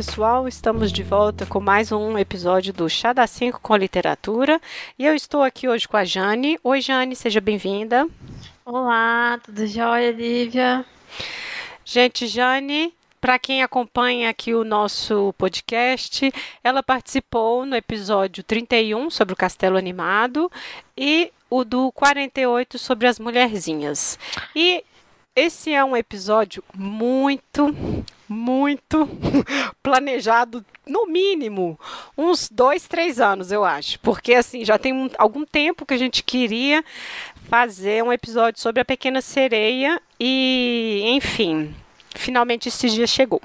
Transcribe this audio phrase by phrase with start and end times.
[0.00, 4.58] Pessoal, estamos de volta com mais um episódio do Chá da 5 com literatura
[4.98, 6.58] e eu estou aqui hoje com a Jane.
[6.64, 8.08] Oi Jane, seja bem-vinda.
[8.64, 10.86] Olá, tudo jóia, Lívia?
[11.84, 16.32] Gente, Jane, para quem acompanha aqui o nosso podcast,
[16.64, 20.50] ela participou no episódio 31 sobre o Castelo Animado
[20.96, 24.18] e o do 48 sobre as mulherzinhas.
[24.56, 24.82] E
[25.40, 27.74] esse é um episódio muito,
[28.28, 29.08] muito
[29.82, 31.80] planejado, no mínimo,
[32.16, 33.98] uns dois, três anos, eu acho.
[34.00, 36.84] Porque, assim, já tem um, algum tempo que a gente queria
[37.48, 41.74] fazer um episódio sobre a Pequena Sereia e, enfim,
[42.14, 43.40] finalmente esse dia chegou.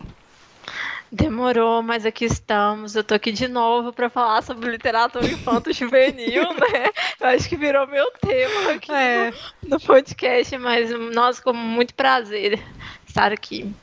[1.16, 2.94] Demorou, mas aqui estamos.
[2.94, 6.89] Eu tô aqui de novo para falar sobre literatura infanto-juvenil, né?
[7.21, 9.31] Eu acho que virou meu tema aqui é.
[9.63, 12.61] no, no, podcast, mas nós com muito prazer
[13.08, 13.73] estar aqui.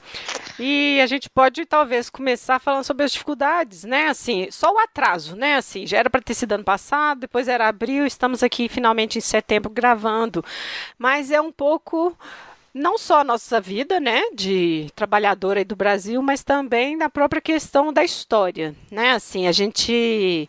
[0.58, 4.08] E a gente pode talvez começar falando sobre as dificuldades, né?
[4.08, 5.56] Assim, só o atraso, né?
[5.56, 9.22] Assim, já era para ter sido ano passado, depois era abril, estamos aqui finalmente em
[9.22, 10.44] setembro gravando,
[10.98, 12.14] mas é um pouco
[12.74, 17.92] não só a nossa vida, né, de trabalhadora do Brasil, mas também na própria questão
[17.92, 19.12] da história, né?
[19.12, 20.48] Assim, a gente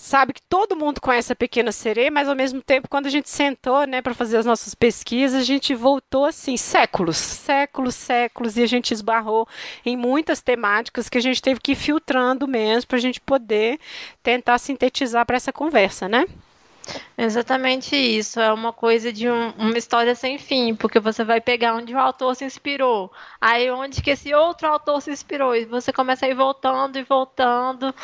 [0.00, 3.28] sabe que todo mundo conhece a Pequena Sereia, mas ao mesmo tempo, quando a gente
[3.28, 8.62] sentou, né, para fazer as nossas pesquisas, a gente voltou assim séculos, séculos, séculos, e
[8.62, 9.46] a gente esbarrou
[9.84, 13.78] em muitas temáticas que a gente teve que ir filtrando mesmo para a gente poder
[14.22, 16.24] tentar sintetizar para essa conversa, né?
[17.16, 18.40] Exatamente isso.
[18.40, 21.98] É uma coisa de um, uma história sem fim, porque você vai pegar onde o
[21.98, 26.28] autor se inspirou, aí onde que esse outro autor se inspirou, e você começa a
[26.28, 27.94] ir voltando e voltando.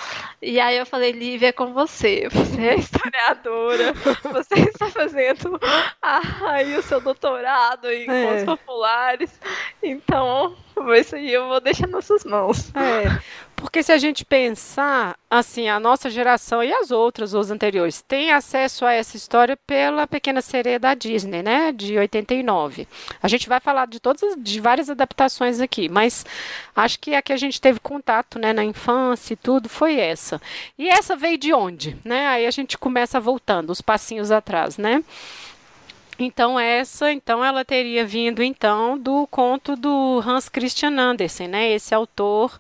[0.43, 2.29] E aí eu falei, Lívia, é com você.
[2.47, 3.93] Você é historiadora,
[4.23, 5.61] você está fazendo
[6.03, 8.27] aí o seu doutorado em é.
[8.27, 9.41] contos populares.
[9.83, 10.57] Então,
[10.97, 12.73] isso aí eu vou deixar nas suas mãos.
[12.75, 13.46] É.
[13.57, 18.31] Porque se a gente pensar, assim, a nossa geração e as outras, os anteriores, têm
[18.31, 22.87] acesso a essa história pela Pequena Sereia da Disney, né, de 89.
[23.23, 26.27] A gente vai falar de todas, de várias adaptações aqui, mas
[26.77, 30.41] acho que a que a gente teve contato, né, na infância e tudo, foi essa.
[30.79, 32.27] E essa veio de onde, né?
[32.29, 35.03] Aí a gente começa voltando, os passinhos atrás, né?
[36.19, 41.71] Então essa, então ela teria vindo então do conto do Hans Christian Andersen, né?
[41.73, 42.59] Esse autor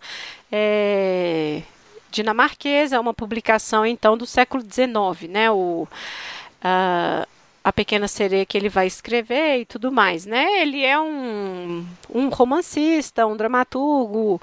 [0.56, 1.62] é,
[2.10, 5.50] dinamarquês, é uma publicação então do século XIX, né?
[5.50, 5.86] O
[6.62, 7.26] a,
[7.62, 10.62] a Pequena Sereia que ele vai escrever e tudo mais, né?
[10.62, 14.40] Ele é um, um romancista, um dramaturgo,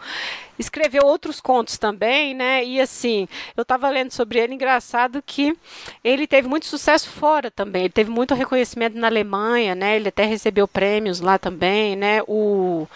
[0.57, 2.63] escreveu outros contos também, né?
[2.63, 5.57] E assim, eu estava lendo sobre ele, engraçado que
[6.03, 7.83] ele teve muito sucesso fora também.
[7.83, 9.95] Ele teve muito reconhecimento na Alemanha, né?
[9.95, 12.21] Ele até recebeu prêmios lá também, né?
[12.27, 12.87] O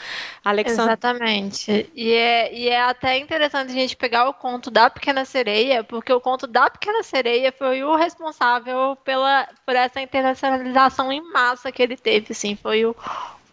[0.44, 0.84] Alexandre...
[0.84, 1.90] Exatamente.
[1.96, 6.12] E é, e é até interessante a gente pegar o conto da Pequena Sereia, porque
[6.12, 11.82] o conto da Pequena Sereia foi o responsável pela, por essa internacionalização em massa que
[11.82, 12.96] ele teve, assim, foi o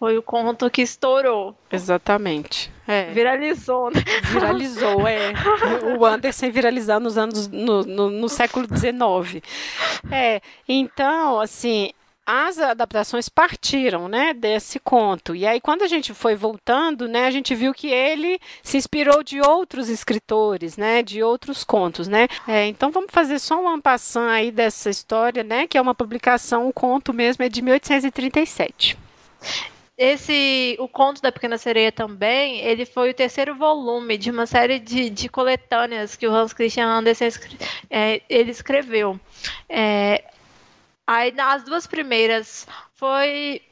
[0.04, 1.56] foi o conto que estourou.
[1.72, 2.70] Exatamente.
[2.86, 3.10] É.
[3.12, 4.04] Viralizou, né?
[4.30, 5.32] Viralizou, é.
[5.98, 9.42] O Anderson viralizar nos anos no, no, no século XIX.
[10.12, 10.42] É.
[10.68, 11.90] Então, assim,
[12.26, 15.34] as adaptações partiram, né, desse conto.
[15.34, 19.22] E aí quando a gente foi voltando, né, a gente viu que ele se inspirou
[19.22, 22.28] de outros escritores, né, de outros contos, né.
[22.46, 26.68] É, então vamos fazer só um ampassão aí dessa história, né, que é uma publicação,
[26.68, 28.98] o conto mesmo é de 1837.
[29.96, 34.80] Esse, o Conto da Pequena Sereia também, ele foi o terceiro volume de uma série
[34.80, 37.28] de, de coletâneas que o Hans Christian Andersen
[37.88, 39.18] é, ele escreveu.
[39.68, 40.24] É,
[41.06, 43.62] aí as duas primeiras foi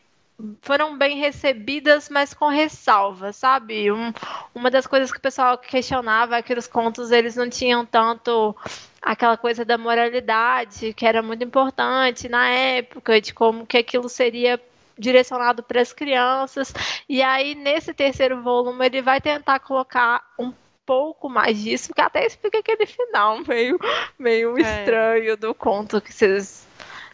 [0.61, 3.93] foram bem recebidas, mas com ressalva, sabe?
[3.93, 4.13] Um,
[4.55, 8.55] uma das coisas que o pessoal questionava é que os contos eles não tinham tanto
[9.01, 14.61] aquela coisa da moralidade, que era muito importante na época, de como que aquilo seria
[15.03, 16.73] direcionado para as crianças.
[17.09, 20.53] E aí, nesse terceiro volume, ele vai tentar colocar um
[20.87, 23.79] pouco mais disso, que até explica aquele final meio,
[24.19, 24.61] meio é.
[24.61, 26.67] estranho do conto que vocês.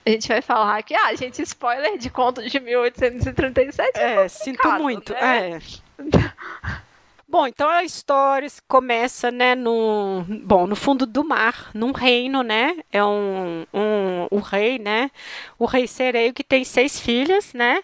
[0.06, 3.99] A gente vai falar aqui, ah, gente, spoiler de conto de 1837.
[3.99, 5.12] É, é sinto muito.
[5.12, 5.58] Né?
[5.58, 5.58] É.
[7.30, 12.78] Bom, então a história começa, né, no, bom, no fundo do mar, num reino, né,
[12.90, 15.10] é um, um o rei, né,
[15.58, 17.82] o rei sereio que tem seis filhas, né,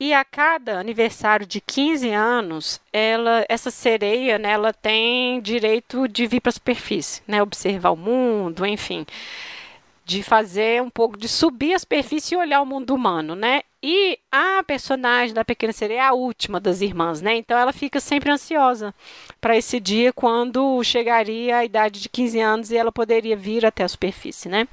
[0.00, 6.26] e a cada aniversário de 15 anos, ela, essa sereia, né, ela tem direito de
[6.26, 9.06] vir para a superfície, né, observar o mundo, enfim,
[10.10, 13.62] de fazer um pouco, de subir a superfície e olhar o mundo humano, né?
[13.80, 17.36] E a personagem da Pequena Sereia é a última das irmãs, né?
[17.36, 18.92] Então ela fica sempre ansiosa
[19.40, 23.84] para esse dia quando chegaria a idade de 15 anos e ela poderia vir até
[23.84, 24.66] a superfície, né?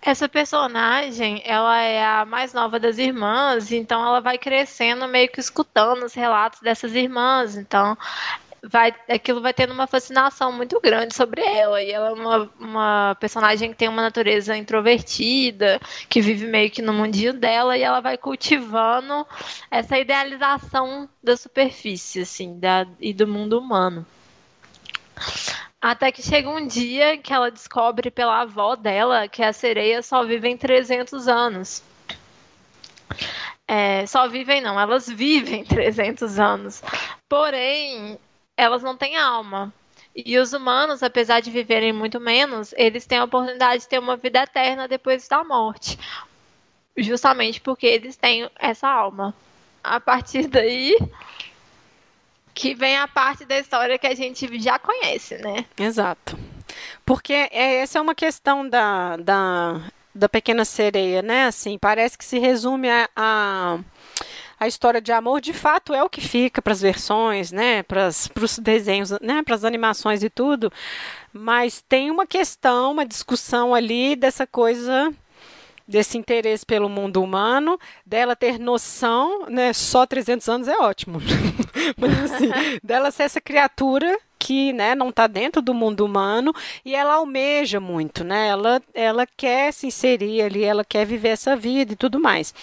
[0.00, 5.40] Essa personagem, ela é a mais nova das irmãs, então ela vai crescendo meio que
[5.40, 7.56] escutando os relatos dessas irmãs.
[7.56, 7.98] Então,
[8.62, 11.82] vai, aquilo vai tendo uma fascinação muito grande sobre ela.
[11.82, 16.82] E ela é uma, uma personagem que tem uma natureza introvertida, que vive meio que
[16.82, 19.26] no mundinho dela, e ela vai cultivando
[19.70, 24.06] essa idealização da superfície, assim, da, e do mundo humano.
[25.80, 30.24] Até que chega um dia que ela descobre pela avó dela que a sereia só
[30.24, 31.82] vivem 300 anos.
[33.66, 36.82] É, só vivem não, elas vivem 300 anos.
[37.28, 38.18] Porém,
[38.58, 39.72] elas não têm alma.
[40.14, 44.16] E os humanos, apesar de viverem muito menos, eles têm a oportunidade de ter uma
[44.16, 45.96] vida eterna depois da morte.
[46.96, 49.32] Justamente porque eles têm essa alma.
[49.82, 50.98] A partir daí
[52.52, 55.64] que vem a parte da história que a gente já conhece, né?
[55.78, 56.36] Exato.
[57.06, 59.80] Porque é, essa é uma questão da, da,
[60.12, 61.46] da pequena sereia, né?
[61.46, 63.78] Assim, parece que se resume a, a
[64.58, 68.08] a história de amor de fato é o que fica para as versões, né, para
[68.08, 70.72] os desenhos, né, para as animações e tudo,
[71.32, 75.12] mas tem uma questão, uma discussão ali dessa coisa
[75.86, 81.18] desse interesse pelo mundo humano, dela ter noção, né, só 300 anos é ótimo,
[81.96, 82.50] mas assim,
[82.84, 84.18] dela ser essa criatura
[84.48, 88.48] que né, não está dentro do mundo humano e ela almeja muito, né?
[88.48, 92.54] Ela, ela quer se inserir ali, ela quer viver essa vida e tudo mais.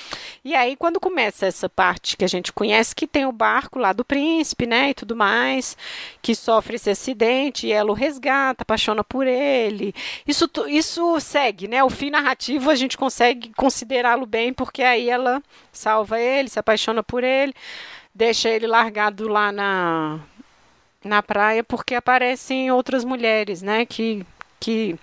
[0.43, 3.93] E aí, quando começa essa parte que a gente conhece, que tem o barco lá
[3.93, 4.89] do príncipe, né?
[4.89, 5.77] E tudo mais,
[6.23, 9.93] que sofre esse acidente e ela o resgata, apaixona por ele.
[10.27, 11.83] Isso, isso segue, né?
[11.83, 15.39] O fim narrativo a gente consegue considerá-lo bem, porque aí ela
[15.71, 17.53] salva ele, se apaixona por ele,
[18.11, 20.19] deixa ele largado lá na
[21.05, 24.25] na praia porque aparecem outras mulheres, né, que,
[24.59, 24.97] que,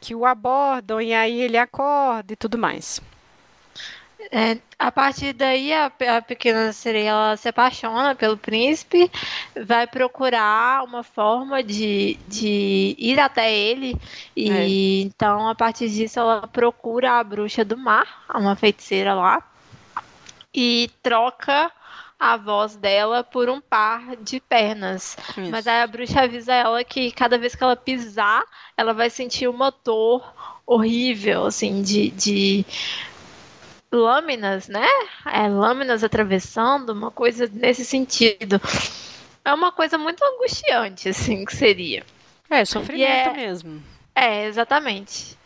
[0.00, 3.00] que o abordam e aí ele acorda e tudo mais.
[4.32, 9.10] É, a partir daí, a, a, pequena sereia ela se apaixona pelo príncipe,
[9.64, 13.96] vai procurar uma forma de, de ir até ele,
[14.36, 14.68] e é.
[15.02, 19.42] então, a partir disso, ela procura a bruxa do mar, uma feiticeira lá,
[20.52, 21.70] e troca
[22.18, 25.16] a voz dela por um par de pernas.
[25.36, 25.50] Isso.
[25.50, 28.42] Mas aí a bruxa avisa ela que cada vez que ela pisar,
[28.76, 30.34] ela vai sentir uma dor
[30.66, 32.66] horrível, assim, de, de
[33.92, 34.86] lâminas, né?
[35.24, 38.60] É, lâminas atravessando, uma coisa nesse sentido.
[39.44, 42.04] É uma coisa muito angustiante, assim, que seria.
[42.50, 43.82] É, sofrimento é, mesmo.
[44.14, 45.37] É, exatamente.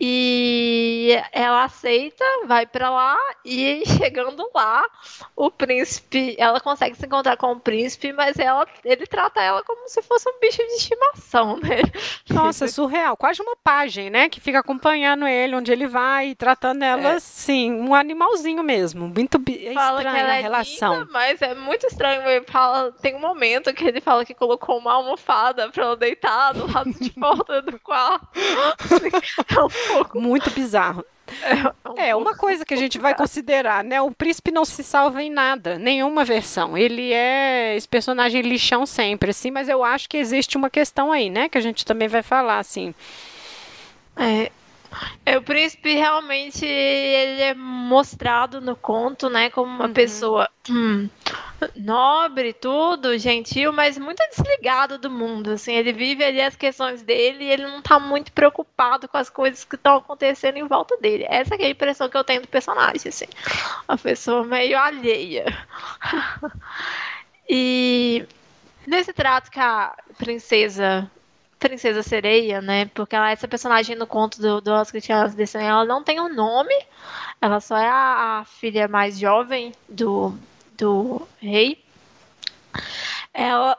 [0.00, 4.84] E ela aceita, vai para lá e chegando lá,
[5.36, 9.88] o príncipe, ela consegue se encontrar com o príncipe, mas ela, ele trata ela como
[9.88, 11.82] se fosse um bicho de estimação, né?
[12.28, 17.12] Nossa, surreal, quase uma página, né, que fica acompanhando ele onde ele vai, tratando ela
[17.12, 17.16] é.
[17.16, 19.40] assim, um animalzinho mesmo, muito
[19.74, 20.94] fala estranha a é relação.
[20.94, 24.78] Linda, mas é muito estranho, ele fala, tem um momento que ele fala que colocou
[24.78, 28.28] uma almofada para ela deitar do lado de fora do quarto.
[28.34, 30.20] é pouco.
[30.20, 31.04] Muito bizarro.
[31.96, 34.00] É, é uma coisa que a gente vai considerar, né?
[34.00, 36.76] O príncipe não se salva em nada, nenhuma versão.
[36.76, 41.30] Ele é esse personagem lixão sempre, assim, mas eu acho que existe uma questão aí,
[41.30, 41.48] né?
[41.48, 42.94] Que a gente também vai falar, assim.
[44.16, 44.50] É,
[45.24, 49.92] é, o príncipe realmente ele é mostrado no conto, né, como uma uhum.
[49.92, 51.08] pessoa hum,
[51.76, 55.52] nobre, tudo, gentil, mas muito desligado do mundo.
[55.52, 59.30] Assim, ele vive ali as questões dele e ele não está muito preocupado com as
[59.30, 61.26] coisas que estão acontecendo em volta dele.
[61.28, 63.26] Essa é a impressão que eu tenho do personagem, assim,
[63.88, 65.46] uma pessoa meio alheia.
[67.48, 68.26] e
[68.86, 71.10] nesse trato que a princesa
[71.58, 72.90] Princesa Sereia, né?
[72.94, 76.74] Porque ela, essa personagem no conto do, do Oscar Christian ela não tem um nome,
[77.40, 80.36] ela só é a, a filha mais jovem do,
[80.76, 81.82] do rei.
[83.32, 83.76] Ela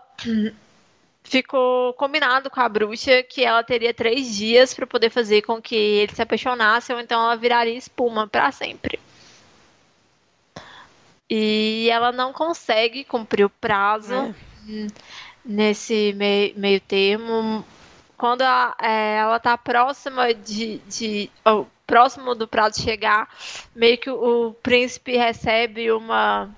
[1.23, 5.75] ficou combinado com a bruxa que ela teria três dias para poder fazer com que
[5.75, 8.99] ele se apaixonasse, ou então ela viraria espuma para sempre.
[11.29, 14.13] E ela não consegue cumprir o prazo.
[14.13, 14.35] É
[15.45, 17.63] nesse meio, meio termo.
[18.17, 23.29] Quando a, é, ela está próxima de, de oh, próximo do prazo chegar,
[23.75, 26.49] meio que o, o príncipe recebe uma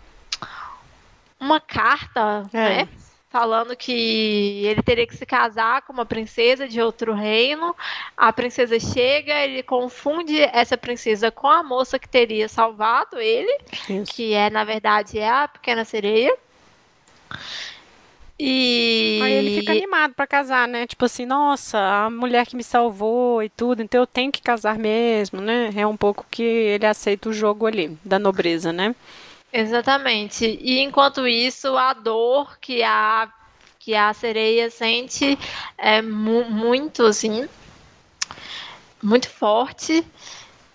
[1.39, 2.57] uma carta, é.
[2.57, 2.89] né?
[3.29, 7.75] falando que ele teria que se casar com uma princesa de outro reino.
[8.15, 13.55] A princesa chega, ele confunde essa princesa com a moça que teria salvado ele,
[13.89, 14.13] Isso.
[14.13, 16.35] que é na verdade é a pequena sereia.
[18.39, 20.85] E aí ele fica animado para casar, né?
[20.85, 24.77] Tipo assim, nossa, a mulher que me salvou e tudo, então eu tenho que casar
[24.77, 25.71] mesmo, né?
[25.75, 28.95] É um pouco que ele aceita o jogo ali da nobreza, né?
[29.51, 30.45] Exatamente.
[30.61, 33.31] E enquanto isso, a dor que a
[33.79, 35.39] que a sereia sente
[35.77, 37.47] é mu muito assim,
[39.01, 40.05] muito forte.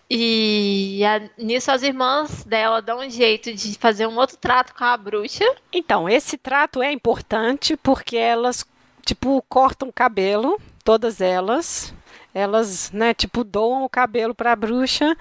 [0.09, 4.85] E a, nisso as irmãs dela dão um jeito de fazer um outro trato com
[4.85, 5.45] a bruxa.
[5.71, 8.65] Então, esse trato é importante porque elas,
[9.05, 11.95] tipo, cortam o cabelo, todas elas.
[12.35, 15.17] Elas, né, tipo, doam o cabelo para a bruxa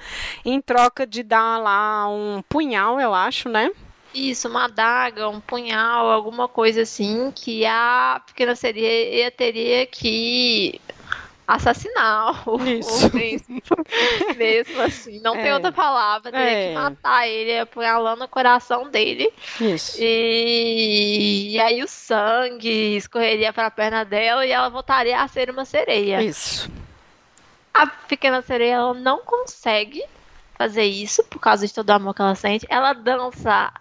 [0.46, 3.70] em troca de dar lá um punhal, eu acho, né?
[4.13, 10.82] Isso, uma adaga, um punhal, alguma coisa assim, que a pequena seria teria que
[11.48, 13.62] assassinar o, o príncipe.
[14.38, 15.20] Mesmo assim.
[15.20, 15.44] Não é.
[15.44, 16.32] tem outra palavra.
[16.32, 16.68] Teria é.
[16.70, 19.32] que matar ele, apunhalando o coração dele.
[19.60, 19.98] Isso.
[20.00, 25.50] E, e aí o sangue escorreria para a perna dela e ela voltaria a ser
[25.50, 26.22] uma sereia.
[26.22, 26.70] Isso.
[27.73, 30.03] A pequena sereia ela não consegue
[30.55, 32.65] fazer isso por causa de todo o amor que ela sente.
[32.69, 33.71] Ela dança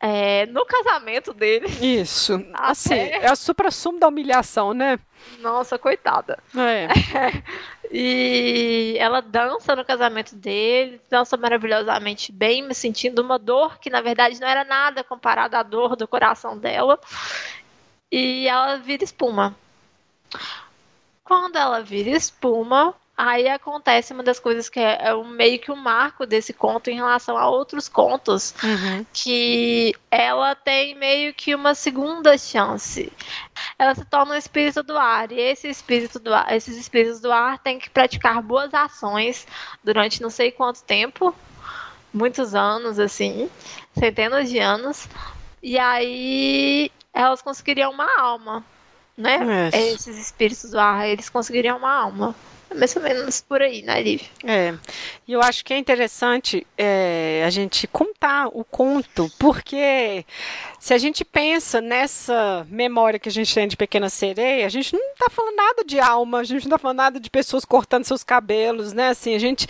[0.00, 1.66] é, no casamento dele.
[1.80, 2.44] Isso.
[2.54, 4.98] Assim, é o supra-sumo da humilhação, né?
[5.40, 6.38] Nossa, coitada.
[6.56, 6.88] É.
[7.92, 14.00] E ela dança no casamento dele, dança maravilhosamente bem, me sentindo uma dor que na
[14.00, 17.00] verdade não era nada comparada à dor do coração dela.
[18.12, 19.56] E ela vira espuma.
[21.24, 25.70] Quando ela vira espuma, Aí acontece uma das coisas que é, é um, meio que
[25.70, 29.04] um marco desse conto em relação a outros contos, uhum.
[29.12, 33.12] que ela tem meio que uma segunda chance.
[33.78, 37.30] Ela se torna um espírito do ar, e esse espírito do ar, esses espíritos do
[37.30, 39.46] ar têm que praticar boas ações
[39.84, 41.34] durante não sei quanto tempo,
[42.14, 43.50] muitos anos, assim,
[43.98, 45.06] centenas de anos,
[45.62, 48.64] e aí elas conseguiriam uma alma,
[49.14, 49.68] né?
[49.74, 52.34] Esses espíritos do ar, eles conseguiriam uma alma
[52.74, 54.22] mais ou menos por aí, né, Liv?
[54.44, 54.74] É.
[55.26, 60.24] E eu acho que é interessante é, a gente contar o conto, porque
[60.78, 64.94] se a gente pensa nessa memória que a gente tem de Pequena Sereia, a gente
[64.94, 68.04] não está falando nada de alma, a gente não está falando nada de pessoas cortando
[68.04, 69.08] seus cabelos, né?
[69.08, 69.66] Assim, a gente,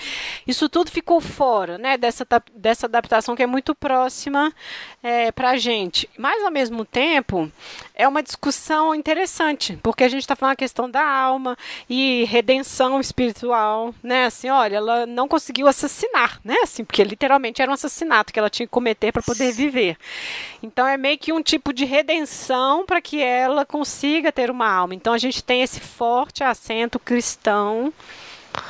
[0.46, 1.98] isso tudo ficou fora, né?
[1.98, 4.52] Dessa, dessa adaptação que é muito próxima
[5.02, 6.08] é, para a gente.
[6.16, 7.50] Mas ao mesmo tempo
[7.94, 11.56] é uma discussão interessante, porque a gente está falando a questão da alma
[11.88, 14.26] e redenção espiritual, né?
[14.26, 16.56] Assim, olha, ela não conseguiu assassinar, né?
[16.62, 19.96] Assim, porque literalmente era um assassinato que ela tinha que cometer para poder viver.
[20.62, 24.94] Então é meio que um tipo de redenção para que ela consiga ter uma alma.
[24.94, 27.92] Então a gente tem esse forte acento cristão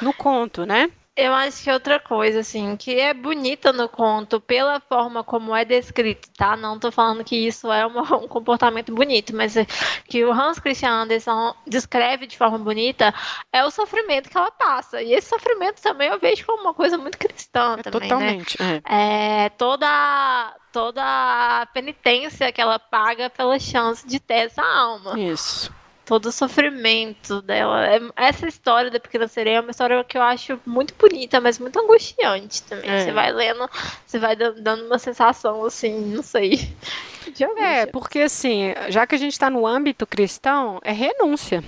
[0.00, 0.91] no conto, né?
[1.17, 5.67] Eu acho que outra coisa, assim, que é bonita no conto, pela forma como é
[5.67, 6.57] descrito, tá?
[6.57, 9.67] Não tô falando que isso é uma, um comportamento bonito, mas é
[10.09, 13.12] que o Hans Christian Andersen descreve de forma bonita
[13.53, 15.03] é o sofrimento que ela passa.
[15.03, 18.09] E esse sofrimento também eu vejo como uma coisa muito cristã é também, né?
[18.09, 18.81] Totalmente, né?
[18.89, 19.45] É.
[19.45, 25.19] é toda toda a penitência que ela paga pela chance de ter essa alma.
[25.19, 25.71] Isso
[26.11, 27.87] todo o sofrimento dela.
[27.87, 31.61] É, essa história da Pequena Sereia é uma história que eu acho muito bonita, mas
[31.61, 32.90] muito angustiante também.
[32.90, 33.05] É.
[33.05, 33.71] Você vai lendo,
[34.05, 36.75] você vai dando uma sensação assim, não sei.
[37.57, 41.62] é, porque assim, já que a gente está no âmbito cristão, é renúncia.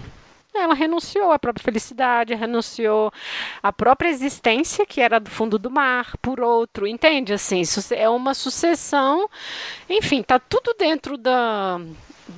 [0.53, 3.13] Ela renunciou à própria felicidade, renunciou
[3.63, 7.33] à própria existência, que era do fundo do mar, por outro, entende?
[7.33, 9.31] Assim, é uma sucessão,
[9.89, 11.81] enfim, tá tudo dentro da,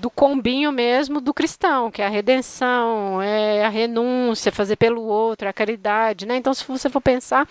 [0.00, 5.48] do combinho mesmo do cristão, que é a redenção, é a renúncia, fazer pelo outro,
[5.48, 6.36] a caridade, né?
[6.36, 7.48] Então, se você for pensar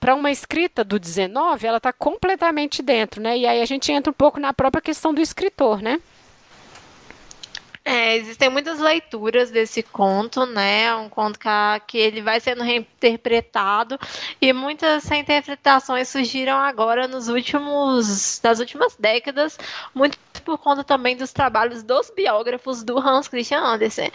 [0.00, 3.36] para uma escrita do 19, ela está completamente dentro, né?
[3.36, 6.00] E aí a gente entra um pouco na própria questão do escritor, né?
[7.90, 10.94] É, existem muitas leituras desse conto, né?
[10.94, 11.48] Um conto que,
[11.86, 13.98] que ele vai sendo reinterpretado
[14.42, 19.58] e muitas reinterpretações surgiram agora nos últimos, das últimas décadas,
[19.94, 24.12] muito por conta também dos trabalhos dos biógrafos do Hans Christian Andersen.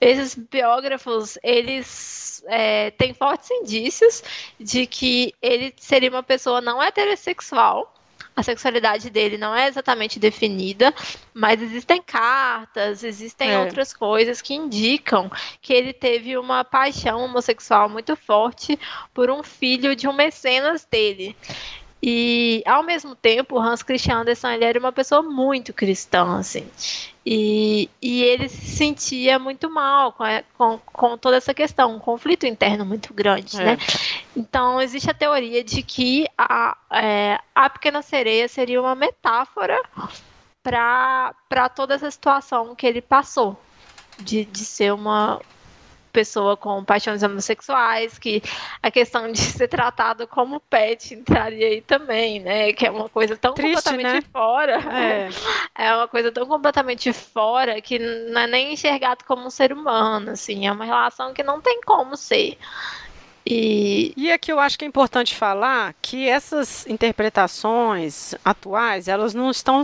[0.00, 4.24] Esses biógrafos, eles é, têm fortes indícios
[4.58, 7.93] de que ele seria uma pessoa não heterossexual,
[8.36, 10.92] a sexualidade dele não é exatamente definida,
[11.32, 13.60] mas existem cartas, existem é.
[13.60, 18.78] outras coisas que indicam que ele teve uma paixão homossexual muito forte
[19.12, 21.36] por um filho de um mecenas dele.
[22.06, 26.68] E ao mesmo tempo, o Hans Christian Andersen ele era uma pessoa muito cristã, assim.
[27.24, 30.24] E, e ele se sentia muito mal com,
[30.58, 33.64] com, com toda essa questão, um conflito interno muito grande, é.
[33.64, 33.78] né?
[34.36, 39.80] Então, existe a teoria de que a, é, a Pequena Sereia seria uma metáfora
[40.62, 43.58] para toda essa situação que ele passou,
[44.18, 45.40] de, de ser uma,
[46.14, 48.40] pessoa com paixões homossexuais, que
[48.80, 52.72] a questão de ser tratado como pet entraria aí também, né?
[52.72, 54.30] Que é uma coisa tão Triste, completamente né?
[54.32, 54.78] fora.
[54.96, 55.28] É.
[55.76, 60.30] é uma coisa tão completamente fora que não é nem enxergado como um ser humano,
[60.30, 62.56] assim, é uma relação que não tem como ser.
[63.46, 64.14] E...
[64.16, 69.82] e aqui eu acho que é importante falar que essas interpretações atuais, elas não estão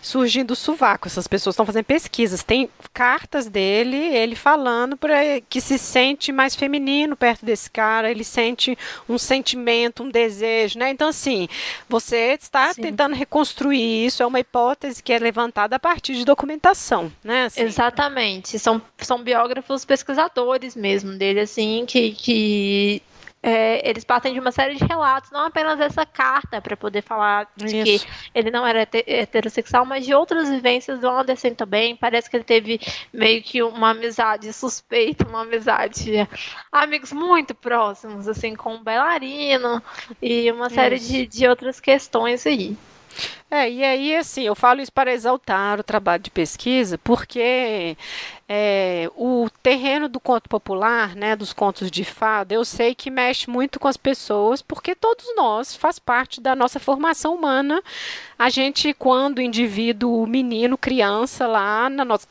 [0.00, 1.08] surgindo o sovaco.
[1.08, 2.42] Essas pessoas estão fazendo pesquisas.
[2.42, 8.24] Tem cartas dele, ele falando para que se sente mais feminino perto desse cara, ele
[8.24, 8.76] sente
[9.08, 10.90] um sentimento, um desejo, né?
[10.90, 11.48] Então assim,
[11.88, 12.82] você está Sim.
[12.82, 17.44] tentando reconstruir isso, é uma hipótese que é levantada a partir de documentação, né?
[17.44, 17.62] Assim.
[17.62, 18.58] Exatamente.
[18.58, 23.02] São, são biógrafos pesquisadores mesmo dele, assim, que, que
[23.42, 27.48] é, eles partem de uma série de relatos, não apenas essa carta para poder falar
[27.56, 28.06] de Isso.
[28.06, 31.94] que ele não era heterossexual, mas de outras vivências do Anderson também.
[31.94, 32.80] Parece que ele teve
[33.12, 36.28] meio que uma amizade suspeita, uma amizade,
[36.72, 39.82] amigos muito próximos, assim, com um bailarino
[40.20, 42.76] e uma série de, de outras questões aí.
[43.50, 47.96] É, e aí, assim, eu falo isso para exaltar o trabalho de pesquisa, porque
[48.48, 53.48] é, o terreno do conto popular, né, dos contos de fada, eu sei que mexe
[53.48, 57.82] muito com as pessoas, porque todos nós faz parte da nossa formação humana.
[58.38, 62.28] A gente, quando indivíduo, menino, criança, lá na nossa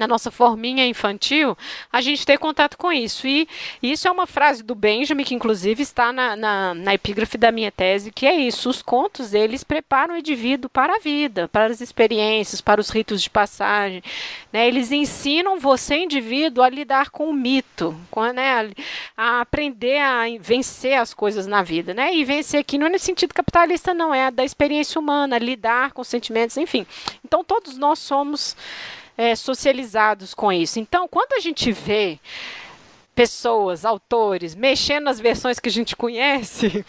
[0.00, 1.56] na nossa forminha infantil,
[1.92, 3.28] a gente ter contato com isso.
[3.28, 3.46] E
[3.82, 7.70] isso é uma frase do Benjamin, que inclusive está na, na, na epígrafe da minha
[7.70, 11.82] tese, que é isso: os contos eles preparam o indivíduo para a vida, para as
[11.82, 14.02] experiências, para os ritos de passagem.
[14.50, 14.66] Né?
[14.66, 18.70] Eles ensinam você, indivíduo, a lidar com o mito, com, né?
[19.14, 21.92] a aprender a vencer as coisas na vida.
[21.92, 22.14] Né?
[22.14, 26.02] E vencer aqui não é no sentido capitalista, não, é da experiência humana, lidar com
[26.02, 26.86] sentimentos, enfim.
[27.22, 28.56] Então todos nós somos
[29.20, 30.80] é, socializados com isso.
[30.80, 32.18] Então, quando a gente vê
[33.14, 36.82] pessoas, autores, mexendo nas versões que a gente conhece,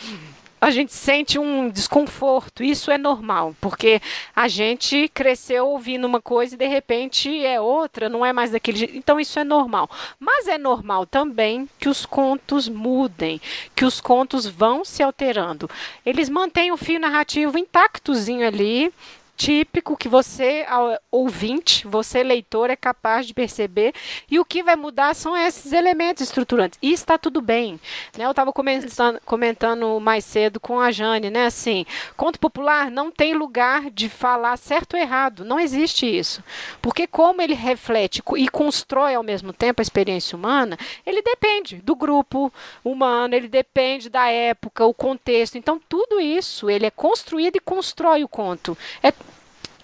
[0.62, 2.64] a gente sente um desconforto.
[2.64, 4.02] Isso é normal, porque
[4.34, 8.78] a gente cresceu ouvindo uma coisa e de repente é outra, não é mais daquele
[8.78, 8.96] jeito.
[8.96, 9.90] Então isso é normal.
[10.18, 13.42] Mas é normal também que os contos mudem,
[13.76, 15.70] que os contos vão se alterando.
[16.06, 18.94] Eles mantêm o fio narrativo intactozinho ali,
[19.42, 20.64] típico que você,
[21.10, 23.92] ouvinte, você, leitor, é capaz de perceber.
[24.30, 26.78] E o que vai mudar são esses elementos estruturantes.
[26.80, 27.80] E está tudo bem.
[28.16, 28.26] Né?
[28.26, 31.48] Eu estava comentando, comentando mais cedo com a Jane, né?
[31.48, 35.44] Assim, conto popular não tem lugar de falar certo ou errado.
[35.44, 36.44] Não existe isso.
[36.80, 41.96] Porque como ele reflete e constrói ao mesmo tempo a experiência humana, ele depende do
[41.96, 45.58] grupo humano, ele depende da época, o contexto.
[45.58, 48.78] Então, tudo isso, ele é construído e constrói o conto.
[49.02, 49.12] É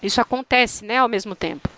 [0.02, 1.68] isso acontece, né, ao mesmo tempo.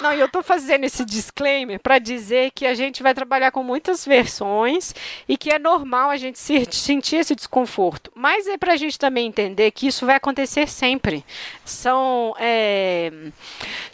[0.00, 3.62] Não, e eu estou fazendo esse disclaimer para dizer que a gente vai trabalhar com
[3.62, 4.94] muitas versões
[5.28, 8.10] e que é normal a gente se, sentir esse desconforto.
[8.14, 11.24] Mas é para a gente também entender que isso vai acontecer sempre.
[11.64, 13.12] São, é,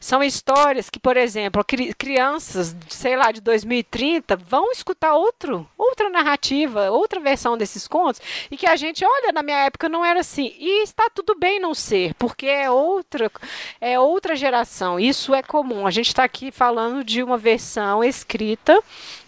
[0.00, 6.08] são histórias que, por exemplo, cri, crianças, sei lá, de 2030 vão escutar outro, outra
[6.08, 10.20] narrativa, outra versão desses contos e que a gente, olha, na minha época não era
[10.20, 10.54] assim.
[10.58, 13.30] E está tudo bem não ser, porque é outra,
[13.80, 14.98] é outra geração.
[14.98, 15.89] Isso é comum.
[15.90, 18.80] A gente está aqui falando de uma versão escrita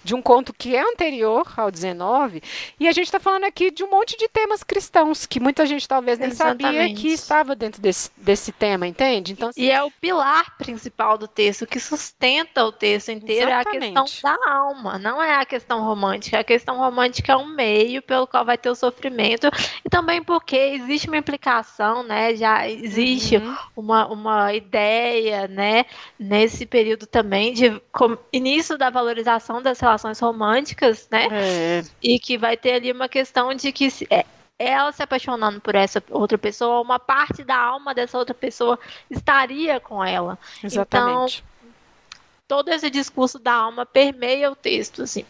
[0.05, 2.43] de um conto que é anterior ao 19,
[2.79, 5.87] e a gente está falando aqui de um monte de temas cristãos, que muita gente
[5.87, 6.63] talvez nem Exatamente.
[6.65, 9.33] sabia que estava dentro desse, desse tema, entende?
[9.33, 13.85] Então, e é o pilar principal do texto, que sustenta o texto inteiro, Exatamente.
[13.85, 16.41] é a questão da alma, não é a questão romântica.
[16.41, 19.49] A questão romântica é um meio pelo qual vai ter o sofrimento,
[19.85, 22.35] e também porque existe uma implicação, né?
[22.35, 23.57] Já existe uhum.
[23.77, 25.85] uma, uma ideia, né,
[26.19, 27.81] nesse período também, de
[28.33, 31.29] início da valorização das relações românticas, né?
[31.31, 31.85] É.
[32.03, 34.25] E que vai ter ali uma questão de que é,
[34.59, 38.79] ela se apaixonando por essa outra pessoa, uma parte da alma dessa outra pessoa
[39.11, 40.39] estaria com ela.
[40.63, 41.43] Exatamente.
[41.43, 41.73] Então,
[42.47, 45.25] todo esse discurso da alma permeia o texto, assim.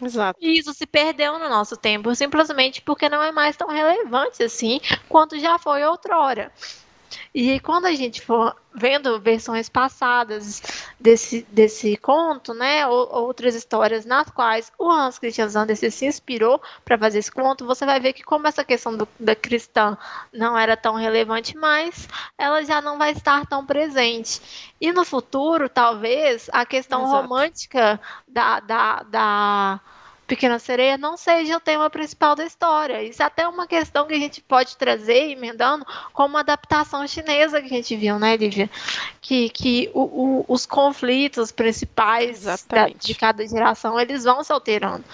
[0.00, 0.38] Exato.
[0.40, 4.80] E isso se perdeu no nosso tempo, simplesmente porque não é mais tão relevante assim
[5.08, 6.52] quanto já foi outrora.
[7.34, 10.62] E quando a gente for vendo versões passadas
[11.00, 16.60] desse, desse conto, né, ou, outras histórias nas quais o Hans Christian Andersen se inspirou
[16.84, 19.96] para fazer esse conto, você vai ver que como essa questão do, da cristã
[20.32, 24.74] não era tão relevante mais, ela já não vai estar tão presente.
[24.80, 27.22] E no futuro, talvez, a questão Exato.
[27.22, 29.80] romântica da, da, da
[30.26, 33.02] Pequena Sereia não seja o tema principal da história.
[33.02, 37.60] Isso é até uma questão que a gente pode trazer, emendando, como uma adaptação chinesa
[37.60, 38.68] que a gente viu, né, Lívia?
[39.20, 45.04] Que, que o, o, os conflitos principais da, de cada geração, eles vão se alterando.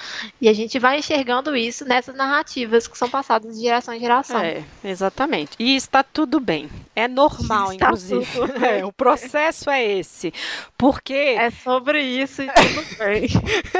[0.40, 4.40] E a gente vai enxergando isso nessas narrativas que são passadas de geração em geração.
[4.40, 5.52] É, exatamente.
[5.58, 6.70] E está tudo bem.
[6.96, 8.22] É normal, está inclusive.
[8.62, 10.32] É, o processo é esse.
[10.78, 11.12] Porque...
[11.12, 13.28] É sobre isso e tudo bem.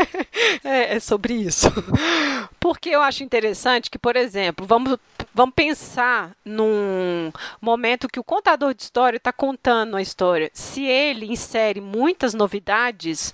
[0.64, 1.68] é, é sobre sobre isso.
[2.58, 4.98] Porque eu acho interessante que, por exemplo, vamos,
[5.32, 10.50] vamos pensar num momento que o contador de história está contando a história.
[10.52, 13.32] Se ele insere muitas novidades,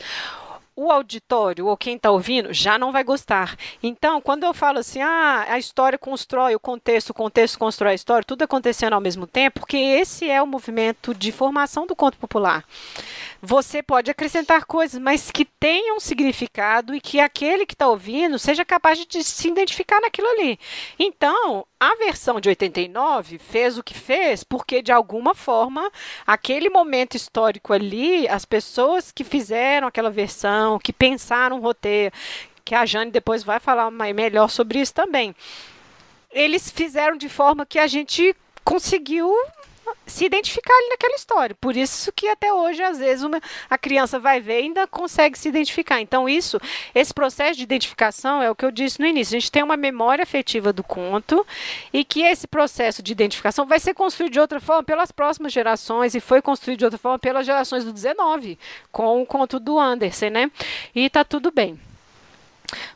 [0.78, 3.56] o auditório ou quem está ouvindo já não vai gostar.
[3.82, 7.94] Então, quando eu falo assim, ah, a história constrói o contexto, o contexto constrói a
[7.96, 12.16] história, tudo acontecendo ao mesmo tempo, porque esse é o movimento de formação do conto
[12.16, 12.64] popular.
[13.42, 18.64] Você pode acrescentar coisas, mas que tenham significado e que aquele que está ouvindo seja
[18.64, 20.60] capaz de se identificar naquilo ali.
[20.96, 25.90] Então, a versão de 89 fez o que fez porque, de alguma forma,
[26.26, 32.14] aquele momento histórico ali, as pessoas que fizeram aquela versão, que pensaram o roteiro,
[32.64, 35.34] que a Jane depois vai falar melhor sobre isso também,
[36.30, 39.32] eles fizeram de forma que a gente conseguiu
[40.06, 41.56] se identificar ali naquela história.
[41.60, 45.38] Por isso que até hoje, às vezes, uma, a criança vai ver e ainda consegue
[45.38, 46.00] se identificar.
[46.00, 46.60] Então, isso,
[46.94, 49.36] esse processo de identificação é o que eu disse no início.
[49.36, 51.46] A gente tem uma memória afetiva do conto
[51.92, 56.14] e que esse processo de identificação vai ser construído de outra forma pelas próximas gerações
[56.14, 58.58] e foi construído de outra forma pelas gerações do 19,
[58.90, 60.50] com o conto do Anderson, né?
[60.94, 61.78] E está tudo bem.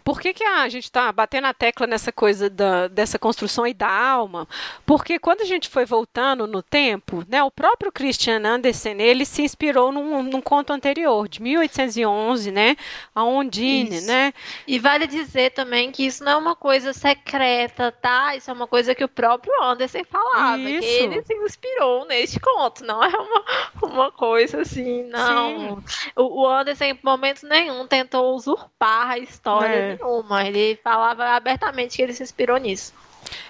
[0.04, 3.72] Por que, que a gente está batendo a tecla nessa coisa da, dessa construção e
[3.72, 4.46] da alma?
[4.84, 9.42] Porque quando a gente foi voltando no tempo, né, o próprio Christian Andersen ele se
[9.42, 12.76] inspirou num, num conto anterior, de 1811, né,
[13.14, 14.06] a Ondine, isso.
[14.06, 14.34] né?
[14.66, 18.36] E vale dizer também que isso não é uma coisa secreta, tá?
[18.36, 20.80] Isso é uma coisa que o próprio Andersen falava, isso.
[20.80, 23.44] que ele se inspirou neste conto, não é uma,
[23.82, 25.82] uma coisa assim, não.
[26.16, 29.96] O, o Andersen, em momento nenhum, tentou usurpar a história história é.
[29.96, 30.46] nenhuma.
[30.46, 32.92] Ele falava abertamente que ele se inspirou nisso.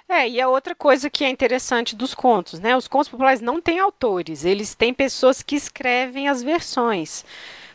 [0.09, 2.77] É, e a outra coisa que é interessante dos contos, né?
[2.77, 7.25] Os contos populares não têm autores, eles têm pessoas que escrevem as versões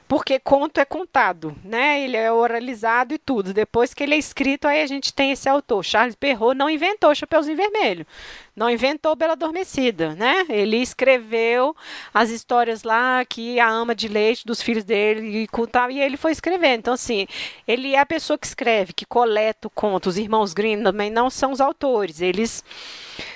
[0.07, 2.01] porque conto é contado, né?
[2.01, 3.53] Ele é oralizado e tudo.
[3.53, 5.83] Depois que ele é escrito, aí a gente tem esse autor.
[5.83, 8.07] Charles Perrault não inventou Chapeuzinho Vermelho,
[8.55, 10.45] não inventou Bela Adormecida, né?
[10.47, 11.75] Ele escreveu
[12.13, 16.15] as histórias lá que a ama de leite dos filhos dele e contava, e ele
[16.15, 16.79] foi escrevendo.
[16.79, 17.27] Então, assim,
[17.67, 20.07] ele é a pessoa que escreve, que coleta o conto.
[20.07, 22.63] Os irmãos Grimm também não são os autores, eles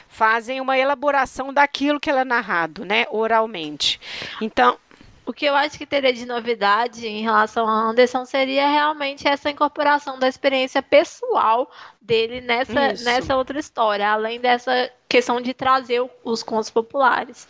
[0.07, 3.99] fazem uma elaboração daquilo que é narrado, né, oralmente.
[4.41, 4.77] Então,
[5.31, 9.49] o que eu acho que teria de novidade em relação a Anderson seria realmente essa
[9.49, 16.43] incorporação da experiência pessoal dele nessa, nessa outra história, além dessa questão de trazer os
[16.43, 17.47] contos populares.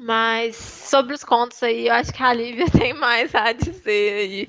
[0.00, 4.48] Mas sobre os contos aí, eu acho que a Lívia tem mais a dizer aí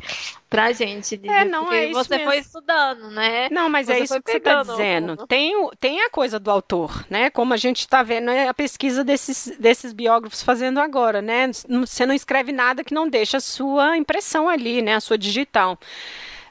[0.56, 1.16] pra gente.
[1.16, 2.32] Lívia, é, não é isso você mesmo.
[2.32, 3.50] foi estudando, né?
[3.52, 5.28] Não, mas você é isso que você tá dizendo.
[5.28, 7.30] Tem, o, tem a coisa do autor, né?
[7.30, 11.52] Como a gente está vendo é a pesquisa desses, desses biógrafos fazendo agora, né?
[11.52, 14.96] Você não escreve nada que não deixe a sua impressão ali, né?
[14.96, 15.78] A sua digital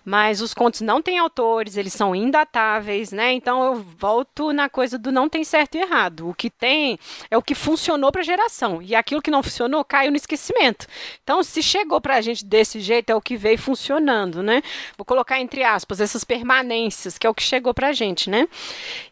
[0.04, 3.32] mas os contos não têm autores, eles são indatáveis, né?
[3.32, 6.28] Então eu volto na coisa do não tem certo e errado.
[6.28, 6.98] O que tem
[7.30, 10.86] é o que funcionou para a geração e aquilo que não funcionou caiu no esquecimento.
[11.22, 14.62] Então se chegou para a gente desse jeito é o que veio funcionando, né?
[14.98, 18.46] Vou colocar entre aspas essas permanências que é o que chegou para a gente, né?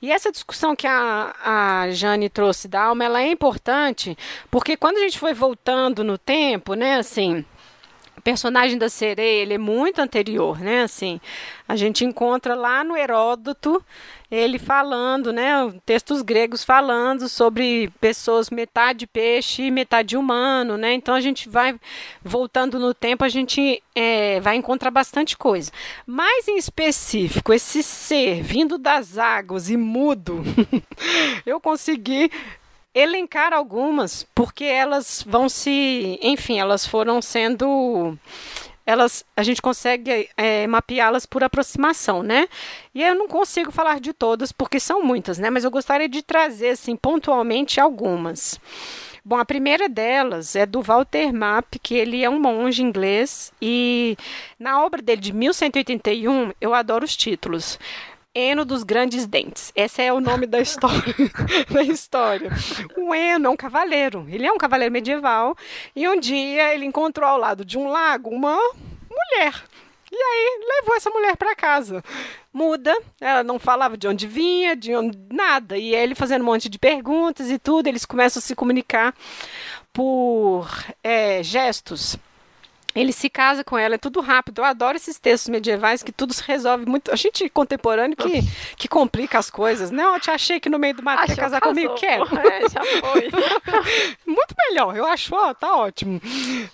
[0.02, 4.16] E essa discussão que a, a Jane trouxe da alma, ela é importante
[4.50, 6.96] porque quando a gente foi voltando no tempo, né?
[6.96, 7.44] Assim
[8.22, 10.82] personagem da sereia ele é muito anterior, né?
[10.82, 11.20] Assim,
[11.68, 13.84] a gente encontra lá no Heródoto
[14.30, 15.52] ele falando, né?
[15.84, 20.94] Textos gregos falando sobre pessoas metade peixe e metade humano, né?
[20.94, 21.78] Então a gente vai
[22.22, 25.70] voltando no tempo, a gente é, vai encontrar bastante coisa.
[26.06, 30.42] Mas em específico, esse ser vindo das águas e mudo,
[31.44, 32.30] eu consegui
[32.94, 38.18] elencar algumas, porque elas vão se, enfim, elas foram sendo
[38.84, 42.48] elas a gente consegue é, mapeá-las por aproximação, né?
[42.94, 45.50] E eu não consigo falar de todas porque são muitas, né?
[45.50, 48.60] Mas eu gostaria de trazer assim pontualmente algumas.
[49.24, 54.16] Bom, a primeira delas é do Walter Mapp, que ele é um monge inglês e
[54.58, 57.78] na obra dele de 1181, eu adoro os títulos.
[58.34, 59.72] Eno dos Grandes Dentes.
[59.76, 61.14] Esse é o nome da história.
[61.70, 62.50] da história.
[62.96, 64.26] O Eno é um cavaleiro.
[64.28, 65.56] Ele é um cavaleiro medieval.
[65.94, 68.56] E um dia ele encontrou ao lado de um lago uma
[69.10, 69.62] mulher.
[70.10, 72.02] E aí levou essa mulher para casa.
[72.52, 75.76] Muda, ela não falava de onde vinha, de onde, nada.
[75.76, 79.14] E ele fazendo um monte de perguntas e tudo, eles começam a se comunicar
[79.92, 80.68] por
[81.02, 82.18] é, gestos
[82.94, 84.60] ele se casa com ela, é tudo rápido.
[84.60, 87.10] Eu adoro esses textos medievais que tudo se resolve muito.
[87.10, 88.42] A gente contemporâneo que,
[88.76, 89.90] que complica as coisas.
[89.90, 91.74] Não, eu te achei que no meio do mato quer casar casou.
[91.74, 91.94] comigo.
[91.94, 92.24] Quero.
[92.38, 93.30] É, já foi.
[94.26, 96.20] muito melhor, eu acho, ó, tá ótimo.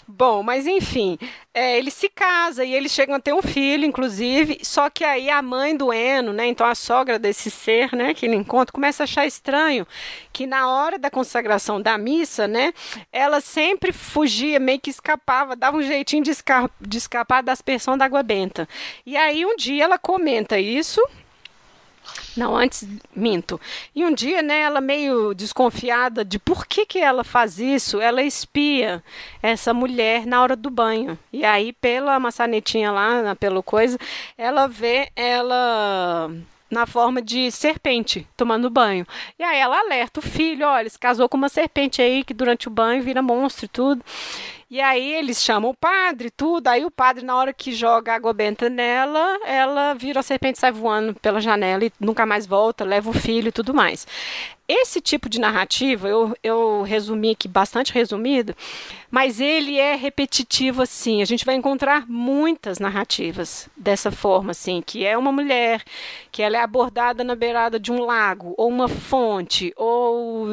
[0.07, 1.19] Bom, mas enfim,
[1.59, 5.29] é, ele se casa e eles chegam a ter um filho, inclusive, só que aí
[5.29, 9.03] a mãe do Eno, né, então a sogra desse ser, né, que ele encontra, começa
[9.03, 9.85] a achar estranho
[10.33, 12.73] que na hora da consagração da missa, né,
[13.13, 17.99] ela sempre fugia, meio que escapava, dava um jeitinho de, esca de escapar das pessoas
[17.99, 18.69] da água benta.
[19.05, 21.03] E aí um dia ela comenta isso,
[22.39, 23.61] não, antes, minto.
[23.95, 28.23] E um dia, né, ela meio desconfiada de por que, que ela faz isso, ela
[28.23, 29.03] espia
[29.43, 31.19] essa mulher na hora do banho.
[31.33, 33.99] E aí, pela maçanetinha lá, pelo coisa,
[34.37, 36.31] ela vê ela
[36.71, 39.07] na forma de serpente tomando banho.
[39.39, 42.69] E aí ela alerta o filho, olha, se casou com uma serpente aí que durante
[42.69, 44.05] o banho vira monstro e tudo.
[44.71, 46.69] E aí eles chamam o padre, tudo.
[46.69, 50.71] Aí o padre, na hora que joga água benta nela, ela vira a serpente, sai
[50.71, 54.07] voando pela janela e nunca mais volta, leva o filho e tudo mais.
[54.71, 58.55] Esse tipo de narrativa, eu, eu resumi aqui bastante resumido,
[59.11, 61.23] mas ele é repetitivo assim.
[61.23, 65.83] A gente vai encontrar muitas narrativas dessa forma, assim, que é uma mulher,
[66.31, 70.49] que ela é abordada na beirada de um lago, ou uma fonte, ou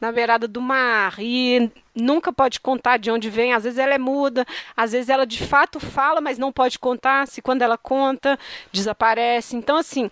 [0.00, 3.52] na beirada do mar, e nunca pode contar de onde vem.
[3.52, 4.44] Às vezes ela é muda,
[4.76, 7.28] às vezes ela de fato fala, mas não pode contar.
[7.28, 8.36] Se quando ela conta,
[8.72, 9.54] desaparece.
[9.54, 10.10] Então, assim,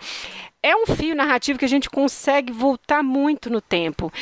[0.62, 4.12] é um fio narrativo que a gente consegue voltar muito no tempo.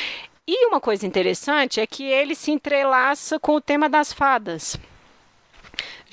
[0.47, 4.77] E uma coisa interessante é que ele se entrelaça com o tema das fadas.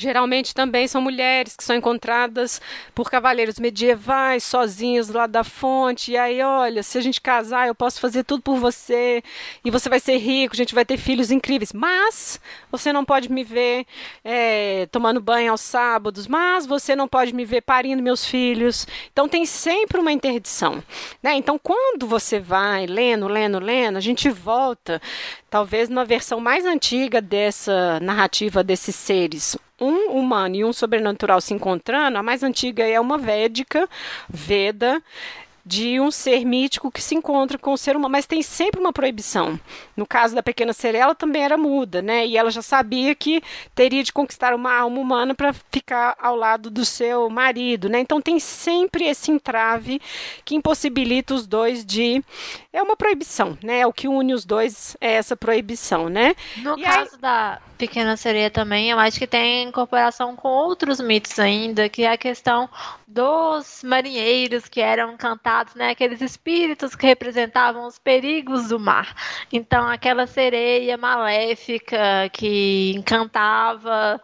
[0.00, 2.62] Geralmente também são mulheres que são encontradas
[2.94, 6.12] por cavaleiros medievais, sozinhos lá da fonte.
[6.12, 9.24] E aí, olha, se a gente casar, eu posso fazer tudo por você.
[9.64, 11.72] E você vai ser rico, a gente vai ter filhos incríveis.
[11.72, 13.87] Mas você não pode me ver
[14.22, 16.28] é, tomando banho aos sábados.
[16.28, 18.87] Mas você não pode me ver parindo meus filhos.
[19.12, 20.80] Então tem sempre uma interdição.
[21.20, 21.34] Né?
[21.34, 25.02] Então, quando você vai lendo, lendo, lendo, a gente volta,
[25.50, 31.54] talvez numa versão mais antiga dessa narrativa desses seres um humano e um sobrenatural se
[31.54, 33.88] encontrando, a mais antiga é uma védica,
[34.28, 35.02] Veda,
[35.68, 38.90] de um ser mítico que se encontra com o ser humano, mas tem sempre uma
[38.90, 39.60] proibição.
[39.94, 42.26] No caso da pequena sereia, ela também era muda, né?
[42.26, 43.42] E ela já sabia que
[43.74, 48.00] teria de conquistar uma alma humana para ficar ao lado do seu marido, né?
[48.00, 50.00] Então tem sempre esse entrave
[50.42, 52.24] que impossibilita os dois de
[52.78, 53.84] é uma proibição, né?
[53.86, 56.34] O que une os dois é essa proibição, né?
[56.58, 57.20] No e caso aí...
[57.20, 62.12] da Pequena Sereia também, eu acho que tem incorporação com outros mitos ainda, que é
[62.12, 62.68] a questão
[63.06, 65.90] dos marinheiros que eram cantados, né?
[65.90, 69.14] Aqueles espíritos que representavam os perigos do mar.
[69.52, 74.20] Então, aquela sereia maléfica que encantava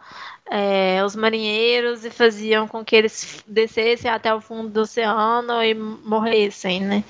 [0.49, 5.73] é, os marinheiros e faziam com que eles descessem até o fundo do oceano e
[5.73, 7.03] morressem, né?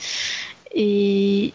[0.78, 1.54] E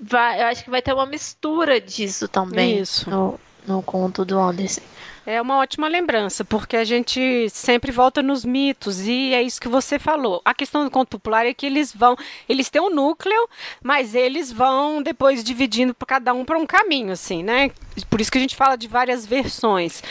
[0.00, 2.78] vai, eu acho que vai ter uma mistura disso também.
[2.78, 3.10] Isso.
[3.10, 4.80] No, no conto do Anderson.
[5.24, 9.68] É uma ótima lembrança, porque a gente sempre volta nos mitos e é isso que
[9.68, 10.42] você falou.
[10.44, 12.16] A questão do conto popular é que eles vão,
[12.48, 13.48] eles têm um núcleo,
[13.80, 17.70] mas eles vão depois dividindo para cada um para um caminho, assim, né?
[18.10, 20.02] Por isso que a gente fala de várias versões.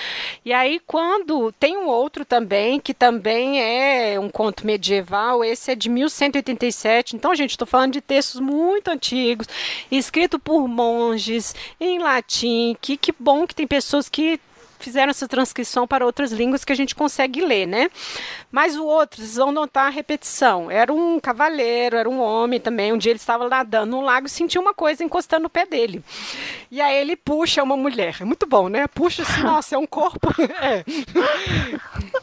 [0.46, 5.76] E aí quando tem um outro também que também é um conto medieval, esse é
[5.76, 7.18] de 1187.
[7.18, 9.48] Então, gente, estou falando de textos muito antigos,
[9.92, 12.78] escrito por monges em latim.
[12.80, 14.40] Que que bom que tem pessoas que
[14.84, 17.90] fizeram essa transcrição para outras línguas que a gente consegue ler, né?
[18.52, 20.70] Mas o outro, vocês vão notar a repetição.
[20.70, 22.92] Era um cavaleiro, era um homem também.
[22.92, 26.04] Um dia ele estava nadando no lago e sentiu uma coisa encostando no pé dele.
[26.70, 28.18] E aí ele puxa uma mulher.
[28.20, 28.88] É muito bom, né?
[28.88, 30.30] Puxa assim, nossa, é um corpo.
[30.62, 30.84] é.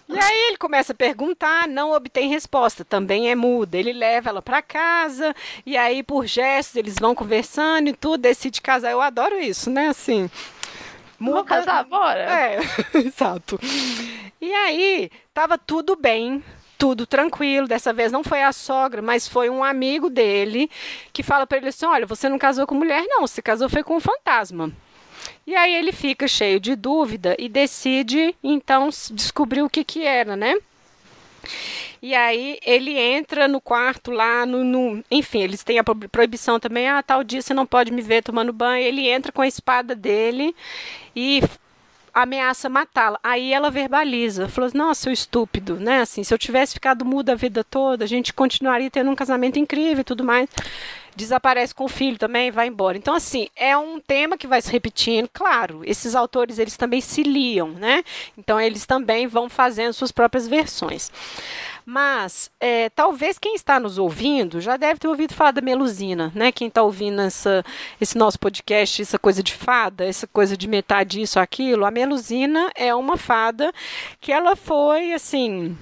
[0.08, 3.76] E aí ele começa a perguntar, não obtém resposta, também é muda.
[3.76, 8.60] Ele leva ela para casa e aí por gestos eles vão conversando e tudo, decide
[8.60, 8.90] casar.
[8.90, 9.88] Eu adoro isso, né?
[9.88, 10.30] Assim,
[11.18, 11.36] Muda...
[11.36, 12.20] Vamos casar, bora!
[12.20, 12.58] É,
[12.98, 13.58] exato.
[14.40, 16.42] E aí, tava tudo bem,
[16.78, 17.66] tudo tranquilo.
[17.66, 20.70] Dessa vez não foi a sogra, mas foi um amigo dele
[21.12, 23.82] que fala para ele assim: olha, você não casou com mulher, não, você casou foi
[23.82, 24.72] com um fantasma.
[25.46, 30.36] E aí ele fica cheio de dúvida e decide então descobrir o que que era,
[30.36, 30.54] né?
[32.00, 36.88] E aí ele entra no quarto lá, no, no, enfim, eles têm a proibição também,
[36.88, 38.84] ah, tal dia você não pode me ver tomando banho.
[38.84, 40.54] Ele entra com a espada dele
[41.14, 41.42] e
[42.22, 43.18] ameaça matá-la.
[43.22, 46.00] Aí ela verbaliza, falou: "Nossa, seu estúpido, né?
[46.00, 49.58] Assim, se eu tivesse ficado muda a vida toda, a gente continuaria tendo um casamento
[49.58, 50.48] incrível e tudo mais."
[51.16, 52.96] Desaparece com o filho também, vai embora.
[52.96, 55.28] Então assim, é um tema que vai se repetindo.
[55.32, 58.04] Claro, esses autores eles também se liam, né?
[58.36, 61.10] Então eles também vão fazendo suas próprias versões.
[61.90, 66.52] Mas é, talvez quem está nos ouvindo já deve ter ouvido falar da Melusina, né?
[66.52, 67.64] Quem está ouvindo essa,
[67.98, 71.86] esse nosso podcast, essa coisa de fada, essa coisa de metade isso, aquilo.
[71.86, 73.72] A Melusina é uma fada
[74.20, 75.78] que ela foi assim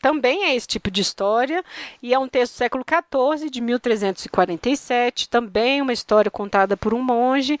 [0.00, 1.64] também é esse tipo de história
[2.02, 7.02] e é um texto do século XIV, de 1347, também uma história contada por um
[7.02, 7.58] monge.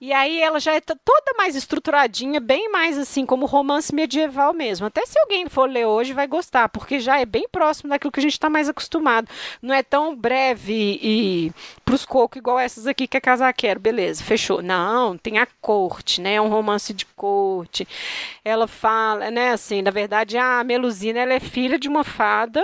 [0.00, 4.86] E aí ela já é toda mais estruturadinha, bem mais assim como romance medieval mesmo.
[4.86, 8.20] Até se alguém for ler hoje vai gostar, porque já é bem próximo daquilo que
[8.20, 9.28] a gente está mais acostumado.
[9.60, 11.52] Não é tão breve e
[11.84, 14.62] pros cocos igual essas aqui que a casa quer, beleza, fechou.
[14.62, 16.34] Não, tem a corte, né?
[16.34, 17.86] É um romance de corte.
[18.44, 22.62] Ela fala, né, assim, na verdade a Melusina ela é filha de uma fada.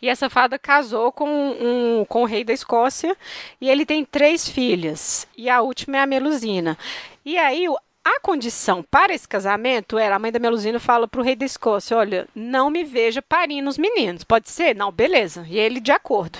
[0.00, 3.16] E essa fada casou com, um, com o rei da Escócia
[3.60, 5.26] e ele tem três filhas.
[5.36, 6.76] E a última é a Melusina.
[7.24, 7.66] E aí
[8.04, 11.44] a condição para esse casamento era a mãe da Melusina fala para o rei da
[11.44, 14.24] Escócia: olha, não me veja parindo os meninos.
[14.24, 14.74] Pode ser?
[14.74, 15.46] Não, beleza.
[15.48, 16.38] E ele de acordo.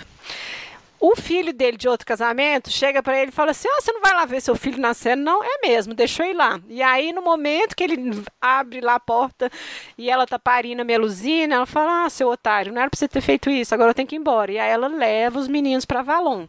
[1.05, 4.01] O filho dele de outro casamento chega para ele e fala assim: oh, você não
[4.01, 5.21] vai lá ver seu filho nascendo?
[5.25, 6.61] Não, é mesmo, deixou ir lá.
[6.69, 9.51] E aí, no momento que ele abre lá a porta
[9.99, 13.09] e ela tá parindo a Melusina, ela fala: Ah, seu otário, não era para você
[13.09, 14.53] ter feito isso, agora eu tenho que ir embora.
[14.53, 16.47] E aí ela leva os meninos para Valon.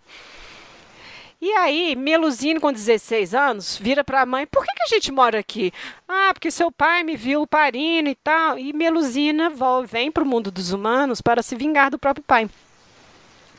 [1.41, 5.11] E aí, Melusine, com 16 anos, vira para a mãe: por que, que a gente
[5.11, 5.73] mora aqui?
[6.07, 8.59] Ah, porque seu pai me viu parindo e tal.
[8.59, 9.51] E Melusina
[9.87, 12.47] vem para o mundo dos humanos para se vingar do próprio pai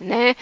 [0.00, 0.34] né?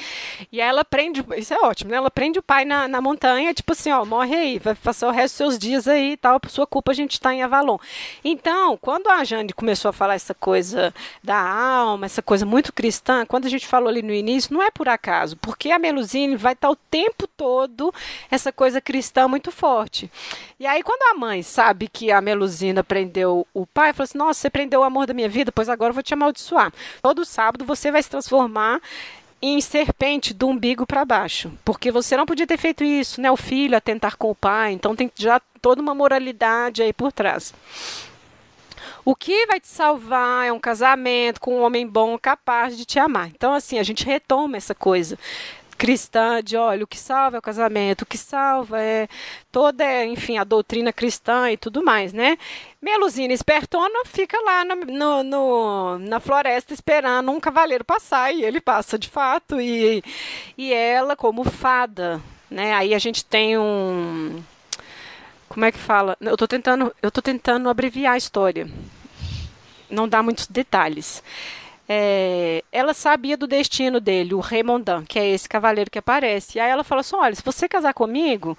[0.51, 1.97] E ela prende, isso é ótimo, né?
[1.97, 5.11] Ela prende o pai na, na montanha, tipo assim, ó, morre aí, vai passar o
[5.11, 7.79] resto dos seus dias aí e tal, por sua culpa a gente está em Avalon.
[8.25, 13.25] Então, quando a Jane começou a falar essa coisa da alma, essa coisa muito cristã,
[13.27, 16.53] quando a gente falou ali no início, não é por acaso, porque a Melusine vai
[16.53, 17.93] estar tá o tempo todo
[18.31, 20.11] essa coisa cristã muito forte.
[20.59, 24.41] E aí, quando a mãe sabe que a Melusina prendeu o pai, falou assim: Nossa,
[24.41, 26.73] você prendeu o amor da minha vida, pois agora eu vou te amaldiçoar.
[27.03, 28.81] Todo sábado você vai se transformar
[29.43, 33.29] em serpente do umbigo para baixo, porque você não podia ter feito isso, né?
[33.31, 37.11] O filho a tentar com o pai, então tem já toda uma moralidade aí por
[37.11, 37.53] trás.
[39.05, 43.01] O que vai te salvar é um casamento com um homem bom capaz de te
[43.01, 43.29] amar.
[43.29, 45.19] Então, assim, a gente retoma essa coisa
[45.83, 49.09] cristã de, olha, o que salva é o casamento, o que salva é
[49.51, 52.39] toda, enfim, a doutrina cristã e tudo mais, né?
[52.81, 58.61] Melusina espertona fica lá no, no, no, na floresta esperando um cavaleiro passar e ele
[58.61, 60.05] passa de fato e,
[60.57, 62.75] e ela como fada, né?
[62.75, 64.41] Aí a gente tem um
[65.49, 66.17] como é que fala?
[66.21, 68.71] Eu tô tentando, eu tô tentando abreviar a história.
[69.91, 71.21] Não dá muitos detalhes
[71.89, 76.59] é, ela sabia do destino dele, o Raymondin, que é esse cavaleiro que aparece.
[76.59, 78.57] E aí ela fala assim: olha, se você casar comigo,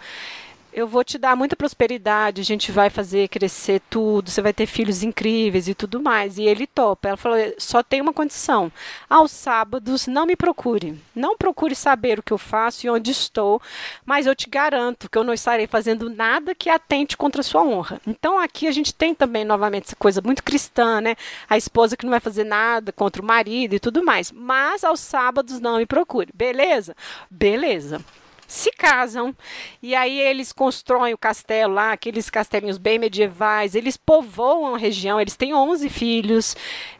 [0.73, 4.65] eu vou te dar muita prosperidade, a gente vai fazer crescer tudo, você vai ter
[4.65, 6.38] filhos incríveis e tudo mais.
[6.38, 7.09] E ele topa.
[7.09, 8.71] Ela falou: só tem uma condição.
[9.09, 10.99] Aos sábados, não me procure.
[11.15, 13.62] Não procure saber o que eu faço e onde estou,
[14.05, 17.63] mas eu te garanto que eu não estarei fazendo nada que atente contra a sua
[17.63, 18.01] honra.
[18.07, 21.15] Então aqui a gente tem também, novamente, essa coisa muito cristã, né?
[21.49, 24.31] A esposa que não vai fazer nada contra o marido e tudo mais.
[24.31, 26.31] Mas aos sábados, não me procure.
[26.33, 26.95] Beleza?
[27.29, 28.03] Beleza
[28.47, 29.36] se casam
[29.82, 35.19] e aí eles constroem o castelo lá, aqueles castelinhos bem medievais, eles povoam a região,
[35.19, 36.56] eles têm 11 filhos,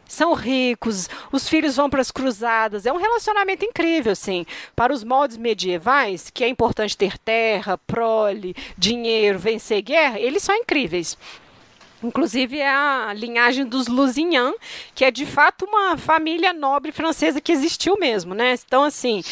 [0.06, 4.44] são ricos, os filhos vão para as cruzadas, é um relacionamento incrível, assim.
[4.76, 10.54] Para os moldes medievais, que é importante ter terra, prole, dinheiro, vencer guerra, eles são
[10.54, 11.16] incríveis.
[12.04, 14.52] Inclusive é a linhagem dos Lusignan,
[14.94, 18.54] que é de fato uma família nobre francesa que existiu mesmo, né?
[18.66, 19.22] Então, assim,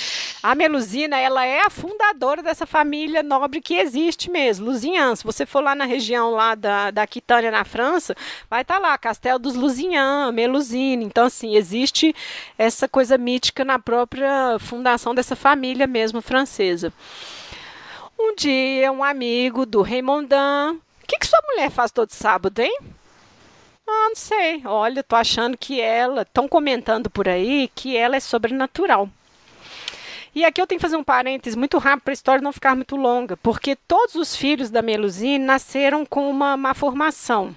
[0.43, 5.15] a Melusina, ela é a fundadora dessa família nobre que existe mesmo, Lusignan.
[5.15, 8.17] Se você for lá na região lá da, da Aquitânia, na França,
[8.49, 11.05] vai estar tá lá, Castelo dos Lusignan, Melusine.
[11.05, 12.15] Então, assim, existe
[12.57, 16.93] essa coisa mítica na própria fundação dessa família mesmo francesa.
[18.19, 20.81] Um dia, um amigo do Raymondão.
[21.13, 22.79] Que, que sua mulher faz todo sábado, hein?
[23.87, 24.63] Ah, não sei.
[24.65, 26.23] Olha, tô achando que ela.
[26.23, 29.11] Estão comentando por aí que ela é sobrenatural.
[30.35, 32.75] E aqui eu tenho que fazer um parênteses muito rápido para a história não ficar
[32.75, 37.55] muito longa, porque todos os filhos da Melusine nasceram com uma má formação.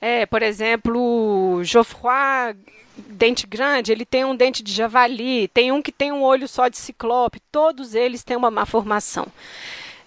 [0.00, 2.56] É, por exemplo, Geoffroy
[2.96, 6.68] dente grande, ele tem um dente de javali, tem um que tem um olho só
[6.68, 9.26] de ciclope, todos eles têm uma má formação.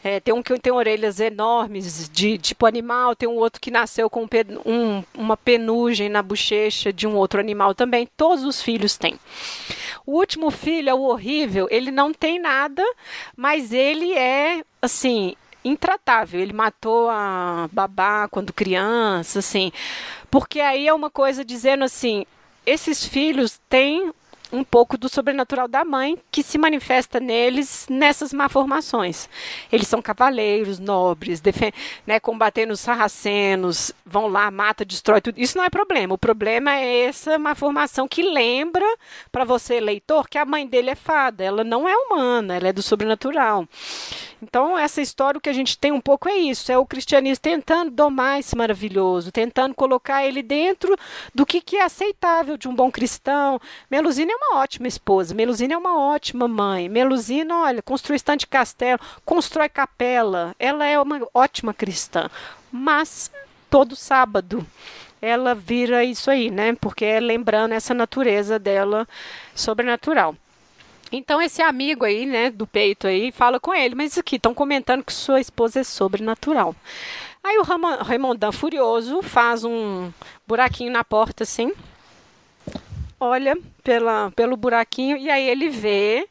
[0.07, 4.09] É, tem um que tem orelhas enormes, de tipo animal, tem um outro que nasceu
[4.09, 4.25] com
[4.65, 8.07] um, uma penugem na bochecha de um outro animal também.
[8.15, 9.19] Todos os filhos têm.
[10.05, 12.81] O último filho é o horrível, ele não tem nada,
[13.35, 16.39] mas ele é assim intratável.
[16.39, 19.73] Ele matou a babá quando criança, assim.
[20.31, 22.25] Porque aí é uma coisa dizendo assim:
[22.65, 24.13] esses filhos têm
[24.51, 29.29] um pouco do sobrenatural da mãe que se manifesta neles nessas malformações.
[29.71, 31.41] Eles são cavaleiros, nobres,
[32.05, 35.39] né, combatendo os sarracenos, vão lá, mata, destrói tudo.
[35.39, 36.13] Isso não é problema.
[36.13, 38.85] O problema é essa malformação que lembra
[39.31, 41.43] para você, leitor, que a mãe dele é fada.
[41.43, 43.67] Ela não é humana, ela é do sobrenatural.
[44.41, 47.41] Então, essa história, o que a gente tem um pouco é isso: é o cristianismo
[47.41, 50.95] tentando domar esse maravilhoso, tentando colocar ele dentro
[51.33, 53.59] do que, que é aceitável de um bom cristão.
[53.89, 56.87] Melusina é uma ótima esposa, Melusina é uma ótima mãe.
[56.87, 62.29] Melusina, olha, construiu estante de castelo, constrói capela, ela é uma ótima cristã.
[62.71, 63.31] Mas
[63.69, 64.65] todo sábado
[65.21, 66.75] ela vira isso aí, né?
[66.75, 69.07] Porque é lembrando essa natureza dela
[69.55, 70.35] sobrenatural.
[71.11, 75.03] Então esse amigo aí, né, do peito aí, fala com ele, mas aqui, estão comentando
[75.03, 76.75] que sua esposa é sobrenatural.
[77.43, 77.63] Aí o
[78.03, 80.11] Raimondão furioso faz um
[80.45, 81.71] buraquinho na porta assim,
[83.19, 86.27] olha pela, pelo buraquinho e aí ele vê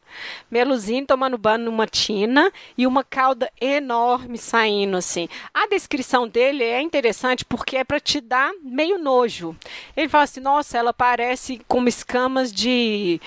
[0.51, 5.28] Meluzinho tomando banho numa tina e uma cauda enorme saindo assim.
[5.53, 9.57] A descrição dele é interessante porque é para te dar meio nojo.
[9.97, 13.20] Ele fala assim: "Nossa, ela parece com escamas de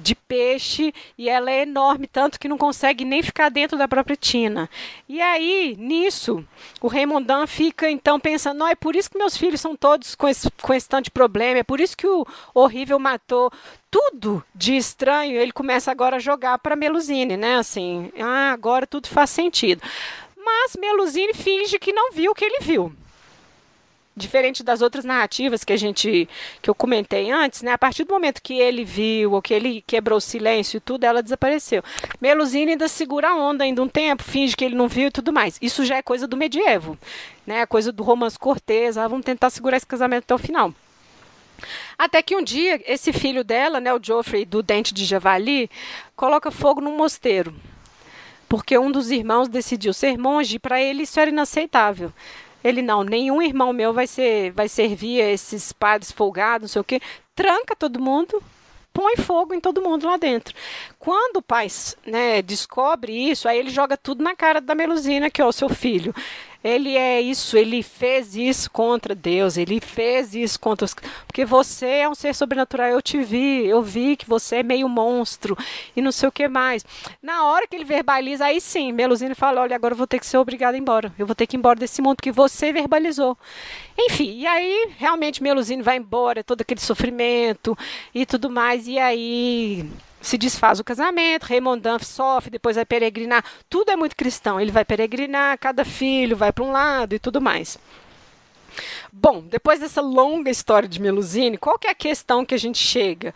[0.00, 4.16] de peixe e ela é enorme, tanto que não consegue nem ficar dentro da própria
[4.16, 4.68] tina.
[5.08, 6.44] E aí, nisso,
[6.80, 10.28] o Raimondão fica então pensando: não, é por isso que meus filhos são todos com
[10.28, 13.52] esse, com esse tanto de problema, é por isso que o horrível matou
[13.90, 15.36] tudo de estranho.
[15.36, 17.56] Ele começa agora a jogar para Melusine, né?
[17.56, 19.82] Assim, ah, agora tudo faz sentido.
[20.36, 22.92] Mas Melusine finge que não viu o que ele viu
[24.16, 26.28] diferente das outras narrativas que a gente
[26.60, 27.72] que eu comentei antes, né?
[27.72, 31.04] A partir do momento que ele viu ou que ele quebrou o silêncio e tudo,
[31.04, 31.82] ela desapareceu.
[32.20, 35.32] Melusine ainda segura a onda ainda um tempo, finge que ele não viu e tudo
[35.32, 35.58] mais.
[35.62, 36.98] Isso já é coisa do medievo,
[37.46, 37.64] né?
[37.66, 40.74] Coisa do romance cortês, ah, vamos tentar segurar esse casamento até o final.
[41.98, 45.70] Até que um dia, esse filho dela, né, o Geoffrey do Dente de Javali,
[46.16, 47.54] coloca fogo num mosteiro.
[48.48, 52.12] Porque um dos irmãos decidiu ser monge para ele isso era inaceitável.
[52.62, 56.80] Ele não, nenhum irmão meu vai ser, vai servir a esses padres folgados, não sei
[56.80, 57.00] o quê.
[57.34, 58.42] Tranca todo mundo,
[58.92, 60.54] põe fogo em todo mundo lá dentro.
[60.98, 61.68] Quando o pai
[62.06, 65.68] né, descobre isso, aí ele joga tudo na cara da Melusina, que é o seu
[65.68, 66.14] filho
[66.62, 70.94] ele é isso, ele fez isso contra Deus, ele fez isso contra os.
[71.26, 74.88] Porque você é um ser sobrenatural, eu te vi, eu vi que você é meio
[74.88, 75.56] monstro
[75.96, 76.84] e não sei o que mais.
[77.22, 80.26] Na hora que ele verbaliza, aí sim, Melusine fala: olha, agora eu vou ter que
[80.26, 82.72] ser obrigado a ir embora, eu vou ter que ir embora desse mundo, porque você
[82.72, 83.38] verbalizou.
[83.98, 87.76] Enfim, e aí realmente Melusine vai embora, todo aquele sofrimento
[88.14, 89.88] e tudo mais, e aí
[90.20, 93.44] se desfaz o casamento, Raymond Dunphy sofre, depois vai peregrinar.
[93.68, 94.60] Tudo é muito cristão.
[94.60, 97.78] Ele vai peregrinar, cada filho vai para um lado e tudo mais.
[99.12, 102.78] Bom, depois dessa longa história de Melusine, qual que é a questão que a gente
[102.78, 103.34] chega?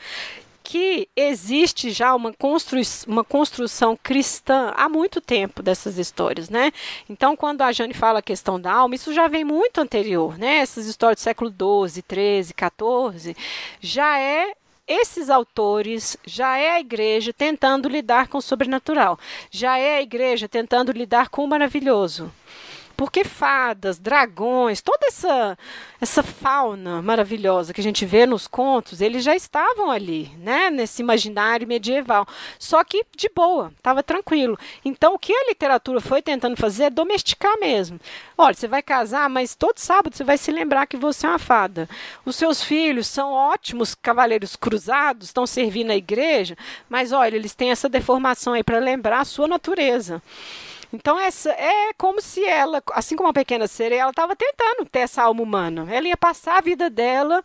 [0.63, 6.73] Que existe já uma, constru uma construção cristã há muito tempo dessas histórias, né?
[7.09, 10.59] Então, quando a Jane fala a questão da alma, isso já vem muito anterior, né?
[10.59, 13.37] Essas histórias do século XII, XIII, XIV,
[13.81, 14.55] já é
[14.87, 19.19] esses autores já é a igreja tentando lidar com o sobrenatural,
[19.51, 22.31] já é a igreja tentando lidar com o maravilhoso.
[22.97, 25.59] Porque fadas, dragões, toda essa
[26.01, 31.01] essa fauna maravilhosa que a gente vê nos contos, eles já estavam ali, né, nesse
[31.01, 32.27] imaginário medieval.
[32.59, 34.59] Só que de boa, estava tranquilo.
[34.85, 37.99] Então o que a literatura foi tentando fazer é domesticar mesmo.
[38.37, 41.39] Olha, você vai casar, mas todo sábado você vai se lembrar que você é uma
[41.39, 41.89] fada.
[42.25, 46.57] Os seus filhos são ótimos cavaleiros cruzados, estão servindo a igreja,
[46.89, 50.23] mas olha, eles têm essa deformação aí para lembrar a sua natureza.
[50.95, 55.01] Então essa é como se ela, assim como a pequena sereia, ela estava tentando ter
[55.01, 55.87] essa alma humana.
[55.91, 57.43] Ela ia passar a vida dela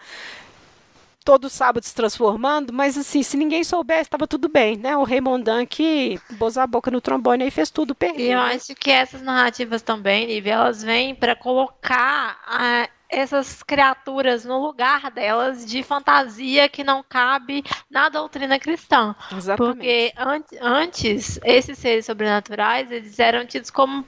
[1.23, 4.97] todo sábado se transformando, mas assim, se ninguém soubesse, estava tudo bem, né?
[4.97, 8.23] O Raimondan que pôs a boca no trombone e fez tudo perder.
[8.23, 8.55] E eu né?
[8.55, 15.09] acho que essas narrativas também, Nive, elas vêm para colocar a, essas criaturas no lugar
[15.09, 19.15] delas de fantasia que não cabe na doutrina cristã.
[19.35, 19.75] Exatamente.
[19.75, 24.05] Porque an antes, esses seres sobrenaturais, eles eram tidos como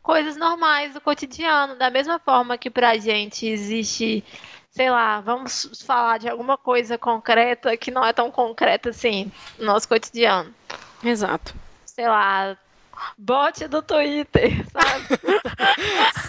[0.00, 4.24] coisas normais do cotidiano, da mesma forma que pra gente existe
[4.70, 9.64] sei lá, vamos falar de alguma coisa concreta que não é tão concreta assim no
[9.64, 10.54] nosso cotidiano.
[11.02, 11.54] Exato.
[11.86, 12.58] Sei lá,
[13.16, 15.06] bot do Twitter, sabe?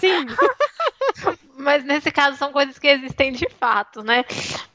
[0.00, 0.26] Sim.
[1.58, 4.24] Mas nesse caso são coisas que existem de fato, né?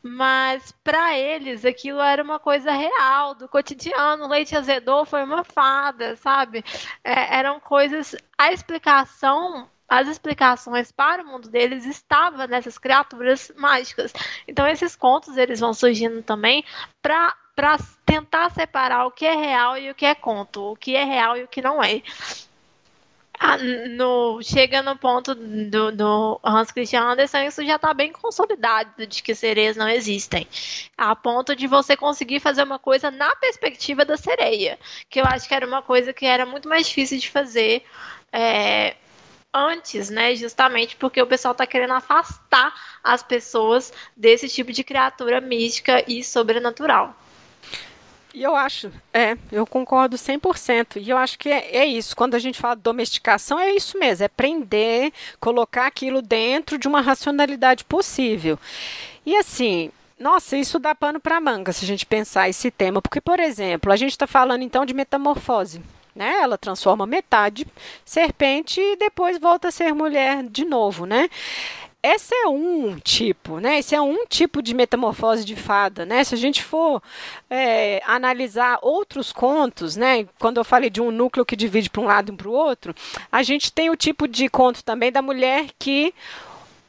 [0.02, 4.26] Mas para eles aquilo era uma coisa real, do cotidiano.
[4.26, 6.64] O leite azedou foi uma fada, sabe?
[7.04, 8.16] É, eram coisas.
[8.38, 14.12] A explicação as explicações para o mundo deles estavam nessas criaturas mágicas.
[14.48, 16.66] Então esses contos eles vão surgindo também
[17.02, 20.96] para para tentar separar o que é real e o que é conto, o que
[20.96, 22.02] é real e o que não é.
[23.40, 29.06] Ah, no, chega no ponto do, do, Hans Christian Andersen, isso já está bem consolidado
[29.08, 30.48] de que sereias não existem.
[30.98, 34.80] A ponto de você conseguir fazer uma coisa na perspectiva da sereia,
[35.10, 37.84] que eu acho que era uma coisa que era muito mais difícil de fazer.
[38.32, 38.96] É,
[39.54, 40.36] antes, né?
[40.36, 42.74] Justamente porque o pessoal está querendo afastar
[43.04, 47.16] as pessoas desse tipo de criatura mística e sobrenatural.
[48.34, 51.00] E eu acho, é, eu concordo 100%.
[51.02, 52.16] E eu acho que é, é, isso.
[52.16, 57.00] Quando a gente fala domesticação, é isso mesmo: é prender, colocar aquilo dentro de uma
[57.00, 58.58] racionalidade possível.
[59.26, 63.02] E assim, nossa, isso dá pano para manga se a gente pensar esse tema.
[63.02, 65.82] Porque, por exemplo, a gente está falando então de metamorfose.
[66.16, 66.42] Né?
[66.42, 67.66] Ela transforma metade
[68.06, 71.28] serpente e depois volta a ser mulher de novo, né?
[72.06, 73.80] Esse é um tipo, né?
[73.80, 76.22] Esse é um tipo de metamorfose de fada, né?
[76.26, 77.02] Se a gente for
[77.50, 80.28] é, analisar outros contos, né?
[80.38, 82.94] Quando eu falei de um núcleo que divide para um lado e para o outro,
[83.32, 86.14] a gente tem o tipo de conto também da mulher que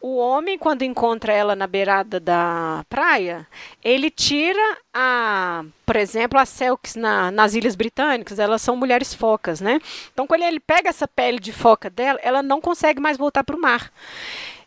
[0.01, 3.47] o homem, quando encontra ela na beirada da praia,
[3.83, 9.63] ele tira a, por exemplo, as Selks na, nas Ilhas Britânicas, elas são mulheres focas,
[9.63, 9.81] né?
[10.13, 13.57] Então, quando ele pega essa pele de foca dela, ela não consegue mais voltar para
[13.57, 13.91] o mar.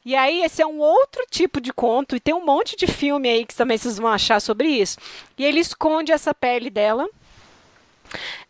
[0.08, 3.28] E aí, esse é um outro tipo de conto, e tem um monte de filme
[3.28, 4.98] aí que também vocês vão achar sobre isso.
[5.38, 7.10] E ele esconde essa pele dela.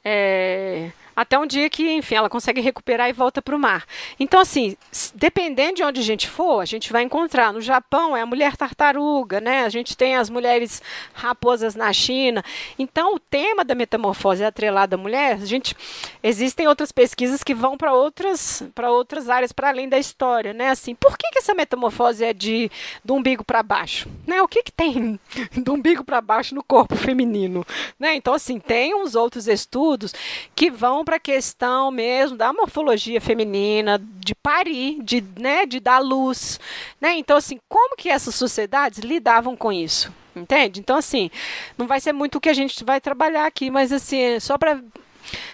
[0.06, 3.88] É, até um dia que, enfim, ela consegue recuperar e volta para o mar.
[4.20, 4.78] Então, assim,
[5.16, 7.52] dependendo de onde a gente for, a gente vai encontrar.
[7.52, 9.64] No Japão é a mulher tartaruga, né?
[9.64, 10.80] A gente tem as mulheres
[11.16, 12.44] raposas na China.
[12.78, 15.76] Então, o tema da metamorfose atrelada à mulher, a gente
[16.22, 20.70] existem outras pesquisas que vão para outras para outras áreas para além da história, né?
[20.70, 22.70] Assim, por que, que essa metamorfose é de
[23.04, 24.40] do umbigo para baixo, né?
[24.44, 25.20] O que que tem
[25.58, 27.66] do umbigo para baixo no corpo feminino,
[28.00, 28.14] né?
[28.14, 30.14] Então, assim, tem uns outros estudos
[30.54, 36.00] que vão para a questão mesmo da morfologia feminina, de parir, de, né, de dar
[36.00, 36.60] luz,
[37.00, 37.16] né?
[37.18, 40.14] Então assim, como que essas sociedades lidavam com isso?
[40.36, 40.82] Entende?
[40.82, 41.32] Então assim,
[41.78, 44.82] não vai ser muito o que a gente vai trabalhar aqui, mas assim, só para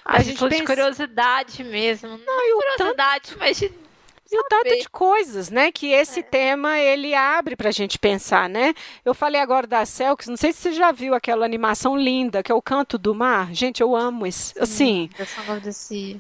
[0.04, 0.56] a, gente pensa...
[0.56, 2.10] de curiosidade mesmo.
[2.10, 3.40] Não, não curiosidade, tanto...
[3.40, 3.72] mas de
[4.34, 6.24] e o tanto de coisas, né, que esse é.
[6.24, 8.74] tema ele abre para a gente pensar, né?
[9.06, 12.52] Eu falei agora da Selks, não sei se você já viu aquela animação linda que
[12.52, 13.54] é o Canto do Mar.
[13.54, 15.10] Gente, eu amo esse, assim.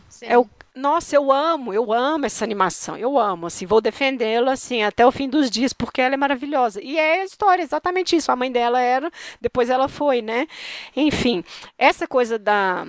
[0.09, 4.53] Sim, é o nossa, eu amo, eu amo essa animação, eu amo, assim, vou defendê-la,
[4.53, 6.81] assim, até o fim dos dias, porque ela é maravilhosa.
[6.81, 10.47] E é a história, exatamente isso, a mãe dela era, depois ela foi, né?
[10.95, 11.43] Enfim,
[11.77, 12.85] essa coisa da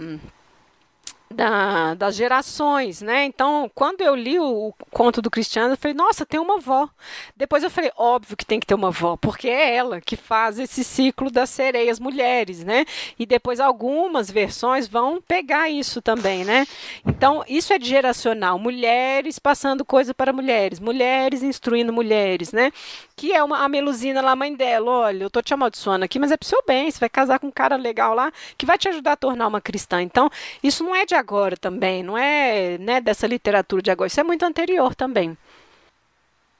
[1.34, 3.24] da, das gerações, né?
[3.24, 6.88] Então, quando eu li o, o, conto do Cristiano, eu falei, nossa, tem uma avó.
[7.36, 10.58] Depois eu falei, óbvio que tem que ter uma avó, porque é ela que faz
[10.58, 12.86] esse ciclo das sereias mulheres, né?
[13.18, 16.66] E depois algumas versões vão pegar isso também, né?
[17.06, 22.72] Então, isso é geracional, mulheres passando coisa para mulheres, mulheres instruindo mulheres, né?
[23.16, 26.18] Que é uma, a Melusina lá, a mãe dela, olha, eu tô te amaldiçoando aqui,
[26.18, 28.78] mas é pro seu bem, você vai casar com um cara legal lá, que vai
[28.78, 30.00] te ajudar a tornar uma cristã.
[30.00, 30.30] Então,
[30.62, 34.24] isso não é de agora também, não é né, dessa literatura de agora, isso é
[34.24, 35.36] muito anterior também.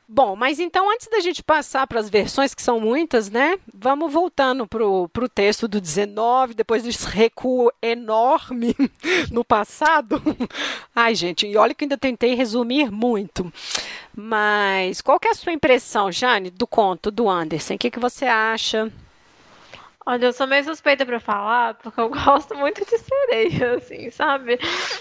[0.06, 3.58] Bom, mas então antes da gente passar para as versões, que são muitas, né?
[3.72, 8.76] Vamos voltando para o texto do 19, depois desse recuo enorme
[9.32, 10.20] no passado.
[10.94, 13.50] Ai, gente, e olha que ainda tentei resumir muito.
[14.14, 17.74] Mas qual que é a sua impressão, Jane, do conto do Anderson?
[17.74, 18.92] O que, que você acha?
[20.06, 24.58] Olha, eu sou meio suspeita pra falar, porque eu gosto muito de sereia, assim, sabe?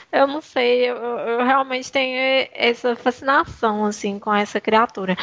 [0.10, 5.18] Eu não sei, eu, eu, realmente tenho essa fascinação, assim, com essa criatura.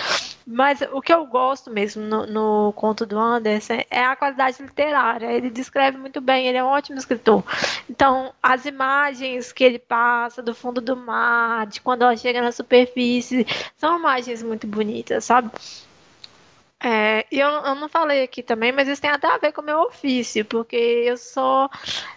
[0.46, 5.32] Mas o que eu gosto mesmo no, no conto do Anderson é a qualidade literária.
[5.32, 7.42] Ele descreve muito bem, ele é um ótimo escritor.
[7.88, 12.52] Então, as imagens que ele passa do fundo do mar, de quando ela chega na
[12.52, 13.46] superfície,
[13.78, 15.50] são imagens muito bonitas, sabe?
[16.82, 19.64] É, eu, eu não falei aqui também, mas isso tem até a ver com o
[19.64, 21.68] meu ofício, porque eu sou.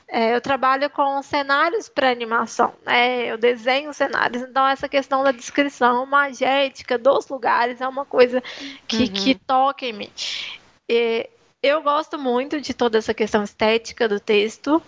[0.08, 3.26] É, eu trabalho com cenários para animação, né?
[3.26, 8.42] Eu desenho cenários, então essa questão da descrição magética dos lugares é uma coisa
[8.88, 9.14] que, uhum.
[9.14, 10.12] que toca em mim.
[10.88, 11.30] E,
[11.64, 14.84] eu gosto muito de toda essa questão estética do texto,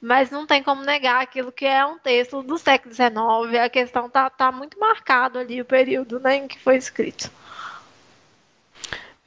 [0.00, 3.62] mas não tem como negar aquilo que é um texto do século XIX.
[3.64, 7.30] A questão tá, tá muito marcado ali o período né, em que foi escrito.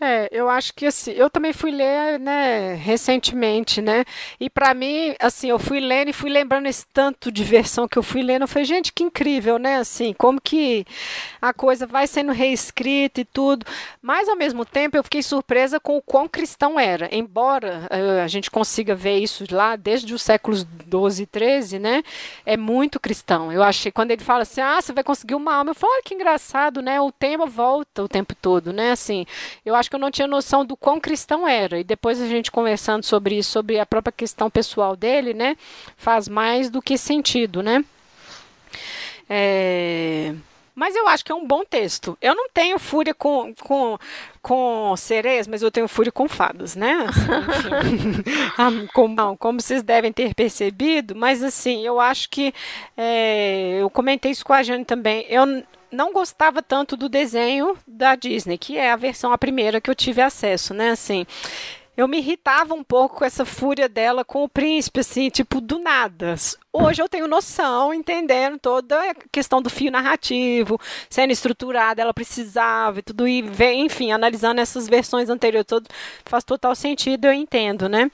[0.01, 4.03] É, eu acho que assim, eu também fui ler, né, recentemente, né?
[4.37, 7.97] E para mim, assim, eu fui lendo e fui lembrando esse tanto de versão que
[7.97, 9.77] eu fui lendo, eu falei, gente, que incrível, né?
[9.77, 10.85] Assim, como que
[11.41, 13.65] a coisa vai sendo reescrita e tudo.
[14.01, 17.07] Mas ao mesmo tempo, eu fiquei surpresa com o quão cristão era.
[17.15, 22.03] Embora uh, a gente consiga ver isso lá desde os séculos 12 e 13, né?
[22.45, 23.53] É muito cristão.
[23.53, 25.71] Eu achei quando ele fala assim: "Ah, você vai conseguir uma alma".
[25.71, 26.99] Eu falo, olha que engraçado, né?
[26.99, 28.91] O tema volta o tempo todo, né?
[28.91, 29.25] Assim,
[29.65, 31.79] eu acho que eu não tinha noção do quão cristão era.
[31.79, 35.57] E depois a gente conversando sobre isso, sobre a própria questão pessoal dele, né?
[35.97, 37.83] Faz mais do que sentido, né?
[39.29, 40.33] É...
[40.75, 42.17] Mas eu acho que é um bom texto.
[42.19, 43.97] Eu não tenho fúria com, com,
[44.41, 47.05] com sereias, mas eu tenho fúria com fadas, né?
[47.07, 48.23] Assim,
[48.57, 52.51] ah, como, não, como vocês devem ter percebido, mas assim, eu acho que
[52.97, 55.27] é, eu comentei isso com a Jane também.
[55.29, 55.45] Eu
[55.93, 59.95] não gostava tanto do desenho da Disney, que é a versão a primeira que eu
[59.95, 60.89] tive acesso, né?
[60.89, 61.25] Assim,
[61.95, 65.77] eu me irritava um pouco com essa fúria dela com o príncipe, assim, tipo, do
[65.77, 66.35] nada.
[66.71, 72.97] Hoje eu tenho noção, entendendo toda a questão do fio narrativo, sendo estruturada, ela precisava
[72.99, 73.43] e tudo, e
[73.75, 75.87] enfim, analisando essas versões anteriores, todo,
[76.25, 78.09] faz total sentido, eu entendo, né?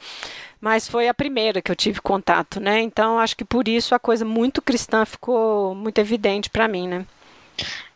[0.59, 2.81] Mas foi a primeira que eu tive contato, né?
[2.81, 7.05] Então acho que por isso a coisa muito cristã ficou muito evidente para mim, né?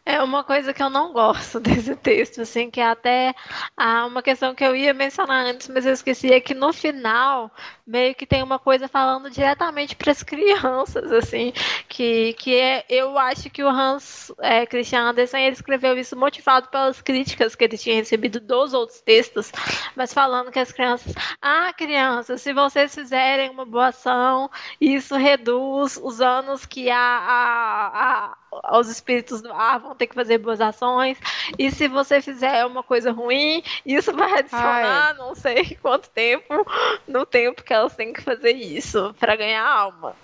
[0.05, 3.33] É uma coisa que eu não gosto desse texto, assim, que é até
[3.77, 7.49] ah, uma questão que eu ia mencionar antes, mas eu esqueci, é que no final
[7.87, 11.53] meio que tem uma coisa falando diretamente para as crianças, assim,
[11.87, 16.67] que, que é, eu acho que o Hans é, Christian Andersen ele escreveu isso motivado
[16.67, 19.53] pelas críticas que ele tinha recebido dos outros textos,
[19.95, 24.49] mas falando que as crianças, ah, crianças, se vocês fizerem uma boa ação,
[24.81, 28.37] isso reduz os anos que a, a, a,
[28.73, 31.17] os espíritos do ar vão ter que fazer boas ações,
[31.57, 35.13] e se você fizer uma coisa ruim, isso vai adicionar Ai.
[35.17, 36.65] não sei quanto tempo
[37.07, 40.15] no tempo que elas têm que fazer isso para ganhar alma.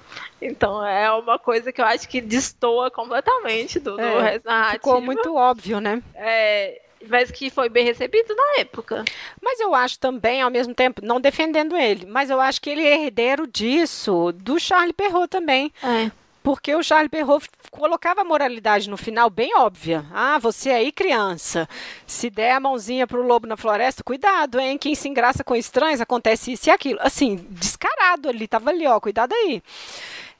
[0.41, 4.73] Então é uma coisa que eu acho que destoa completamente do, é, do resto narrativo.
[4.73, 6.01] Ficou muito óbvio, né?
[6.15, 9.05] É, mas que foi bem recebido na época.
[9.41, 12.85] Mas eu acho também, ao mesmo tempo, não defendendo ele, mas eu acho que ele
[12.85, 15.71] é herdeiro disso, do Charlie Perrault também.
[15.83, 16.11] É.
[16.41, 20.05] Porque o Charles Perrault colocava a moralidade no final bem óbvia.
[20.13, 21.67] Ah, você aí, criança,
[22.07, 24.77] se der a mãozinha pro lobo na floresta, cuidado, hein?
[24.77, 26.99] Quem se engraça com estranhos, acontece isso e aquilo.
[27.01, 29.61] Assim, descarado ali, tava ali, ó, cuidado aí.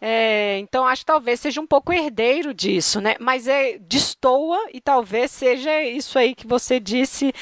[0.02, 3.16] É, então, acho que talvez seja um pouco herdeiro disso, né?
[3.20, 7.34] Mas é destoa e talvez seja isso aí que você disse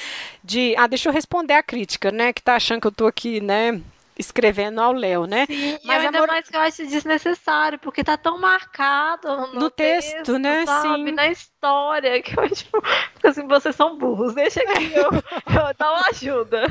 [0.44, 0.76] de.
[0.76, 2.34] Ah, deixa eu responder a crítica, né?
[2.34, 3.80] Que tá achando que eu tô aqui, né?
[4.18, 5.46] Escrevendo ao Léo, né?
[5.46, 6.28] Sim, Mas ainda amor...
[6.28, 10.66] mais que eu acho desnecessário, porque tá tão marcado no, no texto, texto, né?
[10.66, 11.06] Sabe?
[11.06, 11.12] Sim.
[11.12, 12.82] Na história, que eu tipo,
[13.24, 16.64] assim, vocês são burros, deixa aqui, eu, eu dar uma ajuda.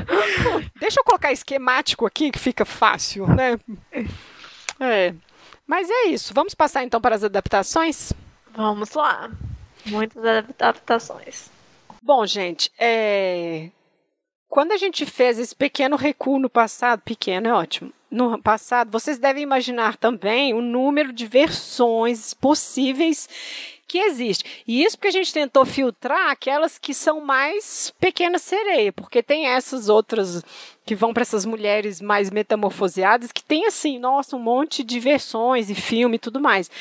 [0.79, 3.57] Deixa eu colocar esquemático aqui, que fica fácil, né?
[4.79, 5.13] É.
[5.65, 6.33] Mas é isso.
[6.33, 8.13] Vamos passar então para as adaptações?
[8.55, 9.29] Vamos lá.
[9.85, 11.49] Muitas adaptações.
[12.01, 13.69] Bom, gente, é...
[14.49, 19.19] Quando a gente fez esse pequeno recuo no passado, pequeno é ótimo, no passado, vocês
[19.19, 23.27] devem imaginar também o número de versões possíveis
[23.87, 24.63] que existe.
[24.67, 29.47] E isso porque a gente tentou filtrar aquelas que são mais pequenas sereia, porque tem
[29.47, 30.43] essas outras
[30.87, 35.69] que vão para essas mulheres mais metamorfoseadas, que tem assim, nossa, um monte de versões
[35.69, 36.71] e filme e tudo mais.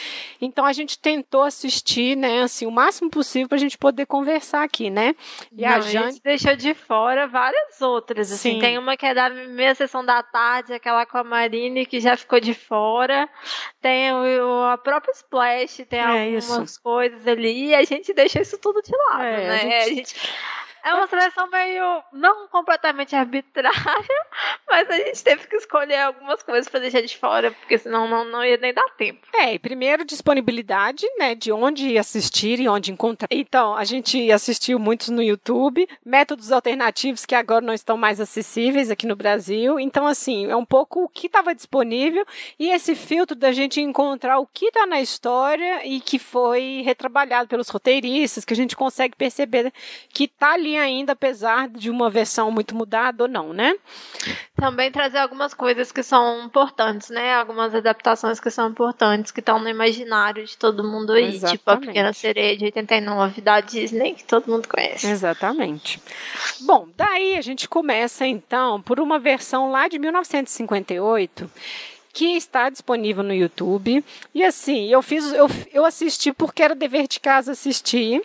[0.41, 4.63] Então a gente tentou assistir, né, assim, o máximo possível para a gente poder conversar
[4.63, 5.17] aqui, né?
[5.51, 8.59] E Não, a gente deixou de fora várias outras, assim, Sim.
[8.61, 12.17] tem uma que é da meia sessão da tarde, aquela com a Marine que já
[12.17, 13.29] ficou de fora.
[13.81, 16.81] Tem o, a própria Splash, tem é algumas isso.
[16.81, 19.57] coisas ali, e a gente deixa isso tudo de lado, é, né?
[19.57, 19.75] A gente...
[19.75, 20.15] A gente
[20.87, 23.75] É uma seleção meio não completamente arbitrária,
[24.71, 28.25] mas a gente teve que escolher algumas coisas para deixar de fora, porque senão não,
[28.25, 29.27] não ia nem dar tempo.
[29.35, 33.27] É, primeiro disponibilidade, né, de onde assistir e onde encontrar.
[33.33, 38.89] Então, a gente assistiu muitos no YouTube, métodos alternativos que agora não estão mais acessíveis
[38.89, 39.81] aqui no Brasil.
[39.81, 42.25] Então, assim, é um pouco o que estava disponível
[42.61, 47.49] e esse filtro da gente encontrar o que está na história e que foi retrabalhado
[47.49, 49.73] pelos roteiristas, que a gente consegue perceber
[50.11, 53.75] que está ali ainda, apesar de uma versão muito mudada ou não, né?
[54.57, 57.35] Também trazer algumas coisas que são importantes, né?
[57.35, 61.35] Algumas adaptações que são importantes, que estão no imaginário de todo mundo aí.
[61.35, 61.59] Exatamente.
[61.59, 65.07] Tipo a Pequena Sereia de 89 da Disney, que todo mundo conhece.
[65.07, 66.01] Exatamente.
[66.61, 71.51] Bom, daí a gente começa então por uma versão lá de 1958
[72.17, 74.03] que está disponível no YouTube.
[74.35, 78.23] E assim, eu fiz, eu, eu assisti porque era dever de casa assistir.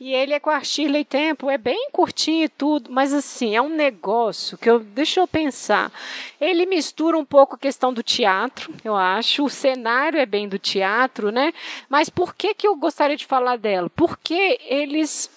[0.00, 3.60] E ele é com a Shirley Temple, é bem curtinho e tudo, mas assim, é
[3.60, 5.92] um negócio que eu, deixa eu pensar.
[6.40, 9.44] Ele mistura um pouco a questão do teatro, eu acho.
[9.44, 11.52] O cenário é bem do teatro, né?
[11.86, 13.90] Mas por que que eu gostaria de falar dela?
[13.90, 15.30] Porque eles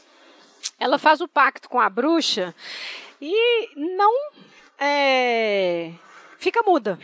[0.80, 2.56] ela faz o pacto com a bruxa
[3.22, 4.14] e não
[4.80, 5.92] é,
[6.38, 6.98] fica muda.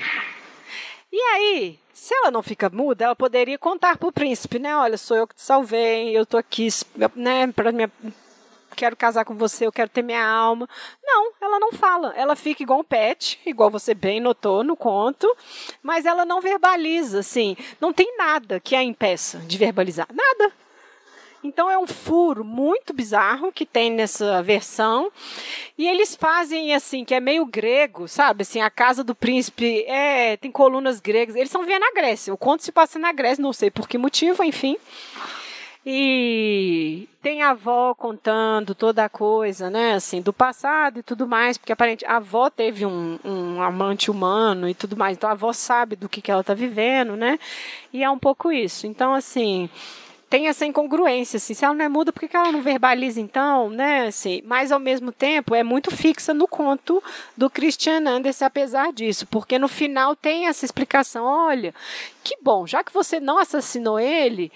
[1.15, 4.75] E aí, se ela não fica muda, ela poderia contar para o príncipe, né?
[4.75, 6.67] Olha, sou eu que te salvei, eu tô aqui,
[7.15, 7.91] né, para minha
[8.75, 10.67] quero casar com você, eu quero ter minha alma.
[11.03, 12.11] Não, ela não fala.
[12.15, 15.31] Ela fica igual um pet, igual você bem notou no conto,
[15.83, 17.55] mas ela não verbaliza, assim.
[17.79, 20.07] Não tem nada que a impeça de verbalizar.
[20.11, 20.51] Nada.
[21.43, 25.11] Então é um furo muito bizarro que tem nessa versão.
[25.77, 28.43] E eles fazem assim, que é meio grego, sabe?
[28.43, 31.35] Assim, a casa do príncipe é, tem colunas gregas.
[31.35, 32.33] Eles estão vendo na Grécia.
[32.33, 34.77] O conto se passa na Grécia, não sei por que motivo, enfim.
[35.85, 41.57] E tem a avó contando toda a coisa, né, assim, do passado e tudo mais,
[41.57, 45.51] porque aparentemente a avó teve um, um amante humano e tudo mais, então a avó
[45.51, 47.37] sabe do que, que ela está vivendo, né,
[47.91, 48.87] e é um pouco isso.
[48.87, 49.69] Então, assim,
[50.33, 53.69] tem essa incongruência, assim, se ela não é muda, por que, ela não verbaliza então,
[53.69, 57.03] né, assim, mas ao mesmo tempo é muito fixa no conto
[57.37, 61.71] do Christian Anderson, apesar disso, porque no final tem essa explicação, olha,
[62.23, 64.51] que bom, já que você não assassinou ele,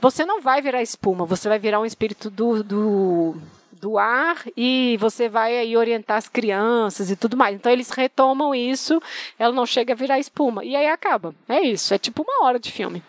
[0.00, 3.36] você não vai virar espuma, você vai virar um espírito do, do
[3.72, 7.54] do ar e você vai aí orientar as crianças e tudo mais.
[7.54, 9.00] Então eles retomam isso,
[9.38, 10.64] ela não chega a virar espuma.
[10.64, 11.32] E aí acaba.
[11.48, 13.04] É isso, é tipo uma hora de filme.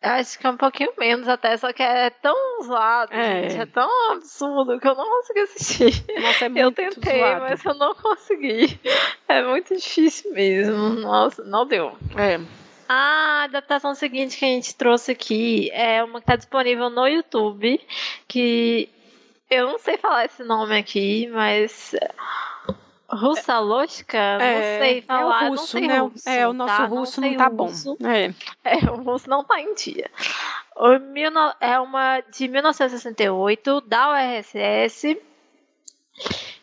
[0.00, 3.66] Acho que é um pouquinho menos até, só que é tão zoado, é, gente, é
[3.66, 6.04] tão absurdo que eu não consegui assistir.
[6.20, 7.40] Nossa, é muito eu tentei, zoado.
[7.40, 8.80] mas eu não consegui.
[9.28, 10.76] É muito difícil mesmo.
[10.90, 11.96] Nossa, não deu.
[12.16, 12.38] É.
[12.88, 17.80] A adaptação seguinte que a gente trouxe aqui é uma que está disponível no YouTube,
[18.26, 18.88] que
[19.50, 21.94] eu não sei falar esse nome aqui, mas
[23.10, 24.18] Russaloshka?
[24.18, 25.44] É, não sei falar.
[25.44, 25.98] É o russo, né?
[25.98, 26.84] Russo, é, o nosso tá?
[26.84, 27.96] russo não, não tá russo.
[27.98, 28.06] bom.
[28.06, 28.34] É.
[28.64, 30.10] é, o russo não tá em dia.
[31.60, 35.18] É uma de 1968, da URSS,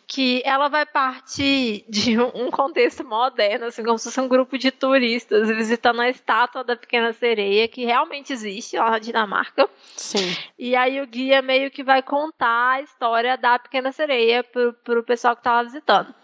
[0.06, 4.70] que ela vai partir de um contexto moderno, assim, como se fosse um grupo de
[4.70, 9.68] turistas visitando a estátua da Pequena Sereia, que realmente existe lá na Dinamarca.
[9.96, 10.36] Sim.
[10.56, 15.02] E aí o guia meio que vai contar a história da Pequena Sereia pro, pro
[15.02, 16.14] pessoal que tá lá visitando.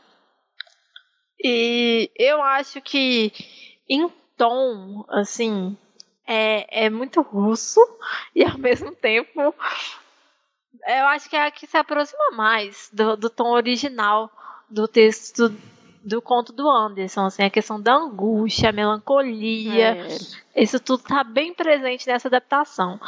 [1.43, 3.33] E eu acho que
[3.89, 5.77] em tom, assim,
[6.27, 7.81] é, é muito russo
[8.35, 9.55] e ao mesmo tempo
[10.87, 14.31] eu acho que é a que se aproxima mais do, do tom original
[14.69, 15.55] do texto
[16.05, 19.97] do conto do Anderson, assim, a questão da angústia, a melancolia,
[20.57, 20.63] é.
[20.63, 22.99] isso tudo está bem presente nessa adaptação.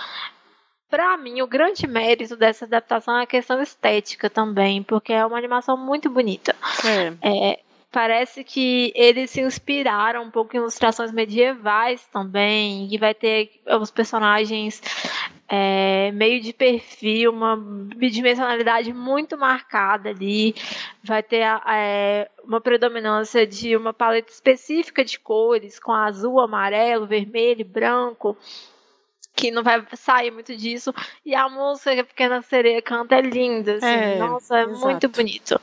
[0.89, 5.37] Para mim, o grande mérito dessa adaptação é a questão estética também, porque é uma
[5.37, 6.55] animação muito bonita.
[6.85, 7.53] É.
[7.53, 7.61] É,
[7.95, 13.89] parece que eles se inspiraram um pouco em ilustrações medievais também, e vai ter os
[13.89, 14.83] personagens
[15.49, 20.57] é, meio de perfil, uma bidimensionalidade muito marcada ali,
[21.05, 27.65] vai ter é, uma predominância de uma paleta específica de cores, com azul, amarelo, vermelho,
[27.65, 28.37] branco,
[29.35, 30.95] que não vai sair muito disso.
[31.25, 33.87] E a música que a Pequena Sereia canta é linda, assim.
[33.87, 34.81] É, Nossa, é exato.
[34.81, 35.61] muito bonito.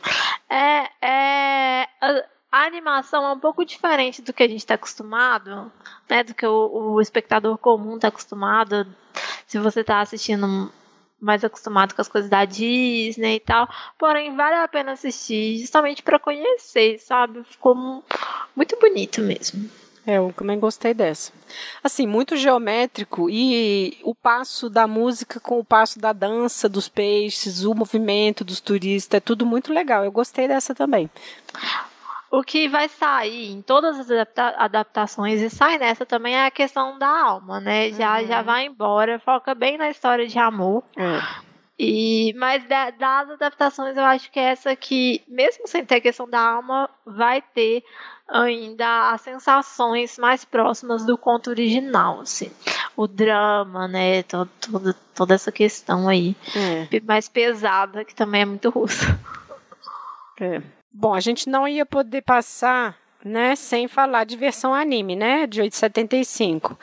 [0.49, 5.71] É, é, a, animação é um pouco diferente do que a gente está acostumado,
[6.09, 6.23] né?
[6.23, 8.85] Do que o, o espectador comum está acostumado.
[9.47, 10.71] Se você está assistindo
[11.21, 13.69] mais acostumado com as coisas da Disney e tal.
[13.97, 17.43] Porém, vale a pena assistir, justamente para conhecer, sabe?
[17.43, 18.03] Ficou
[18.55, 19.69] muito bonito mesmo.
[20.05, 21.31] É, eu também gostei dessa.
[21.83, 27.63] Assim, muito geométrico e o passo da música com o passo da dança, dos peixes,
[27.63, 30.03] o movimento dos turistas, é tudo muito legal.
[30.03, 31.09] Eu gostei dessa também.
[32.31, 36.51] O que vai sair em todas as adapta adaptações e sai nessa também é a
[36.51, 37.91] questão da alma, né?
[37.91, 38.27] Já, uhum.
[38.27, 40.83] já vai embora, foca bem na história de amor.
[40.97, 41.50] É.
[41.83, 46.01] E, mas da, das adaptações, eu acho que é essa que, mesmo sem ter a
[46.01, 47.83] questão da alma, vai ter
[48.29, 52.51] ainda as sensações mais próximas do conto original, assim.
[52.95, 54.21] O drama, né?
[54.21, 56.35] Todo, todo toda essa questão aí.
[56.55, 57.01] É.
[57.01, 59.19] Mais pesada, que também é muito russa.
[60.39, 60.61] É.
[60.93, 65.61] Bom, a gente não ia poder passar, né, sem falar de versão anime, né, de
[65.61, 66.77] 875.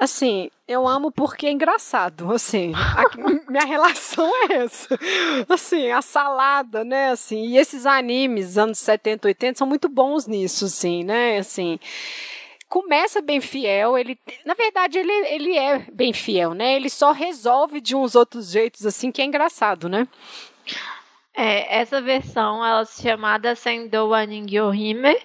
[0.00, 4.98] Assim, eu amo porque é engraçado, assim, a, minha relação é essa.
[5.46, 10.64] Assim, a salada, né, assim, e esses animes anos 70, 80 são muito bons nisso,
[10.64, 11.78] assim, né, assim
[12.66, 16.76] começa bem fiel, ele, na verdade, ele, ele é bem fiel, né?
[16.76, 20.06] Ele só resolve de uns outros jeitos assim que é engraçado, né?
[21.34, 25.16] É, essa versão ela é chamada Sendo Ningyohime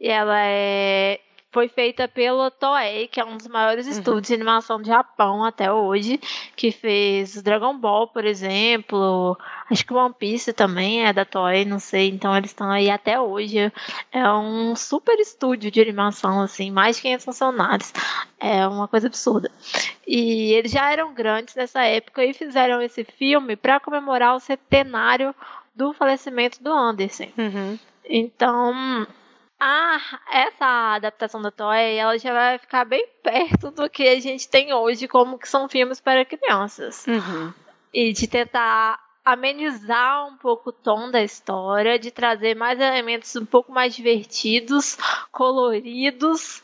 [0.00, 1.20] e ela é
[1.56, 3.92] foi feita pelo Toei, que é um dos maiores uhum.
[3.92, 6.20] estúdios de animação do Japão até hoje,
[6.54, 9.38] que fez Dragon Ball, por exemplo,
[9.70, 13.18] acho que One Piece também é da Toei, não sei, então eles estão aí até
[13.18, 13.72] hoje.
[14.12, 17.90] É um super estúdio de animação, assim, mais de 500 funcionários.
[18.38, 19.50] É uma coisa absurda.
[20.06, 25.34] E eles já eram grandes nessa época e fizeram esse filme para comemorar o centenário
[25.74, 27.28] do falecimento do Anderson.
[27.38, 27.78] Uhum.
[28.04, 29.06] Então,
[29.58, 30.00] ah,
[30.30, 34.72] essa adaptação da Toei, ela já vai ficar bem perto do que a gente tem
[34.74, 37.06] hoje, como que são filmes para crianças.
[37.06, 37.52] Uhum.
[37.92, 43.44] E de tentar amenizar um pouco o tom da história, de trazer mais elementos um
[43.44, 44.96] pouco mais divertidos,
[45.32, 46.62] coloridos,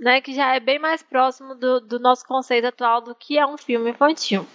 [0.00, 3.46] né, que já é bem mais próximo do, do, nosso conceito atual do que é
[3.46, 4.46] um filme infantil.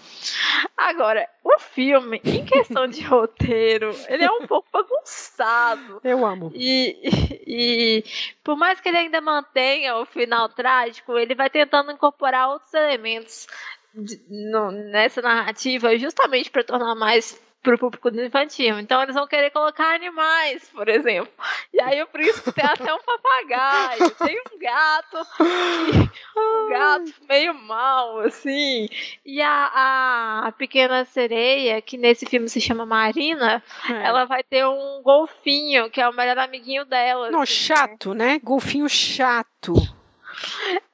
[0.76, 6.02] Agora, o filme, em questão de roteiro, ele é um pouco bagunçado.
[6.04, 6.52] Eu amo.
[6.56, 8.04] E, e, e,
[8.43, 13.46] por mais que ele ainda mantenha o final trágico, ele vai tentando incorporar outros elementos
[13.93, 18.80] de, no, nessa narrativa justamente para tornar mais pro público infantil.
[18.80, 21.32] Então eles vão querer colocar animais, por exemplo.
[21.74, 25.28] E aí o príncipe tem até um papagaio, tem um gato,
[26.38, 28.88] um gato meio mal, assim.
[29.26, 34.05] E a, a, pequena sereia, que nesse filme se chama Marina, é.
[34.05, 37.32] ela vai ter um golfinho, que é o melhor amiguinho dela.
[37.32, 38.26] Não, assim, chato, né?
[38.26, 38.39] né?
[38.43, 39.74] Golfinho chato.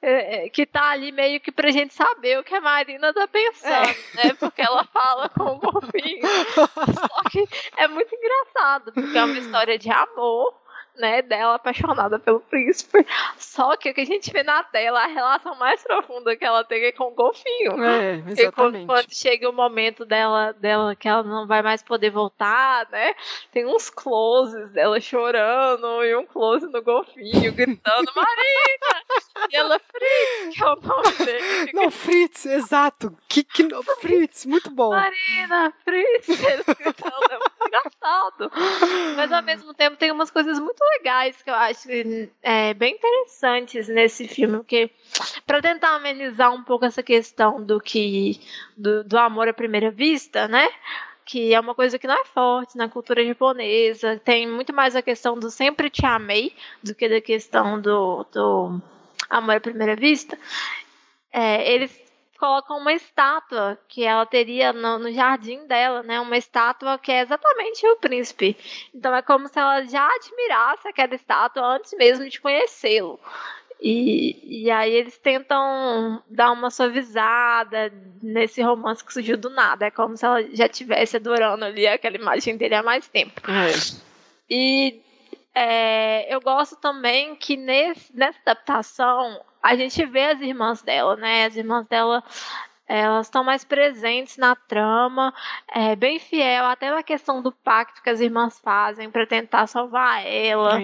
[0.00, 3.26] É, é, que tá ali meio que pra gente saber o que a Marina tá
[3.28, 4.26] pensando, é.
[4.26, 4.34] né?
[4.38, 6.26] Porque ela fala com o golfinho.
[6.56, 10.61] Só que é muito engraçado, porque é uma história de amor
[10.96, 13.06] né, dela apaixonada pelo príncipe.
[13.36, 16.64] Só que o que a gente vê na tela, a relação mais profunda que ela
[16.64, 17.82] tem é com o golfinho.
[17.82, 18.42] É, exatamente.
[18.42, 22.88] E quando, quando, chega o momento dela, dela que ela não vai mais poder voltar,
[22.90, 23.14] né?
[23.50, 29.02] Tem uns closes dela chorando e um close no golfinho, gritando, Marina!
[29.50, 31.72] e ela, Fritz, que é o nome dele.
[31.72, 33.16] Não, Fritz, exato.
[33.28, 33.68] Que, que,
[34.00, 34.90] Fritz, muito bom.
[34.90, 38.50] Marina, Fritz, eles gritando, engraçado.
[39.16, 41.88] Mas ao mesmo tempo tem umas coisas muito legais que eu acho
[42.42, 44.90] é, bem interessantes nesse filme, porque
[45.46, 48.40] para tentar amenizar um pouco essa questão do que
[48.76, 50.68] do, do amor à primeira vista, né?
[51.24, 54.20] que é uma coisa que não é forte na cultura japonesa.
[54.22, 56.52] Tem muito mais a questão do sempre te amei
[56.82, 58.80] do que da questão do, do
[59.30, 60.36] amor à primeira vista.
[61.32, 62.01] É, eles
[62.42, 66.18] colocam uma estátua que ela teria no, no, jardim dela, né?
[66.18, 68.56] Uma estátua que é exatamente o príncipe.
[68.92, 73.20] Então é como se ela já admirasse aquela estátua antes mesmo de conhecê-lo.
[73.80, 79.86] E, e aí eles tentam dar uma suavizada nesse romance que surgiu do nada.
[79.86, 83.40] É como se ela já estivesse adorando ali aquela imagem dele há mais tempo.
[83.48, 83.70] É.
[84.50, 85.00] E
[85.54, 91.46] é, eu gosto também que nesse, nessa adaptação a gente vê as irmãs dela, né?
[91.46, 92.22] As irmãs dela
[92.86, 95.32] elas estão mais presentes na trama,
[95.72, 100.26] é bem fiel até na questão do pacto que as irmãs fazem para tentar salvar
[100.26, 100.78] ela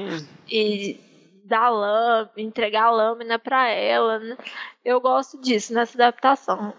[0.48, 0.98] e
[1.44, 4.18] dar lâmina, entregar a lâmina para ela.
[4.20, 4.38] Né?
[4.84, 6.72] Eu gosto disso nessa adaptação.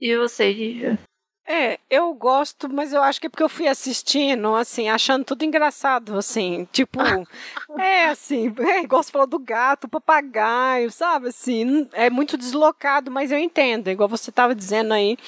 [0.00, 0.98] E você, Gívia?
[1.46, 5.44] É, eu gosto, mas eu acho que é porque eu fui assistindo, assim, achando tudo
[5.44, 6.98] engraçado, assim, tipo,
[7.78, 13.30] é assim, é igual você falou do gato, papagaio, sabe, assim, é muito deslocado, mas
[13.30, 15.18] eu entendo, igual você estava dizendo aí,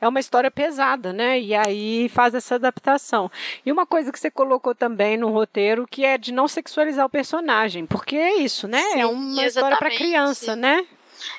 [0.00, 3.30] é uma história pesada, né, e aí faz essa adaptação.
[3.64, 7.10] E uma coisa que você colocou também no roteiro, que é de não sexualizar o
[7.10, 10.86] personagem, porque é isso, né, é Sim, é uma história para criança, né?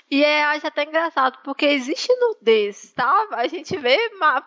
[0.10, 3.28] E é, acho até engraçado, porque existe nudez, tá?
[3.32, 4.44] A gente vê ma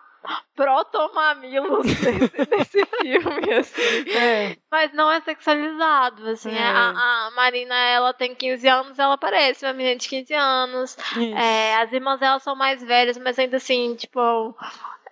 [0.55, 4.09] protomamilos nesse, nesse filme, assim.
[4.09, 4.57] É.
[4.71, 6.53] Mas não é sexualizado, assim.
[6.53, 6.63] É.
[6.63, 6.89] A,
[7.27, 10.97] a, Marina, ela tem 15 anos, ela parece uma menina de 15 anos.
[11.37, 14.55] É, as irmãs dela são mais velhas, mas ainda assim, tipo...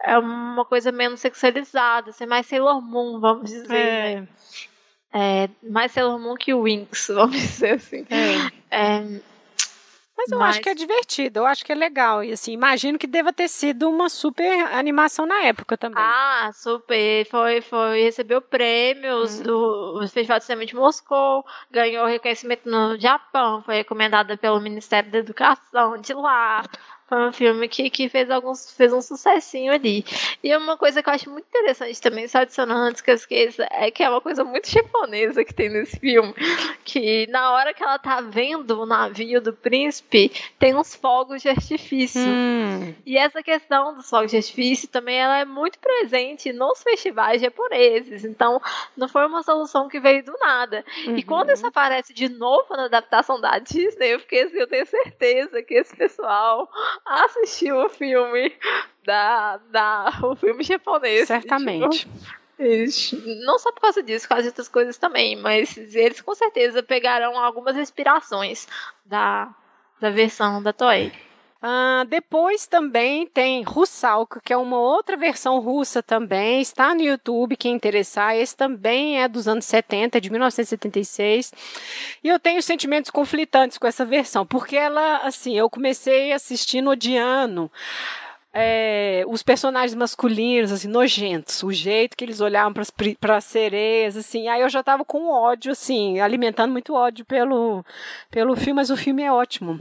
[0.03, 4.21] É uma coisa menos sexualizada, assim, mais Sailor Moon, vamos dizer, é.
[4.21, 4.27] né?
[5.13, 8.07] É, mais Sailor Moon que o Winx, vamos dizer assim.
[8.09, 8.97] É.
[8.97, 9.21] é
[10.21, 10.49] mas eu Mas...
[10.49, 12.23] acho que é divertido, eu acho que é legal.
[12.23, 16.03] E assim, imagino que deva ter sido uma super animação na época também.
[16.03, 17.25] Ah, super.
[17.25, 18.03] Foi, foi.
[18.03, 19.43] Recebeu prêmios hum.
[19.43, 25.17] do Festival de Cinema de Moscou, ganhou reconhecimento no Japão, foi recomendada pelo Ministério da
[25.17, 26.63] Educação de lá.
[27.11, 30.05] Foi um filme que, que fez alguns fez um sucessinho ali.
[30.41, 33.67] E uma coisa que eu acho muito interessante também, só adicionando antes que eu esqueça,
[33.69, 36.33] é que é uma coisa muito japonesa que tem nesse filme.
[36.85, 41.49] Que na hora que ela tá vendo o navio do príncipe, tem uns fogos de
[41.49, 42.21] artifício.
[42.21, 42.95] Hum.
[43.05, 48.23] E essa questão dos fogos de artifício também ela é muito presente nos festivais japoneses.
[48.23, 48.61] Então,
[48.95, 50.85] não foi uma solução que veio do nada.
[51.05, 51.17] Uhum.
[51.17, 54.85] E quando isso aparece de novo na adaptação da Disney, eu fiquei assim, eu tenho
[54.85, 56.69] certeza que esse pessoal
[57.05, 58.53] assistiu o filme
[59.05, 61.27] da, da o filme japonês.
[61.27, 62.07] Certamente.
[62.07, 62.31] Tipo,
[63.43, 66.83] não só por causa disso, por causa de outras coisas também, mas eles com certeza
[66.83, 68.67] pegaram algumas inspirações
[69.03, 69.49] da,
[69.99, 71.11] da versão da Toei.
[71.61, 77.55] Uh, depois também tem Russalka, que é uma outra versão russa também, está no YouTube,
[77.55, 78.35] quem interessar.
[78.35, 81.53] Esse também é dos anos 70, de 1976.
[82.23, 87.71] E eu tenho sentimentos conflitantes com essa versão, porque ela, assim, eu comecei assistindo odiando
[88.53, 92.73] é, os personagens masculinos, assim, nojentos, o jeito que eles olhavam
[93.19, 97.85] para as sereias, assim, aí eu já tava com ódio, assim, alimentando muito ódio pelo,
[98.29, 99.79] pelo filme, mas o filme é ótimo.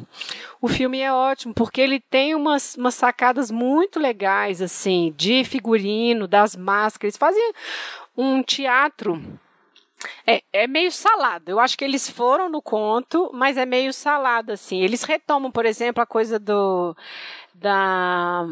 [0.61, 6.29] O filme é ótimo, porque ele tem umas, umas sacadas muito legais, assim, de figurino,
[6.29, 7.53] das máscaras, fazem
[8.17, 9.21] um teatro
[10.27, 11.49] é, é meio salado.
[11.49, 14.81] Eu acho que eles foram no conto, mas é meio salado, assim.
[14.81, 16.97] Eles retomam, por exemplo, a coisa do
[17.61, 18.47] da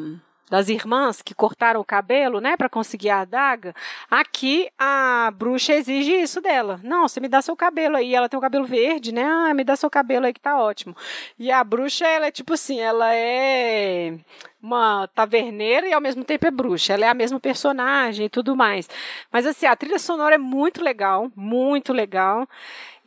[0.50, 3.74] das irmãs que cortaram o cabelo, né, para conseguir a adaga.
[4.11, 6.80] Aqui a bruxa exige isso dela.
[6.82, 8.14] Não, você me dá seu cabelo aí.
[8.14, 9.24] Ela tem o cabelo verde, né?
[9.24, 10.96] Ah, me dá seu cabelo aí que tá ótimo.
[11.38, 14.18] E a bruxa, ela é tipo assim, ela é
[14.62, 16.94] uma taverneira e ao mesmo tempo é bruxa.
[16.94, 18.88] Ela é a mesma personagem e tudo mais.
[19.32, 22.48] Mas assim, a trilha sonora é muito legal, muito legal.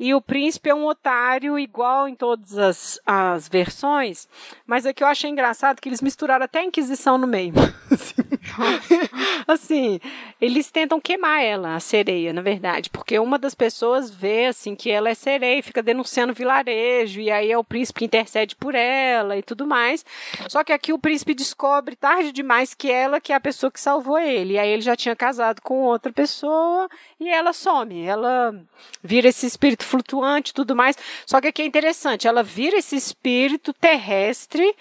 [0.01, 4.27] E o príncipe é um otário igual em todas as, as versões,
[4.65, 7.53] mas aqui eu achei engraçado que eles misturaram até a Inquisição no meio.
[9.47, 9.99] assim,
[10.41, 14.89] eles tentam queimar ela, a sereia, na verdade, porque uma das pessoas vê assim que
[14.89, 18.55] ela é sereia e fica denunciando o vilarejo, e aí é o príncipe que intercede
[18.55, 20.03] por ela e tudo mais.
[20.49, 23.79] Só que aqui o príncipe descobre tarde demais que ela que é a pessoa que
[23.79, 24.53] salvou ele.
[24.53, 26.87] E aí ele já tinha casado com outra pessoa
[27.19, 28.55] e ela some, ela
[29.03, 30.95] vira esse espírito flutuante tudo mais.
[31.25, 34.75] Só que aqui é interessante, ela vira esse espírito terrestre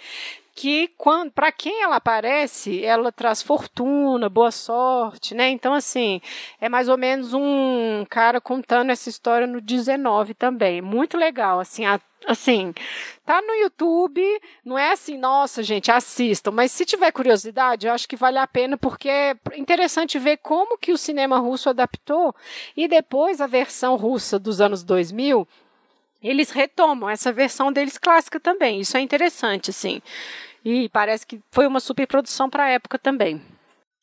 [0.61, 0.91] que
[1.35, 5.49] para quem ela aparece, ela traz fortuna, boa sorte, né?
[5.49, 6.21] Então assim,
[6.61, 10.83] é mais ou menos um cara contando essa história no 19 também.
[10.83, 12.75] Muito legal, assim, a, assim,
[13.25, 14.23] tá no YouTube,
[14.63, 18.47] não é assim, nossa, gente, assistam, mas se tiver curiosidade, eu acho que vale a
[18.47, 22.35] pena porque é interessante ver como que o cinema russo adaptou
[22.77, 25.49] e depois a versão russa dos anos 2000
[26.23, 28.81] eles retomam essa versão deles clássica também.
[28.81, 30.03] Isso é interessante, assim.
[30.65, 33.41] E parece que foi uma superprodução para a época também.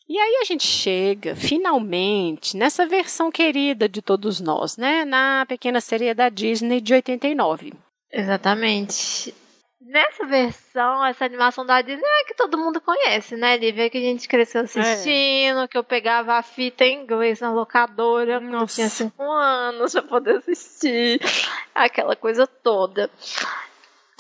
[0.10, 5.04] E aí a gente chega, finalmente, nessa versão querida de todos nós, né?
[5.04, 7.74] Na pequena série da Disney de 89.
[8.10, 9.36] Exatamente.
[9.82, 13.90] Nessa versão, essa animação da Disney é que todo mundo conhece, né, Lívia?
[13.90, 15.68] Que a gente cresceu assistindo, é.
[15.68, 20.38] que eu pegava a fita em inglês na locadora eu tinha 5 anos pra poder
[20.38, 21.22] assistir.
[21.76, 23.10] Aquela coisa toda.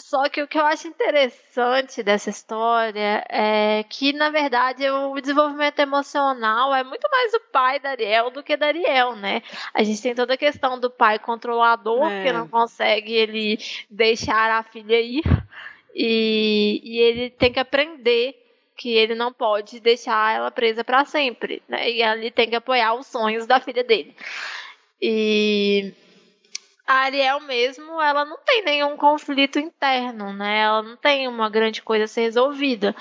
[0.10, 5.80] Só que o que eu acho interessante dessa história é que, na verdade, o desenvolvimento
[5.80, 9.41] emocional é muito mais o pai da Ariel do que da Ariel, né?
[9.74, 12.24] A gente tem toda a questão do pai controlador, é.
[12.24, 15.26] que não consegue ele deixar a filha ir,
[15.93, 18.34] e, e ele tem que aprender
[18.78, 21.91] que ele não pode deixar ela presa para sempre, né?
[21.91, 24.16] E ele tem que apoiar os sonhos da filha dele.
[25.01, 25.93] E
[26.88, 30.61] a Ariel mesmo, ela não tem nenhum conflito interno, né?
[30.61, 32.95] Ela não tem uma grande coisa a ser resolvida.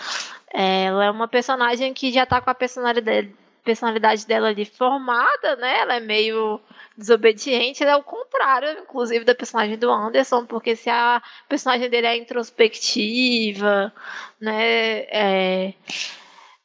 [0.53, 3.33] Ela é uma personagem que já tá com a personalidade,
[3.65, 5.79] personalidade dela ali formada, né?
[5.81, 6.61] Ela é meio
[6.99, 12.07] desobediente, ela é o contrário, inclusive, da personagem do Anderson, porque se a personagem dele
[12.09, 13.93] é introspectiva,
[14.41, 15.01] né?
[15.11, 15.75] É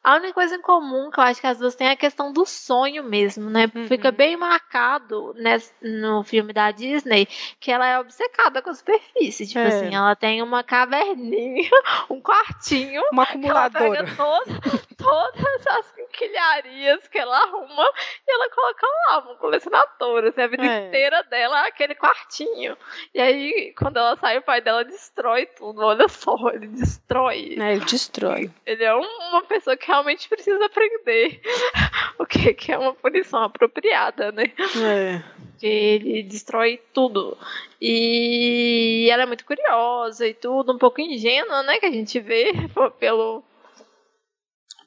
[0.04, 2.34] a única coisa em comum que eu acho que as duas têm é a questão
[2.34, 3.70] do sonho mesmo, né?
[3.74, 3.88] Uhum.
[3.88, 7.28] Fica bem marcado nesse, no filme da Disney
[7.60, 9.45] que ela é obcecada com a superfície.
[9.45, 9.68] Tipo é.
[9.68, 11.70] assim, ela tem uma caverninha,
[12.10, 13.04] um quartinho.
[13.12, 13.86] Uma acumuladora.
[13.86, 17.86] Ela pega todas, todas as quinquilharias que ela arruma
[18.28, 20.30] e ela coloca lá, uma colecionadora.
[20.30, 20.88] Assim, a vida é.
[20.88, 22.76] inteira dela é aquele quartinho.
[23.14, 25.82] E aí, quando ela sai, o pai dela destrói tudo.
[25.82, 27.56] Olha só, ele destrói.
[27.60, 28.49] É, ele destrói.
[28.66, 31.42] Ele é uma pessoa que realmente precisa aprender
[32.18, 34.46] o que, que é uma punição apropriada, né?
[34.82, 35.22] É.
[35.60, 37.38] Que ele destrói tudo.
[37.80, 41.78] E ela é muito curiosa e tudo, um pouco ingênua, né?
[41.78, 42.54] Que a gente vê
[43.00, 43.44] pelo,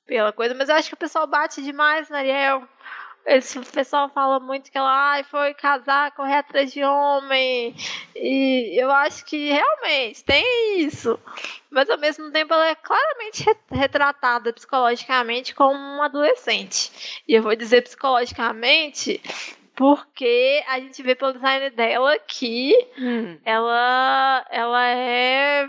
[0.07, 2.67] pela coisa, mas eu acho que o pessoal bate demais na Ariel.
[3.27, 7.75] Esse, pessoal fala muito que ela ai, foi casar, correr atrás de homem.
[8.15, 11.19] E eu acho que realmente tem isso.
[11.71, 17.23] Mas ao mesmo tempo ela é claramente retratada psicologicamente como um adolescente.
[17.27, 19.21] E eu vou dizer psicologicamente
[19.75, 23.39] porque a gente vê pelo design dela que hum.
[23.45, 25.69] ela, ela é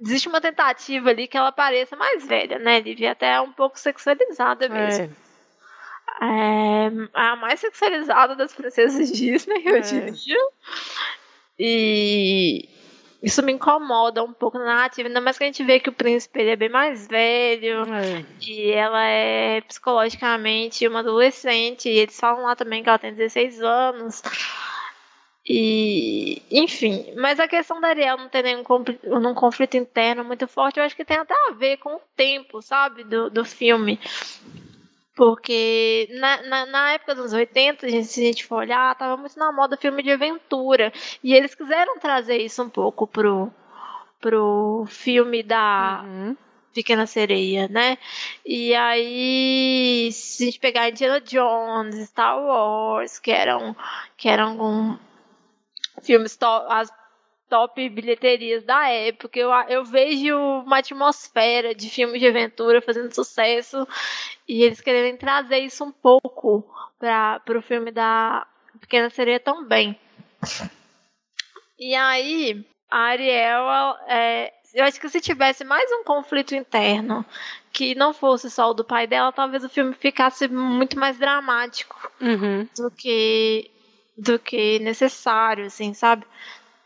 [0.00, 3.12] existe uma tentativa ali que ela pareça mais velha, né, Lívia?
[3.12, 5.04] Até um pouco sexualizada mesmo.
[5.04, 5.31] É.
[6.20, 9.80] É a mais sexualizada das princesas Disney, eu é.
[9.80, 10.38] diria.
[11.58, 12.68] E
[13.22, 15.92] isso me incomoda um pouco na narrativa, ainda mais que a gente vê que o
[15.92, 18.24] príncipe ele é bem mais velho é.
[18.40, 21.88] e ela é psicologicamente uma adolescente.
[21.88, 24.22] E eles falam lá também que ela tem 16 anos.
[25.48, 30.46] E, enfim, mas a questão da Ariel não ter nenhum conflito, um conflito interno muito
[30.46, 34.00] forte, eu acho que tem até a ver com o tempo, sabe, do, do filme.
[35.14, 39.52] Porque na, na, na, época dos 80, se a gente for olhar, tava muito na
[39.52, 40.92] moda filme de aventura.
[41.22, 43.52] E eles quiseram trazer isso um pouco pro,
[44.20, 46.36] pro filme da uhum.
[46.72, 47.98] Pequena Sereia, né?
[48.44, 53.76] E aí, se a gente pegar Indiana Jones, Star Wars, que eram,
[54.16, 54.98] que eram um,
[56.02, 56.38] filmes,
[56.68, 56.90] as
[57.52, 59.38] top bilheterias da época.
[59.38, 63.86] Eu, eu vejo uma atmosfera de filmes de aventura fazendo sucesso
[64.48, 66.66] e eles querem trazer isso um pouco
[66.98, 68.46] para o filme da
[68.80, 70.00] Pequena Sereia também.
[71.78, 77.22] E aí, a Ariel, é, eu acho que se tivesse mais um conflito interno
[77.70, 82.10] que não fosse só o do pai dela, talvez o filme ficasse muito mais dramático
[82.18, 82.66] uhum.
[82.74, 83.70] do que
[84.16, 86.24] do que necessário, assim, sabe?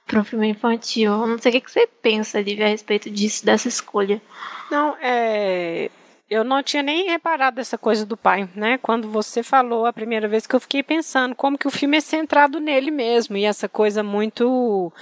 [0.06, 1.12] Para um filme infantil.
[1.12, 4.22] Eu não sei o que você pensa, Lívia, a respeito disso, dessa escolha.
[4.70, 5.90] Não, é.
[6.28, 8.78] Eu não tinha nem reparado essa coisa do pai, né?
[8.78, 12.00] Quando você falou a primeira vez que eu fiquei pensando como que o filme é
[12.00, 14.92] centrado nele mesmo e essa coisa muito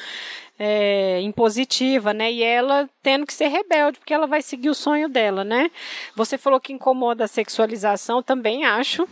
[0.59, 2.31] é, impositiva, né?
[2.31, 5.71] E ela tendo que ser rebelde porque ela vai seguir o sonho dela, né?
[6.15, 9.09] Você falou que incomoda a sexualização, também acho.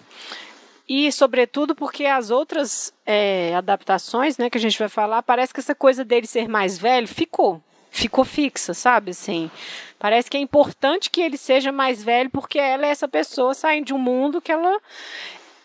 [0.94, 5.58] E, sobretudo, porque as outras é, adaptações, né, que a gente vai falar, parece que
[5.58, 7.62] essa coisa dele ser mais velho ficou.
[7.90, 9.12] Ficou fixa, sabe?
[9.12, 9.50] Assim,
[9.98, 13.86] parece que é importante que ele seja mais velho, porque ela é essa pessoa saindo
[13.86, 14.78] de um mundo que ela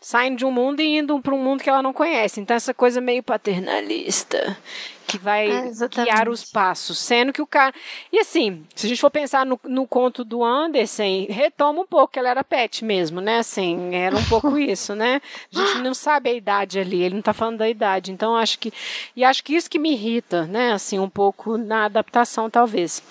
[0.07, 2.39] saindo de um mundo e indo para um mundo que ela não conhece.
[2.39, 4.57] Então, essa coisa meio paternalista
[5.05, 7.75] que vai é, guiar os passos, sendo que o cara.
[8.09, 12.13] E assim, se a gente for pensar no, no conto do Anderson, retoma um pouco
[12.13, 13.39] que ela era pet mesmo, né?
[13.39, 15.21] Assim, era um pouco isso, né?
[15.53, 18.09] A gente não sabe a idade ali, ele não está falando da idade.
[18.09, 18.71] Então, acho que.
[19.13, 20.71] E acho que isso que me irrita, né?
[20.71, 23.03] Assim, um pouco na adaptação, talvez.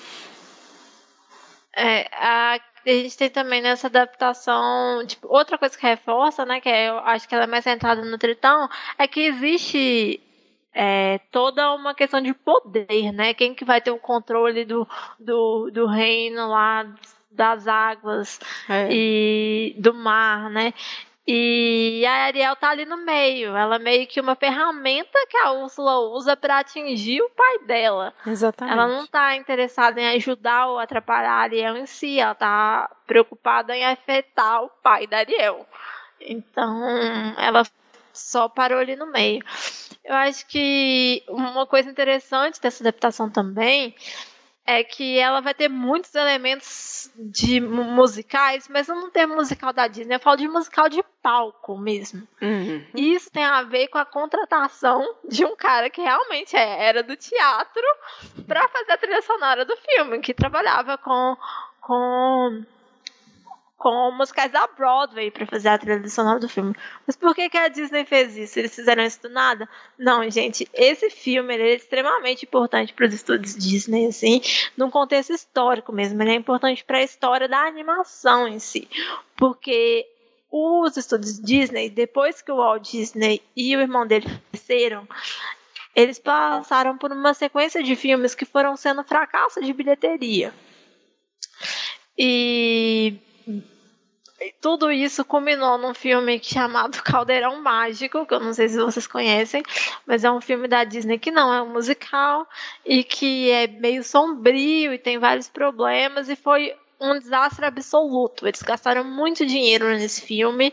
[1.77, 2.59] É, a
[2.91, 6.99] a gente tem também nessa adaptação, tipo, outra coisa que reforça, né, que é, eu
[6.99, 10.21] acho que ela é mais centrada no Tritão, é que existe
[10.73, 13.33] é, toda uma questão de poder, né?
[13.33, 14.87] Quem que vai ter o controle do,
[15.19, 16.87] do, do reino lá
[17.31, 18.89] das águas é.
[18.91, 20.75] e do mar, né?
[21.29, 23.57] E a Ariel tá ali no meio.
[23.57, 28.15] Ela é meio que uma ferramenta que a Úrsula usa para atingir o pai dela.
[28.25, 28.73] Exatamente.
[28.73, 32.21] Ela não tá interessada em ajudar ou atrapalhar a Ariel em si.
[32.21, 35.67] Ela tá preocupada em afetar o pai da Ariel.
[36.21, 37.65] Então, ela
[38.13, 39.45] só parou ali no meio.
[40.05, 43.97] Eu acho que uma coisa interessante dessa adaptação também
[44.67, 50.17] é que ela vai ter muitos elementos de musicais, mas não tem musical da Disney,
[50.17, 52.23] eu falo de musical de palco mesmo.
[52.41, 52.85] Uhum.
[52.95, 57.03] E isso tem a ver com a contratação de um cara que realmente é, era
[57.03, 57.83] do teatro
[58.47, 61.37] para fazer a trilha sonora do filme, que trabalhava com,
[61.81, 62.65] com
[63.77, 66.75] com musicais da Broadway para fazer a trilha sonora do filme.
[67.05, 68.59] Mas por que, que a Disney fez isso?
[68.59, 69.69] Eles fizeram isso do nada?
[69.99, 74.41] Não, gente, esse filme é extremamente importante para os estúdios Disney, assim,
[74.77, 76.23] num contexto histórico mesmo.
[76.23, 78.89] Ele é importante para a história da animação em si.
[79.37, 80.07] Porque
[80.57, 85.07] os estúdios Disney, depois que o Walt Disney e o irmão dele faleceram,
[85.95, 90.53] eles passaram por uma sequência de filmes que foram sendo fracassos de bilheteria.
[92.17, 93.19] E
[94.61, 99.63] tudo isso culminou num filme chamado Caldeirão Mágico, que eu não sei se vocês conhecem,
[100.07, 102.47] mas é um filme da Disney que não é um musical
[102.85, 108.47] e que é meio sombrio e tem vários problemas e foi um desastre absoluto.
[108.47, 110.73] Eles gastaram muito dinheiro nesse filme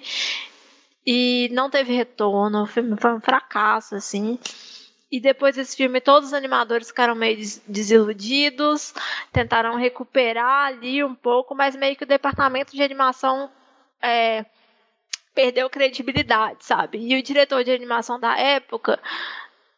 [1.05, 2.63] e não teve retorno.
[2.63, 4.39] O filme foi um fracasso, assim.
[5.11, 7.37] E depois desse filme, todos os animadores ficaram meio
[7.67, 8.93] desiludidos,
[9.31, 13.51] tentaram recuperar ali um pouco, mas meio que o departamento de animação
[14.01, 14.43] é,
[15.35, 16.97] perdeu credibilidade, sabe?
[16.97, 18.99] E o diretor de animação da época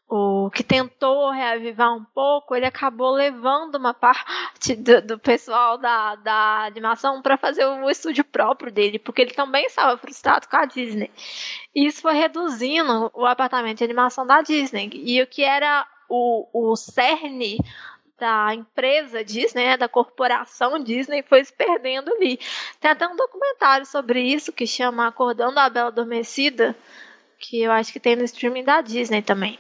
[0.08, 6.16] o que tentou reavivar um pouco, ele acabou levando uma parte do, do pessoal da,
[6.16, 10.66] da animação para fazer o estúdio próprio dele, porque ele também estava frustrado com a
[10.66, 11.10] Disney.
[11.74, 14.92] E isso foi reduzindo o apartamento de animação da Disney.
[14.94, 17.58] E o que era o, o cerne
[18.18, 22.40] da empresa Disney, né, da corporação Disney, foi se perdendo ali.
[22.80, 26.76] Tem até um documentário sobre isso que chama Acordando a Bela Adormecida,
[27.40, 29.60] que eu acho que tem no streaming da Disney também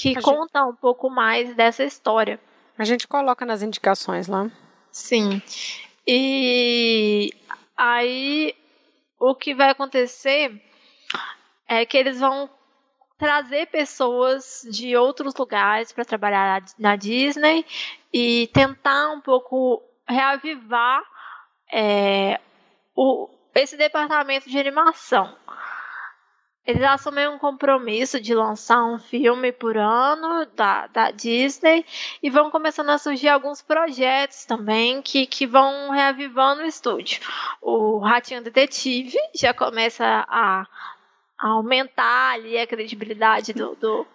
[0.00, 0.68] que a conta gente...
[0.70, 2.40] um pouco mais dessa história.
[2.78, 4.50] A gente coloca nas indicações lá.
[4.90, 5.42] Sim.
[6.06, 7.30] E
[7.76, 8.54] aí
[9.18, 10.60] o que vai acontecer
[11.68, 12.48] é que eles vão
[13.18, 17.66] trazer pessoas de outros lugares para trabalhar na Disney
[18.12, 21.02] e tentar um pouco reavivar
[21.70, 22.40] é,
[22.96, 25.36] o, esse departamento de animação.
[26.70, 31.84] Eles assumiram um compromisso de lançar um filme por ano da, da Disney
[32.22, 37.20] e vão começando a surgir alguns projetos também que, que vão reavivando o estúdio.
[37.60, 40.64] O Ratinho Detetive já começa a,
[41.36, 44.06] a aumentar ali a credibilidade do, do,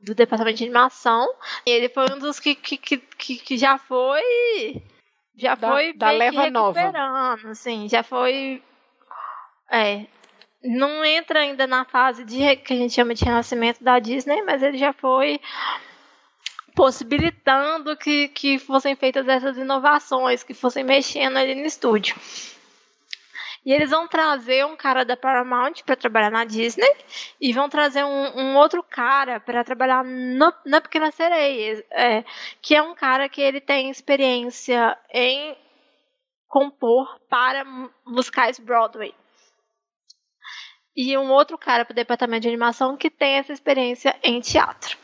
[0.00, 1.32] do, departamento de animação.
[1.64, 4.82] E ele foi um dos que, que, que, que já foi.
[5.36, 6.80] Já da, foi da leva nova.
[7.48, 8.60] Assim, já foi.
[9.70, 10.06] É,
[10.62, 14.62] não entra ainda na fase de que a gente chama de renascimento da Disney, mas
[14.62, 15.40] ele já foi
[16.74, 22.16] possibilitando que, que fossem feitas essas inovações, que fossem mexendo ali no estúdio.
[23.64, 26.90] E eles vão trazer um cara da Paramount para trabalhar na Disney
[27.40, 32.24] e vão trazer um, um outro cara para trabalhar no, na Pequena Sereia, é,
[32.60, 35.56] que é um cara que ele tem experiência em
[36.48, 37.64] compor para
[38.04, 39.14] musicais Broadway
[40.96, 44.96] e um outro cara para o departamento de animação que tem essa experiência em teatro.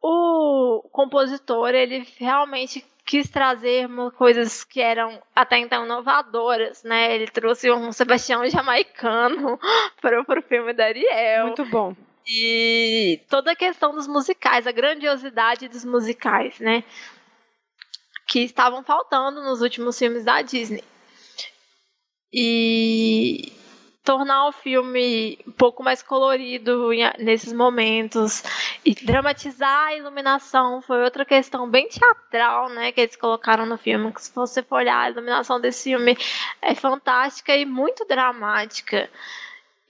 [0.00, 7.14] O compositor, ele realmente quis trazer coisas que eram até então inovadoras, né?
[7.14, 9.58] Ele trouxe um Sebastião jamaicano
[10.00, 11.46] para o filme da Ariel.
[11.46, 11.94] Muito bom.
[12.26, 16.84] E toda a questão dos musicais, a grandiosidade dos musicais, né?
[18.26, 20.84] Que estavam faltando nos últimos filmes da Disney.
[22.32, 23.52] E
[24.04, 28.42] tornar o filme um pouco mais colorido nesses momentos
[28.84, 34.12] e dramatizar a iluminação foi outra questão bem teatral, né, que eles colocaram no filme.
[34.12, 36.16] Que se você for olhar a iluminação desse filme
[36.60, 39.08] é fantástica e muito dramática.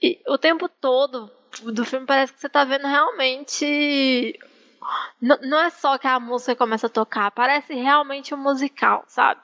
[0.01, 1.31] E o tempo todo
[1.63, 4.39] do filme parece que você está vendo realmente
[5.21, 9.39] não é só que a música começa a tocar, parece realmente um musical, sabe?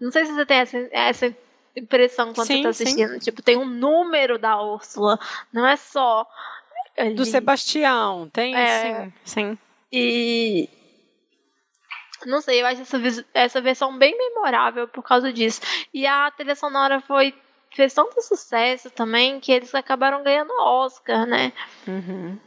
[0.00, 1.36] Não sei se você tem essa, essa
[1.80, 3.12] impressão quando sim, você tá assistindo.
[3.14, 3.18] Sim.
[3.18, 5.18] Tipo, tem um número da Úrsula,
[5.52, 6.26] não é só.
[6.96, 7.14] Ali.
[7.14, 9.58] Do Sebastião, tem é, sim, sim.
[9.92, 10.68] E.
[12.26, 12.98] Não sei, eu acho essa,
[13.32, 15.60] essa versão bem memorável por causa disso.
[15.92, 17.34] E a trilha sonora foi
[17.72, 21.52] fez tanto sucesso também que eles acabaram ganhando Oscar, né?
[21.86, 22.38] Uhum.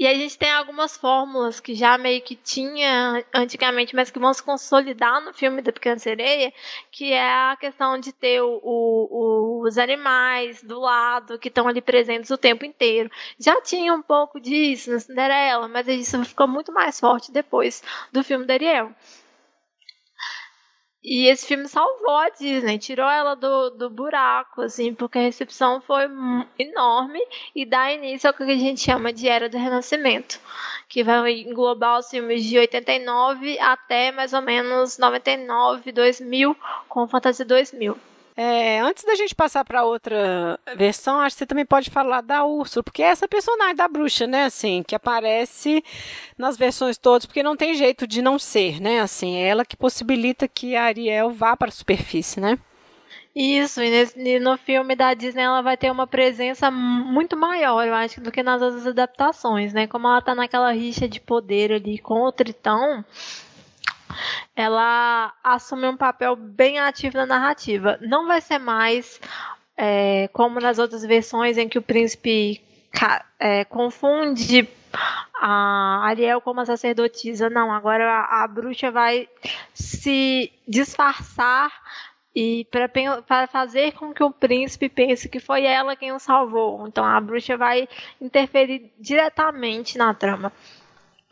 [0.00, 4.32] E a gente tem algumas fórmulas que já meio que tinha antigamente, mas que vão
[4.32, 6.54] se consolidar no filme da Pequena Sereia,
[6.90, 11.82] que é a questão de ter o, o, os animais do lado que estão ali
[11.82, 13.10] presentes o tempo inteiro.
[13.38, 18.24] Já tinha um pouco disso na Cinderela, mas isso ficou muito mais forte depois do
[18.24, 18.94] filme da Ariel.
[21.02, 25.80] E esse filme salvou a Disney, tirou ela do, do buraco, assim, porque a recepção
[25.80, 26.04] foi
[26.58, 27.18] enorme
[27.54, 30.38] e dá início ao que a gente chama de Era do Renascimento,
[30.88, 36.54] que vai englobar os filmes de 89 até mais ou menos 99, 2000,
[36.86, 37.96] com Fantasia 2000.
[38.42, 42.42] É, antes da gente passar para outra versão, acho que você também pode falar da
[42.42, 45.84] Úrsula, porque é essa personagem da bruxa, né, assim, que aparece
[46.38, 49.76] nas versões todas, porque não tem jeito de não ser, né, assim, é ela que
[49.76, 52.58] possibilita que a Ariel vá para a superfície, né?
[53.36, 57.86] Isso, e, nesse, e no filme da Disney ela vai ter uma presença muito maior,
[57.86, 59.86] eu acho, do que nas outras adaptações, né?
[59.86, 63.04] Como ela tá naquela rixa de poder ali com o Tritão,
[64.54, 67.98] ela assume um papel bem ativo na narrativa.
[68.00, 69.20] Não vai ser mais
[69.76, 72.62] é, como nas outras versões em que o príncipe
[73.38, 74.68] é, confunde
[75.40, 77.48] a Ariel como a sacerdotisa.
[77.48, 79.28] Não, agora a, a bruxa vai
[79.72, 81.72] se disfarçar
[82.34, 86.86] e para fazer com que o príncipe pense que foi ela quem o salvou.
[86.86, 87.88] Então a bruxa vai
[88.20, 90.52] interferir diretamente na trama.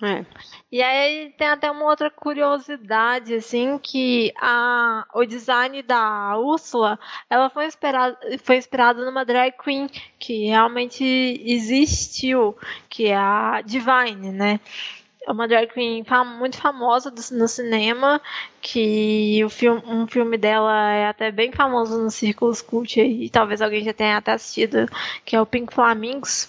[0.01, 0.25] É.
[0.71, 6.99] E aí tem até uma outra curiosidade, assim, que a, o design da Úrsula,
[7.29, 9.89] ela foi inspirada, foi inspirada numa drag queen
[10.19, 11.05] que realmente
[11.45, 12.57] existiu,
[12.89, 14.61] que é a Divine, né?
[15.27, 16.05] É uma drag queen
[16.39, 18.21] muito famosa no cinema,
[18.63, 23.61] que o filme, um filme dela é até bem famoso nos círculos cult e talvez
[23.61, 24.87] alguém já tenha até assistido,
[25.25, 26.49] que é o Pink Flamingos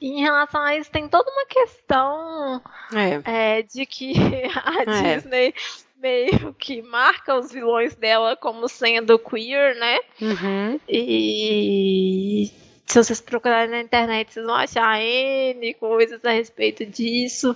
[0.00, 2.62] em relação a isso, tem toda uma questão
[2.94, 3.58] é.
[3.58, 4.14] É, de que
[4.64, 5.16] a é.
[5.16, 5.54] Disney
[5.96, 9.98] meio que marca os vilões dela como sendo queer, né?
[10.20, 10.80] Uhum.
[10.88, 12.52] E
[12.86, 17.54] se vocês procurarem na internet, vocês vão achar N coisas a respeito disso.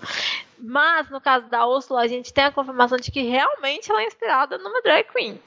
[0.59, 4.07] Mas no caso da Ursula, a gente tem a confirmação de que realmente ela é
[4.07, 5.41] inspirada numa drag queen.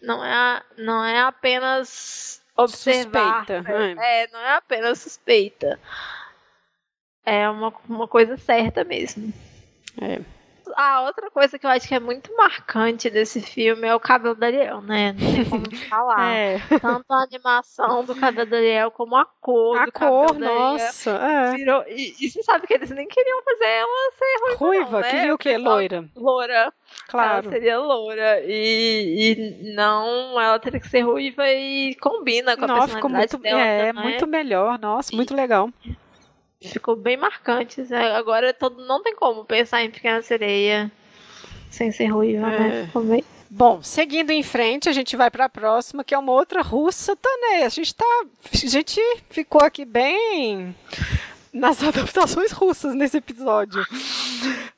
[0.00, 3.46] Não é, não é apenas observar.
[3.46, 3.70] Suspeita.
[4.02, 5.78] É, não é apenas suspeita.
[7.24, 9.32] É uma, uma coisa certa mesmo.
[10.00, 10.20] É.
[10.76, 14.34] A outra coisa que eu acho que é muito marcante desse filme é o cabelo
[14.34, 15.12] da Ariel, né?
[15.18, 16.34] Não tem como falar.
[16.34, 16.58] É.
[16.80, 21.10] Tanto a animação do cabelo da Ariel como a cor a do cor, cabelo nossa,
[21.10, 21.52] é.
[21.56, 21.84] Virou...
[21.88, 25.10] E, e, você sabe que eles nem queriam fazer ela ser ruiva, Ruiva, não, né?
[25.10, 25.58] queria o quê?
[25.58, 26.04] Loira.
[26.16, 26.72] Loira.
[27.08, 27.46] Claro.
[27.46, 28.40] Ela seria loura.
[28.44, 33.40] E, e não, ela teria que ser ruiva e combina com a Nossa, personalidade ficou
[33.40, 33.60] muito, dela.
[33.60, 34.78] É, muito melhor.
[34.78, 35.70] Nossa, muito legal.
[36.68, 37.80] Ficou bem marcante.
[37.82, 38.12] Né?
[38.12, 40.90] Agora todo, não tem como pensar em Pequena Sereia
[41.72, 42.56] sem ser ruiva, né?
[42.56, 42.60] é.
[42.60, 42.86] né?
[42.86, 43.24] Ficou bem...
[43.54, 47.14] Bom, seguindo em frente, a gente vai para a próxima, que é uma outra russa
[47.14, 47.64] também.
[47.64, 48.98] A gente tá, a gente
[49.28, 50.74] ficou aqui bem
[51.52, 53.82] nas adaptações russas nesse episódio.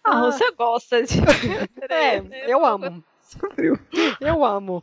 [0.02, 0.20] A ah.
[0.23, 1.19] Rússia gosta de.
[1.89, 3.05] é, eu amo.
[4.20, 4.82] Eu amo.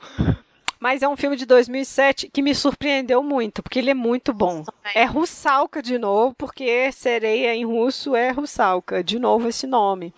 [0.81, 4.63] Mas é um filme de 2007 que me surpreendeu muito, porque ele é muito bom.
[4.95, 10.11] É Russalka de novo, porque sereia em russo é Russalka, de novo esse nome.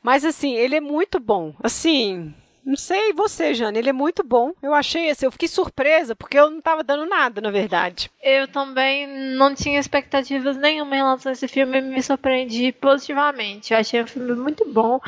[0.00, 1.52] Mas assim, ele é muito bom.
[1.60, 2.32] Assim,
[2.68, 4.52] não sei você, Jane, ele é muito bom.
[4.62, 8.10] Eu achei assim, eu fiquei surpresa, porque eu não estava dando nada, na verdade.
[8.22, 13.72] Eu também não tinha expectativas nenhuma em relação a esse filme e me surpreendi positivamente.
[13.72, 15.00] Eu achei um filme muito bom.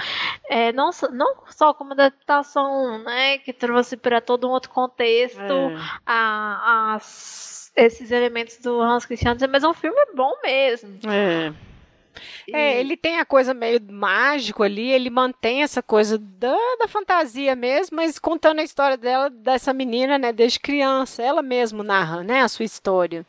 [0.48, 5.76] É, não, não só como adaptação, né, que trouxe para todo um outro contexto é.
[6.06, 6.98] a,
[7.76, 10.98] esses elementos do Hans Christian, mas é um filme bom mesmo.
[11.06, 11.52] É.
[12.52, 17.54] É, ele tem a coisa meio mágico ali, ele mantém essa coisa da, da fantasia
[17.54, 22.42] mesmo, mas contando a história dela, dessa menina, né, desde criança, ela mesma narra, né,
[22.42, 23.24] a sua história.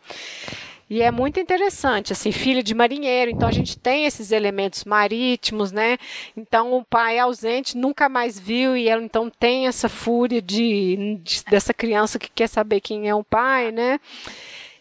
[0.91, 5.71] E é muito interessante, assim, filha de marinheiro, então a gente tem esses elementos marítimos,
[5.71, 5.97] né?
[6.35, 11.45] Então o pai ausente nunca mais viu e ela então tem essa fúria de, de
[11.45, 14.01] dessa criança que quer saber quem é o pai, né?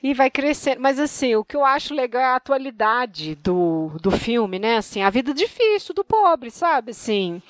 [0.03, 0.81] E vai crescendo.
[0.81, 4.77] Mas assim, o que eu acho legal é a atualidade do, do filme, né?
[4.77, 6.93] Assim, a vida difícil do pobre, sabe?
[6.93, 7.43] Assim,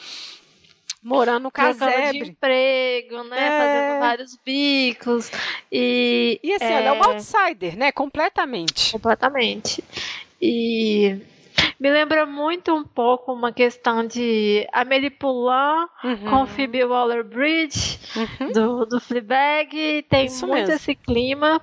[1.03, 2.25] morando no casebre.
[2.25, 3.39] de emprego, né?
[3.39, 3.59] É...
[3.59, 5.31] Fazendo vários bicos.
[5.71, 6.73] E, e assim, é...
[6.73, 7.93] ela é uma outsider, né?
[7.93, 8.93] Completamente.
[8.93, 9.83] Completamente.
[10.41, 11.19] E
[11.79, 16.31] me lembra muito um pouco uma questão de Amélie Poulain uhum.
[16.31, 18.53] com Phoebe Waller-Bridge uhum.
[18.53, 20.05] do, do Fleabag.
[20.09, 20.75] Tem Isso muito mesmo.
[20.75, 21.61] esse clima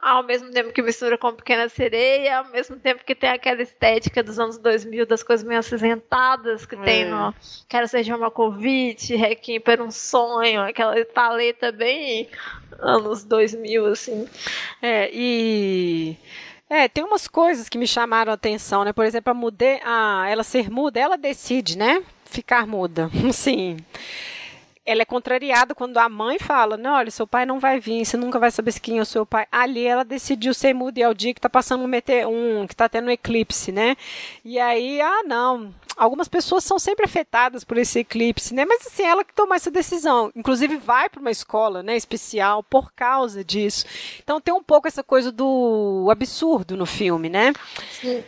[0.00, 4.22] ao mesmo tempo que mistura com Pequena Sereia, ao mesmo tempo que tem aquela estética
[4.22, 6.82] dos anos 2000, das coisas meio acinzentadas que é.
[6.82, 7.34] tem no
[7.68, 12.28] Quero Ser John Malkovich, Requiem por um Sonho, aquela paleta bem
[12.78, 14.28] anos 2000, assim.
[14.80, 16.16] É, e...
[16.68, 18.92] É, tem umas coisas que me chamaram a atenção, né?
[18.92, 19.80] Por exemplo, a, mude...
[19.84, 22.00] a ela ser muda, ela decide, né?
[22.24, 23.10] Ficar muda.
[23.32, 23.76] Sim.
[24.90, 28.16] Ela é contrariada quando a mãe fala, não, olha, seu pai não vai vir, você
[28.16, 29.46] nunca vai saber quem é o seu pai.
[29.52, 32.74] Ali ela decidiu ser muda e é o dia que tá passando um, um que
[32.74, 33.96] tá tendo um eclipse, né?
[34.44, 38.64] E aí, ah, não, algumas pessoas são sempre afetadas por esse eclipse, né?
[38.64, 40.32] Mas assim, ela que toma essa decisão.
[40.34, 43.84] Inclusive vai para uma escola, né, especial por causa disso.
[44.22, 47.52] Então tem um pouco essa coisa do absurdo no filme, né?
[48.00, 48.24] Sim.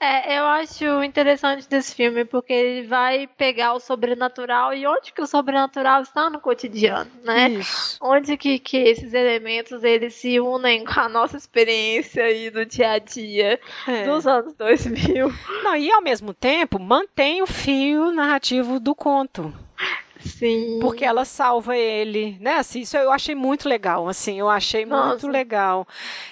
[0.00, 5.20] É, eu acho interessante desse filme porque ele vai pegar o sobrenatural e onde que
[5.20, 7.50] o sobrenatural está no cotidiano, né?
[7.50, 7.98] Isso.
[8.00, 12.92] Onde que, que esses elementos eles se unem com a nossa experiência aí do dia
[12.92, 14.04] a dia é.
[14.04, 15.32] dos anos 2000.
[15.64, 19.52] Não, e ao mesmo tempo mantém o fio narrativo do conto.
[20.24, 20.78] Sim.
[20.80, 22.54] Porque ela salva ele, né?
[22.54, 25.08] Assim, isso eu achei muito legal, assim, eu achei Nossa.
[25.08, 25.86] muito legal.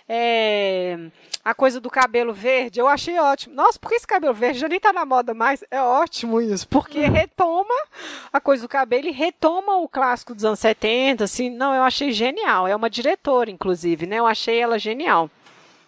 [0.08, 0.98] É
[1.46, 3.54] a coisa do cabelo verde, eu achei ótimo.
[3.54, 5.62] Nossa, por que esse cabelo verde já nem tá na moda mais?
[5.70, 7.12] É ótimo isso, porque uhum.
[7.12, 7.74] retoma
[8.32, 11.48] a coisa do cabelo e retoma o clássico dos anos 70, assim.
[11.48, 12.66] Não, eu achei genial.
[12.66, 14.18] É uma diretora, inclusive, né?
[14.18, 15.30] Eu achei ela genial.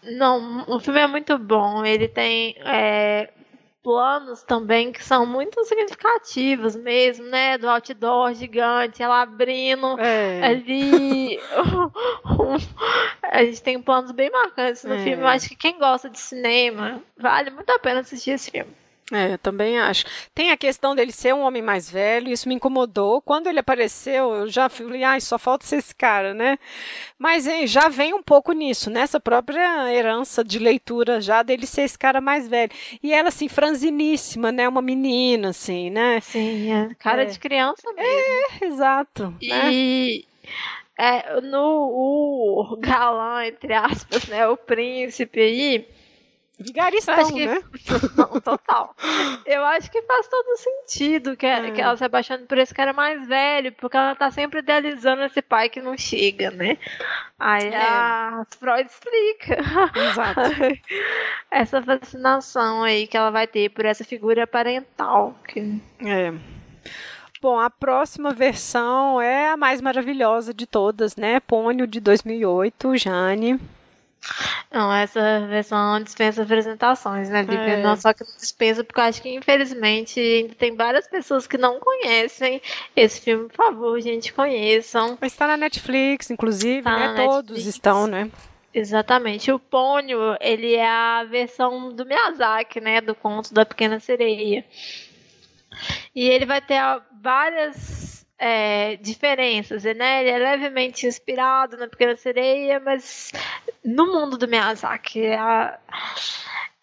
[0.04, 1.84] Não, o filme é muito bom.
[1.84, 3.28] Ele tem é,
[3.88, 7.56] planos também que são muito significativos mesmo, né?
[7.56, 10.44] Do outdoor gigante, ela abrindo é.
[10.44, 11.40] ali.
[13.32, 14.98] a gente tem planos bem marcantes no é.
[14.98, 15.22] filme.
[15.22, 18.70] Eu acho que quem gosta de cinema vale muito a pena assistir esse filme.
[19.12, 20.04] É, eu também acho.
[20.34, 23.22] Tem a questão dele ser um homem mais velho, isso me incomodou.
[23.22, 26.58] Quando ele apareceu, eu já falei, ai, só falta ser esse cara, né?
[27.18, 31.82] Mas hein, já vem um pouco nisso, nessa própria herança de leitura já dele ser
[31.82, 32.70] esse cara mais velho.
[33.02, 34.68] E ela, assim, franziníssima, né?
[34.68, 36.20] Uma menina, assim, né?
[36.20, 36.94] Sim, é.
[36.98, 37.26] cara é.
[37.26, 38.10] de criança mesmo.
[38.10, 39.34] É, exato.
[39.40, 39.48] E.
[39.48, 40.28] Né?
[41.00, 45.86] É, no o galã, entre aspas, né, o príncipe aí,
[46.58, 47.62] Vigaristão, que, né?
[48.16, 48.94] Não, total.
[49.46, 51.70] Eu acho que faz todo sentido que, é.
[51.70, 55.40] que ela se apaixone por esse cara mais velho, porque ela tá sempre idealizando esse
[55.40, 56.76] pai que não chega, né?
[57.38, 57.76] Aí é.
[57.76, 59.58] a Freud explica.
[59.94, 60.40] Exato.
[61.48, 65.38] essa fascinação aí que ela vai ter por essa figura parental.
[65.46, 65.80] Que...
[66.04, 66.32] É.
[67.40, 71.38] Bom, a próxima versão é a mais maravilhosa de todas, né?
[71.38, 73.60] Pônio de 2008, Jane.
[74.70, 77.74] Não, essa versão dispensa apresentações, né, Lívia?
[77.74, 77.82] É.
[77.82, 81.80] Não só que dispensa, porque eu acho que infelizmente ainda tem várias pessoas que não
[81.80, 82.60] conhecem
[82.94, 83.48] esse filme.
[83.48, 85.16] Por favor, gente, conheçam.
[85.20, 87.14] Mas está na Netflix, inclusive, tá né?
[87.24, 87.66] Todos Netflix.
[87.66, 88.30] estão, né?
[88.72, 89.50] Exatamente.
[89.50, 93.00] O Pônio, ele é a versão do Miyazaki, né?
[93.00, 94.64] Do conto da Pequena Sereia.
[96.14, 96.80] E ele vai ter
[97.22, 100.20] várias é, diferenças, né?
[100.20, 103.32] Ele é levemente inspirado na Pequena Sereia, mas
[103.84, 105.78] no mundo do Miyazaki, a,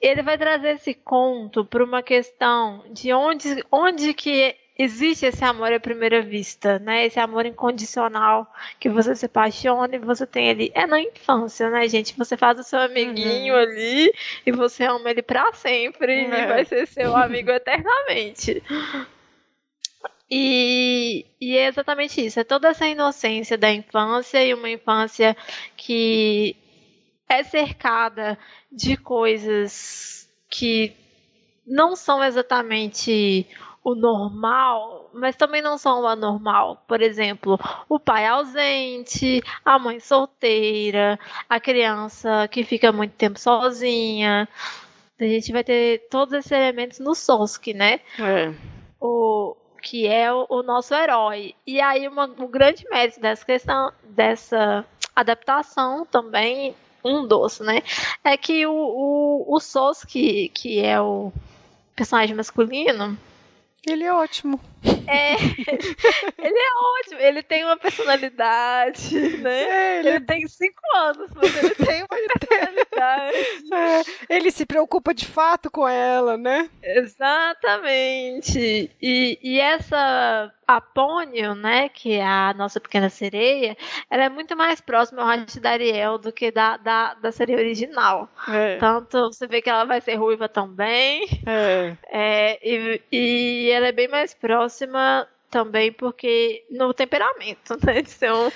[0.02, 5.72] ele vai trazer esse conto para uma questão de onde, onde que existe esse amor
[5.72, 7.06] à primeira vista, né?
[7.06, 10.72] Esse amor incondicional que você se apaixona e você tem ali.
[10.76, 12.16] É na infância, né, gente?
[12.18, 13.60] Você faz o seu amiguinho uhum.
[13.60, 14.14] ali
[14.46, 16.44] e você ama ele para sempre é.
[16.44, 18.62] e vai ser seu amigo eternamente.
[20.30, 25.38] E, e, é exatamente isso, é toda essa inocência da infância e uma infância
[25.78, 26.56] que
[27.30, 28.38] é cercada
[28.72, 30.96] de coisas que
[31.66, 33.48] não são exatamente
[33.84, 36.84] o normal, mas também não são o anormal.
[36.88, 44.50] Por exemplo, o pai ausente, a mãe solteira, a criança que fica muito tempo sozinha.
[45.20, 48.00] A gente vai ter todos esses elementos no Soski, né?
[48.20, 48.52] É.
[49.00, 49.56] O,
[49.86, 51.54] que é o, o nosso herói.
[51.66, 54.84] E aí uma, o grande mérito dessa questão, dessa
[55.16, 57.84] adaptação também, um doce, né?
[58.24, 59.60] É que o, o, o
[60.08, 61.32] que, que é o
[61.96, 63.16] personagem masculino,
[63.86, 64.60] ele é ótimo.
[65.08, 67.20] É, ele é ótimo.
[67.20, 69.64] Ele tem uma personalidade, né?
[69.64, 70.10] É, ele...
[70.10, 70.20] ele...
[70.22, 72.08] tem cinco anos, mas ele tem uma
[72.40, 73.38] personalidade.
[73.72, 74.02] É,
[74.36, 76.70] ele se preocupa de fato com ela, né?
[76.82, 78.90] Exatamente.
[79.02, 83.78] E, e essa a Pônio, né, que é a nossa pequena sereia,
[84.10, 87.60] ela é muito mais próxima, eu acho, da Ariel do que da, da, da sereia
[87.60, 88.28] original.
[88.48, 88.78] É.
[88.78, 91.28] Tanto você vê que ela vai ser ruiva também.
[91.46, 91.96] É.
[92.10, 94.75] é e, e ela é bem mais próxima
[95.50, 98.02] também porque no temperamento, né?
[98.02, 98.52] De ser um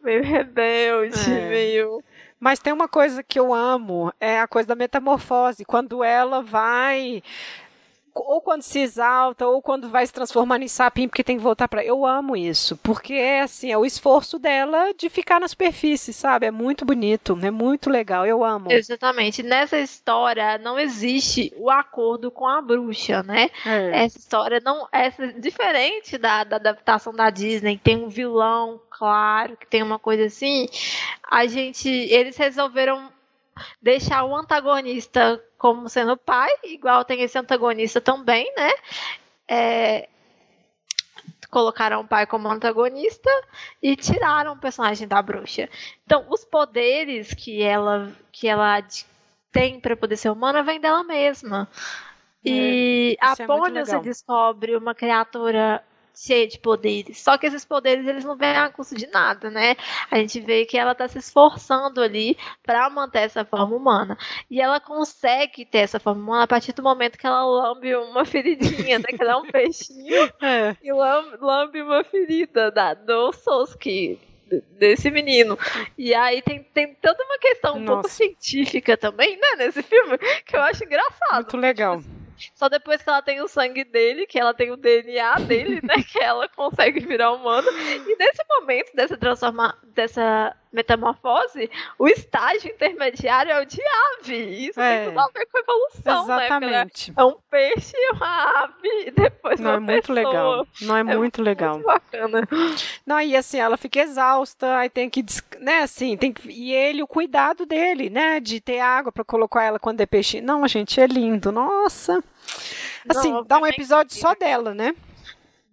[0.00, 1.48] meio rebelde, é.
[1.48, 2.02] meio.
[2.38, 5.64] Mas tem uma coisa que eu amo, é a coisa da metamorfose.
[5.64, 7.22] Quando ela vai
[8.14, 11.66] ou quando se exalta, ou quando vai se transformando em sapinho, porque tem que voltar
[11.66, 11.84] para.
[11.84, 16.46] Eu amo isso, porque é assim, é o esforço dela de ficar na superfície, sabe?
[16.46, 18.70] É muito bonito, é muito legal, eu amo.
[18.70, 19.42] Exatamente.
[19.42, 23.50] Nessa história não existe o acordo com a bruxa, né?
[23.66, 24.04] É.
[24.04, 24.86] Essa história não.
[24.92, 30.26] Essa, diferente da, da adaptação da Disney, tem um vilão, claro, que tem uma coisa
[30.26, 30.68] assim.
[31.28, 31.88] A gente.
[31.88, 33.12] Eles resolveram
[33.80, 38.70] deixar o antagonista como sendo pai, igual tem esse antagonista também, né?
[39.48, 40.08] É,
[41.50, 43.30] colocaram o pai como antagonista
[43.80, 45.68] e tiraram o personagem da bruxa.
[46.04, 48.82] Então, os poderes que ela que ela
[49.52, 51.68] tem para poder ser humana vem dela mesma.
[52.44, 55.82] É, e a é Pônia se descobre uma criatura
[56.14, 57.20] cheia de poderes.
[57.20, 59.76] Só que esses poderes eles não vêm a custo de nada, né?
[60.10, 64.16] A gente vê que ela está se esforçando ali para manter essa forma humana.
[64.50, 68.24] E ela consegue ter essa forma humana a partir do momento que ela lambe uma
[68.26, 69.06] feridinha, né?
[69.08, 70.76] Que ela é um peixinho é.
[70.82, 74.18] e lambe, lambe uma ferida da, do Soski
[74.78, 75.58] desse menino.
[75.96, 77.92] E aí tem, tem toda uma questão um Nossa.
[77.92, 81.42] pouco científica também, né, nesse filme, que eu acho engraçado.
[81.42, 82.02] Muito legal.
[82.54, 85.94] Só depois que ela tem o sangue dele, que ela tem o DNA dele, né?
[86.10, 87.68] Que ela consegue virar humano.
[87.70, 93.80] E nesse momento dessa transforma dessa metamorfose, o estágio intermediário é o de
[94.18, 94.68] ave.
[94.68, 95.04] Isso é.
[95.04, 96.46] tem tudo a ver com evolução, né?
[96.46, 97.10] Exatamente.
[97.10, 97.16] né?
[97.16, 100.14] É um peixe, uma ave, e depois Não, é muito pessoa.
[100.14, 100.66] legal.
[100.82, 101.74] Não é, é muito legal.
[101.74, 102.48] Muito bacana.
[103.06, 105.24] Não, e assim, ela fica exausta, aí tem que,
[105.60, 109.62] né, assim, tem que, e ele, o cuidado dele, né, de ter água para colocar
[109.62, 110.40] ela quando é peixe.
[110.40, 111.52] Não, gente, é lindo.
[111.52, 112.22] Nossa.
[113.08, 114.94] Assim, Não, dá um episódio só dela, né?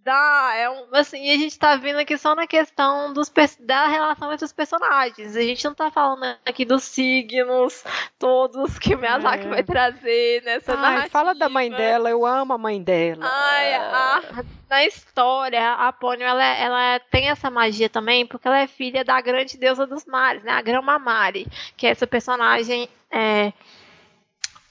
[0.04, 4.34] Dá, é um, assim, a gente tá vindo aqui só na questão dos, da relação
[4.34, 5.36] entre os personagens.
[5.36, 7.84] A gente não tá falando aqui dos signos
[8.18, 9.50] todos que o Miyazaki é.
[9.50, 11.10] vai trazer nessa Ai, narrativa.
[11.10, 13.30] Fala da mãe dela, eu amo a mãe dela.
[13.32, 18.66] Ai, a, na história, a Pônio, ela, ela tem essa magia também, porque ela é
[18.68, 20.52] filha da grande deusa dos mares, né?
[20.52, 21.46] A Grama Mari,
[21.78, 23.54] que é essa personagem é,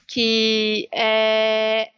[0.05, 1.89] que é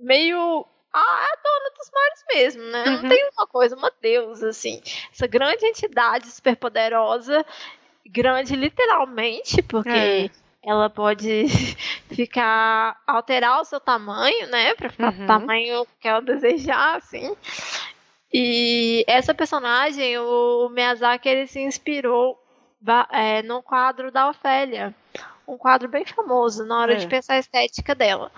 [0.00, 0.66] meio
[0.96, 2.84] a, a dona dos mares mesmo, né?
[2.84, 3.02] Uhum.
[3.02, 4.80] Não tem uma coisa, uma deusa, assim.
[5.12, 7.44] Essa grande entidade superpoderosa,
[8.06, 10.30] grande literalmente, porque é.
[10.64, 11.46] ela pode
[12.10, 14.74] ficar, alterar o seu tamanho, né?
[14.74, 15.18] Pra ficar uhum.
[15.18, 17.36] do tamanho que ela desejar, assim.
[18.32, 22.42] E essa personagem, o Miyazaki, ele se inspirou
[23.12, 24.94] é, no quadro da Ofélia.
[25.46, 26.96] Um quadro bem famoso na hora é.
[26.96, 28.32] de pensar a estética dela.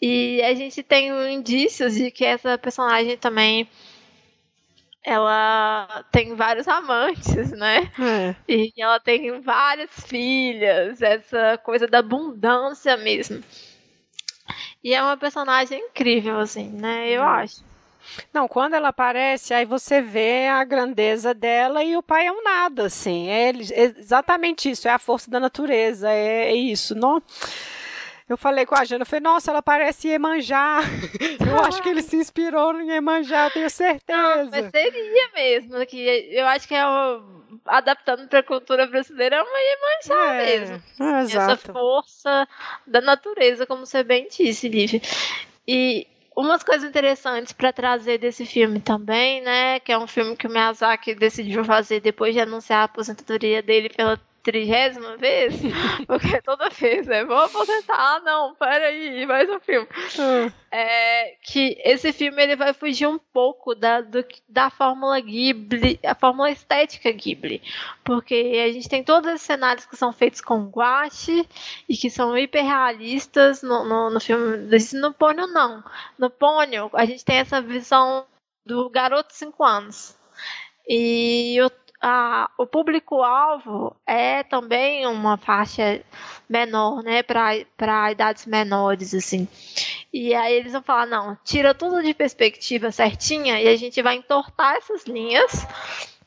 [0.00, 3.68] E a gente tem indícios de que essa personagem também
[5.04, 7.90] ela tem vários amantes, né?
[7.98, 8.34] É.
[8.48, 13.42] E ela tem várias filhas, essa coisa da abundância mesmo.
[14.82, 17.10] E é uma personagem incrível, assim, né?
[17.10, 17.26] Eu é.
[17.26, 17.70] acho.
[18.32, 22.42] Não, quando ela aparece, aí você vê a grandeza dela e o pai é um
[22.42, 23.28] nada, assim.
[23.28, 26.94] É exatamente isso, é a força da natureza, é, é isso.
[26.94, 27.22] Não
[28.32, 30.80] eu falei com a Jana, eu falei, nossa, ela parece Iemanjá.
[31.44, 34.16] Eu acho que ele se inspirou no Iemanjá, eu tenho certeza.
[34.16, 35.98] Não, mas seria mesmo, que
[36.30, 37.22] eu acho que é o,
[37.66, 40.82] adaptando para a cultura brasileira é uma Iemanjá é, mesmo.
[41.00, 42.48] É, Essa força
[42.86, 45.02] da natureza, como você bem disse, Lívia.
[45.66, 49.80] E umas coisas interessantes para trazer desse filme também, né?
[49.80, 53.88] Que é um filme que o Miyazaki decidiu fazer depois de anunciar a aposentadoria dele
[53.88, 55.54] pela trigésima vez,
[56.06, 57.24] porque toda vez, né?
[57.24, 59.86] Vou aposentar, ah, não, peraí, mais um filme.
[60.18, 60.50] Hum.
[60.70, 66.14] É, que esse filme ele vai fugir um pouco da, do, da fórmula Ghibli, a
[66.14, 67.62] fórmula estética Ghibli,
[68.04, 71.46] porque a gente tem todos esses cenários que são feitos com guache
[71.88, 75.82] e que são hiperrealistas no, no, no filme, no Pônio não.
[76.18, 78.26] No Pônio a gente tem essa visão
[78.64, 80.16] do garoto de 5 anos.
[80.88, 81.70] E o
[82.00, 86.02] a, o público-alvo é também uma faixa
[86.48, 89.46] menor, né, para idades menores, assim.
[90.12, 94.16] E aí eles vão falar, não, tira tudo de perspectiva certinha e a gente vai
[94.16, 95.66] entortar essas linhas,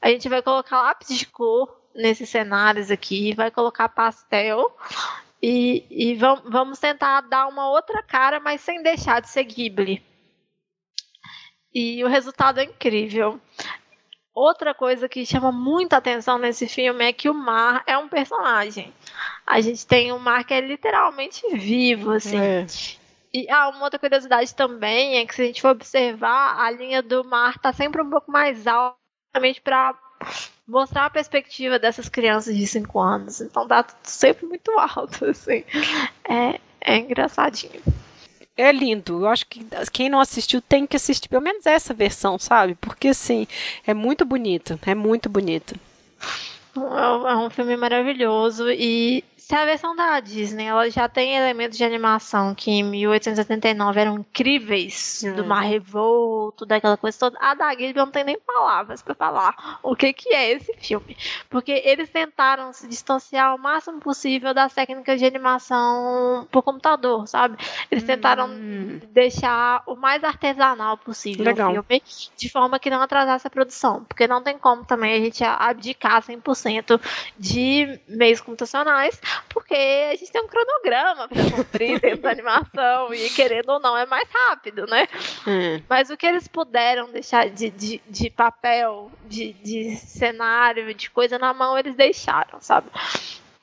[0.02, 4.76] a gente vai colocar lápis de cor nesses cenários aqui, vai colocar pastel
[5.42, 10.02] e, e vamos tentar dar uma outra cara, mas sem deixar de ser Ghibli.
[11.74, 13.42] E o resultado é incrível.
[14.34, 18.92] Outra coisa que chama muita atenção nesse filme é que o mar é um personagem.
[19.46, 22.40] A gente tem um mar que é literalmente vivo, assim.
[22.40, 22.66] É.
[23.32, 27.04] E ah, uma outra curiosidade também é que se a gente for observar, a linha
[27.04, 28.98] do mar está sempre um pouco mais alta,
[29.64, 29.96] para
[30.68, 33.40] mostrar a perspectiva dessas crianças de 5 anos.
[33.40, 35.64] Então tá sempre muito alto, assim.
[36.28, 37.82] É, é engraçadinho.
[38.56, 39.22] É lindo.
[39.22, 42.76] Eu acho que quem não assistiu tem que assistir pelo menos essa versão, sabe?
[42.76, 43.48] Porque assim,
[43.86, 45.76] é muito bonito, é muito bonito.
[46.76, 49.24] É um filme maravilhoso e
[49.54, 54.16] se a versão da Disney ela já tem elementos de animação que em 1879 eram
[54.16, 55.36] incríveis, hum.
[55.36, 59.80] do mar revolto, daquela coisa toda, a da Ghibli não tem nem palavras para falar
[59.84, 61.16] o que, que é esse filme.
[61.52, 67.56] Porque eles tentaram se distanciar o máximo possível das técnicas de animação por computador, sabe?
[67.92, 69.02] Eles tentaram hum.
[69.12, 71.70] deixar o mais artesanal possível Legal.
[71.70, 72.02] o filme,
[72.36, 74.04] de forma que não atrasasse a produção.
[74.06, 77.00] Porque não tem como também a gente abdicar 100%
[77.38, 79.76] de meios computacionais porque
[80.12, 84.06] a gente tem um cronograma para cumprir dentro da animação e querendo ou não é
[84.06, 85.08] mais rápido, né?
[85.48, 85.82] Hum.
[85.88, 91.38] Mas o que eles puderam deixar de, de, de papel, de, de cenário, de coisa
[91.38, 92.90] na mão, eles deixaram, sabe?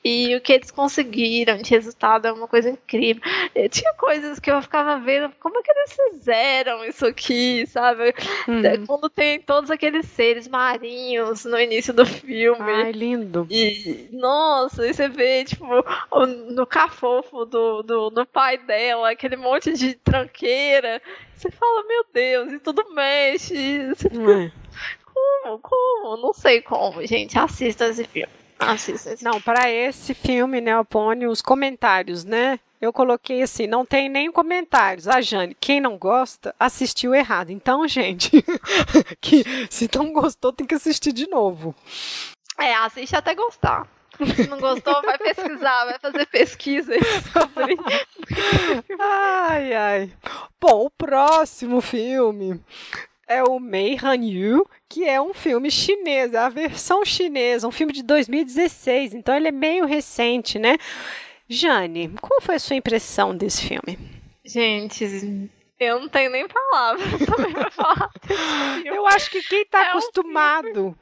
[0.03, 3.21] E o que eles conseguiram de resultado é uma coisa incrível.
[3.53, 8.13] Eu tinha coisas que eu ficava vendo, como é que eles fizeram isso aqui, sabe?
[8.47, 8.85] Uhum.
[8.87, 12.71] Quando tem todos aqueles seres marinhos no início do filme.
[12.71, 13.45] Ai, lindo.
[13.49, 15.65] E, nossa, e você vê, tipo,
[16.51, 20.99] no cafofo do, do, do pai dela, aquele monte de tranqueira.
[21.35, 23.55] Você fala, meu Deus, e tudo mexe.
[24.11, 24.51] Uhum.
[25.13, 25.59] Como?
[25.59, 26.17] Como?
[26.17, 27.37] Não sei como, gente.
[27.37, 28.40] Assista esse filme.
[28.61, 29.15] Assista.
[29.21, 32.59] Não, para esse filme, né, Opone, os comentários, né?
[32.79, 35.07] Eu coloquei assim, não tem nem comentários.
[35.07, 37.51] A Jane, quem não gosta, assistiu errado.
[37.51, 38.43] Então, gente,
[39.21, 41.75] que se não gostou, tem que assistir de novo.
[42.57, 43.87] É, assiste até gostar.
[44.35, 46.93] Se não gostou, vai pesquisar, vai fazer pesquisa
[47.31, 47.77] sobre.
[48.99, 50.11] ai, ai.
[50.59, 52.59] Bom, o próximo filme
[53.31, 57.71] é o Mei Han Yu, que é um filme chinês, é a versão chinesa, um
[57.71, 60.77] filme de 2016, então ele é meio recente, né?
[61.47, 63.97] Jane, qual foi a sua impressão desse filme?
[64.43, 65.05] Gente,
[65.79, 68.11] eu não tenho nem palavras também pra falar.
[68.85, 70.95] Eu acho que quem está é acostumado um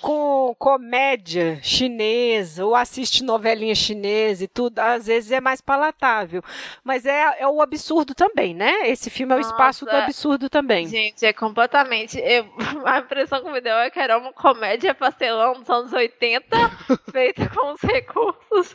[0.00, 6.42] com comédia chinesa ou assiste novelinha chinesa e tudo, às vezes é mais palatável.
[6.84, 8.88] Mas é, é o absurdo também, né?
[8.88, 10.86] Esse filme é o espaço do absurdo também.
[10.88, 12.18] Gente, é completamente.
[12.18, 12.46] Eu,
[12.84, 16.48] a impressão que me deu é que era uma comédia pastelão dos anos 80,
[17.10, 18.74] feita com os recursos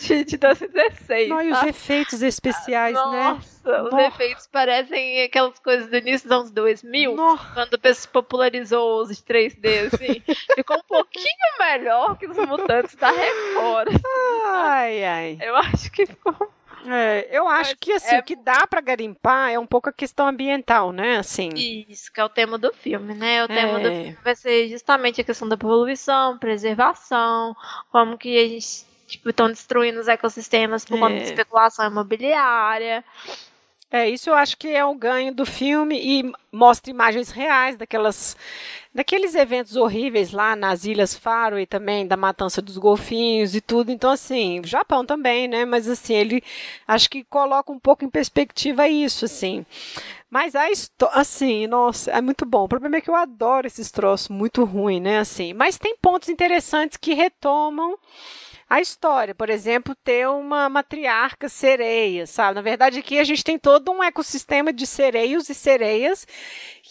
[0.00, 1.28] de, de 2016.
[1.28, 3.22] Não, e os efeitos especiais, Nossa, né?
[3.64, 7.54] Nossa, os efeitos parecem aquelas coisas do início dos anos 2000, Nossa.
[7.54, 10.22] quando o pessoal popularizou os 3D, assim.
[10.62, 14.00] ficou um pouquinho melhor que os mutantes da Record.
[14.46, 15.38] Ai, ai.
[15.40, 16.52] Eu acho que ficou.
[16.86, 18.18] É, eu acho Mas que assim, é...
[18.18, 21.18] o que dá para garimpar é um pouco a questão ambiental, né?
[21.18, 21.50] Assim.
[21.54, 23.44] Isso, que é o tema do filme, né?
[23.44, 23.90] O tema do é.
[23.90, 27.54] filme vai ser justamente a questão da poluição, preservação,
[27.90, 31.24] como que a gente tipo, estão destruindo os ecossistemas por conta de é.
[31.24, 33.04] especulação imobiliária.
[33.92, 38.34] É, isso eu acho que é o ganho do filme e mostra imagens reais daquelas
[38.94, 43.92] daqueles eventos horríveis lá nas Ilhas Faro e também da matança dos golfinhos e tudo.
[43.92, 45.66] Então assim, o Japão também, né?
[45.66, 46.42] Mas assim, ele
[46.88, 49.66] acho que coloca um pouco em perspectiva isso, assim.
[50.30, 52.64] Mas a história, assim, nossa, é muito bom.
[52.64, 55.52] O problema é que eu adoro esses troços muito ruim, né, assim.
[55.52, 57.98] Mas tem pontos interessantes que retomam
[58.72, 59.34] a história.
[59.34, 62.54] Por exemplo, ter uma matriarca sereia, sabe?
[62.54, 66.26] Na verdade, aqui a gente tem todo um ecossistema de sereios e sereias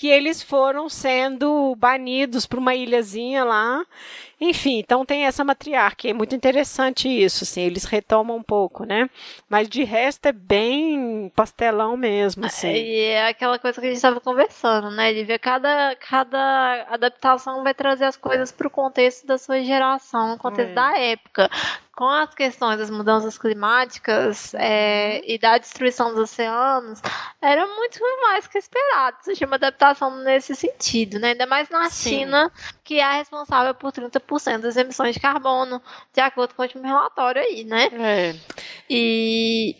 [0.02, 3.86] que eles foram sendo banidos para uma ilhazinha lá.
[4.40, 9.08] Enfim, então tem essa matriarca, é muito interessante isso, assim, eles retomam um pouco, né?
[9.48, 12.72] Mas de resto é bem pastelão mesmo, assim.
[12.72, 15.14] E é aquela coisa que a gente estava conversando, né?
[15.14, 20.30] De ver cada, cada adaptação vai trazer as coisas para o contexto da sua geração,
[20.30, 20.74] no contexto é.
[20.74, 21.48] da época
[22.02, 27.00] com as questões das mudanças climáticas é, e da destruição dos oceanos,
[27.40, 29.18] era muito mais que esperado.
[29.28, 31.34] Isso uma adaptação nesse sentido, né?
[31.34, 32.10] Ainda mais na Sim.
[32.10, 32.52] China,
[32.84, 35.80] que é responsável por 30% das emissões de carbono,
[36.12, 37.92] de acordo com o último relatório aí, né?
[37.94, 38.36] É.
[38.90, 39.76] E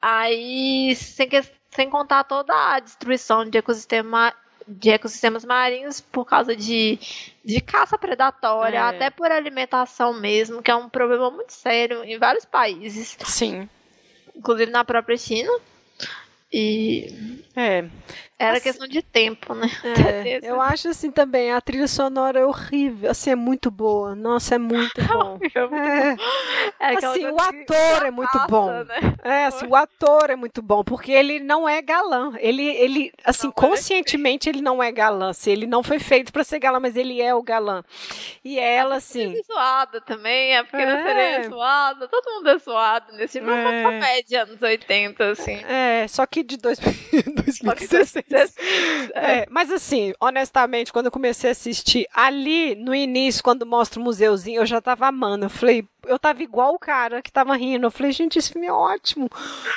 [0.00, 4.32] aí, sem, que, sem contar toda a destruição de ecossistema
[4.68, 6.98] de ecossistemas marinhos por causa de,
[7.44, 8.80] de caça predatória, é.
[8.80, 13.16] até por alimentação mesmo, que é um problema muito sério em vários países.
[13.24, 13.68] Sim.
[14.36, 15.50] Inclusive na própria China.
[16.52, 17.42] E.
[17.56, 17.84] É.
[18.38, 19.68] Era assim, questão de tempo, né?
[19.82, 24.14] É, eu acho assim também, a trilha sonora é horrível, assim, é muito boa.
[24.14, 25.38] Nossa, é muito bom.
[26.80, 26.92] É.
[26.92, 28.70] É assim, o ator é muito bom.
[28.84, 29.14] Né?
[29.24, 32.32] É, assim, o ator é muito bom, porque ele não é galã.
[32.38, 35.30] Ele, ele assim, não é conscientemente é ele não é galã.
[35.30, 37.82] Assim, ele não foi feito para ser galã, mas ele é o galã.
[38.44, 39.36] E ela, assim.
[39.36, 41.02] É suada também, é porque é.
[41.02, 43.52] sereia suada, todo mundo é suado nesse filme.
[43.52, 45.56] É uma comédia anos 80, assim.
[45.64, 48.27] É, só que de 2016.
[49.14, 54.02] É, mas assim, honestamente, quando eu comecei a assistir, ali no início, quando mostra o
[54.02, 55.46] museuzinho, eu já tava amando.
[55.46, 57.86] Eu falei, eu tava igual o cara que tava rindo.
[57.86, 59.28] Eu falei, gente, esse filme é ótimo.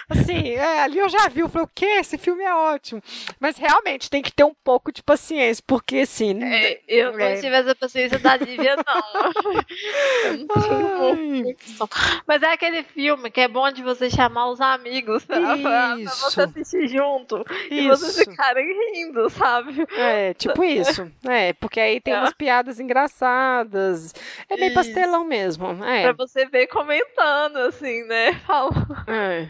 [0.10, 1.86] Assim, é, ali eu já vi, eu falei, o quê?
[2.00, 3.02] Esse filme é ótimo.
[3.40, 6.42] Mas realmente tem que ter um pouco de paciência, porque assim.
[6.44, 7.36] É, eu não é...
[7.36, 9.02] tive essa paciência da Lívia, não.
[12.28, 15.96] Mas é aquele filme que é bom de você chamar os amigos pra, pra, pra
[15.96, 17.44] você assistir junto.
[17.70, 17.74] Isso.
[17.74, 19.86] E vocês ficarem rindo, sabe?
[19.96, 21.10] É, tipo isso.
[21.28, 22.20] É, porque aí tem é.
[22.20, 24.14] umas piadas engraçadas.
[24.50, 25.68] É bem pastelão mesmo.
[25.86, 26.02] É.
[26.02, 28.34] Pra você ver comentando, assim, né?
[28.48, 28.72] Fala.
[29.08, 29.48] É.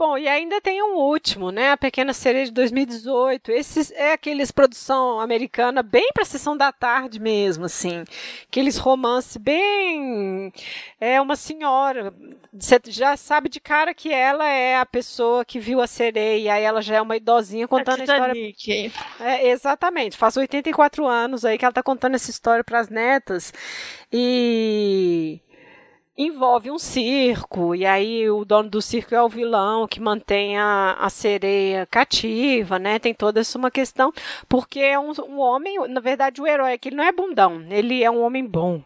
[0.00, 1.72] Bom, e ainda tem um último, né?
[1.72, 3.52] A Pequena Sereia de 2018.
[3.52, 8.02] Esse é aqueles produção americana bem para sessão da tarde mesmo, assim.
[8.48, 10.50] Aqueles romance bem
[10.98, 12.14] é uma senhora,
[12.50, 16.48] você já sabe de cara que ela é a pessoa que viu a sereia, e
[16.48, 18.32] aí ela já é uma idosinha contando a, a história.
[19.20, 20.16] É, exatamente.
[20.16, 23.52] Faz 84 anos aí que ela tá contando essa história para as netas.
[24.10, 25.42] E
[26.16, 30.96] envolve um circo, e aí o dono do circo é o vilão que mantém a,
[31.00, 32.98] a sereia cativa, né?
[32.98, 34.12] Tem toda essa uma questão,
[34.48, 38.10] porque é um, um homem, na verdade, o herói aqui não é bundão, ele é
[38.10, 38.82] um homem bom.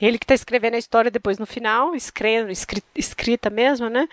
[0.00, 2.50] Ele que está escrevendo a história depois no final, escrevendo,
[2.96, 4.08] escrita mesmo, né?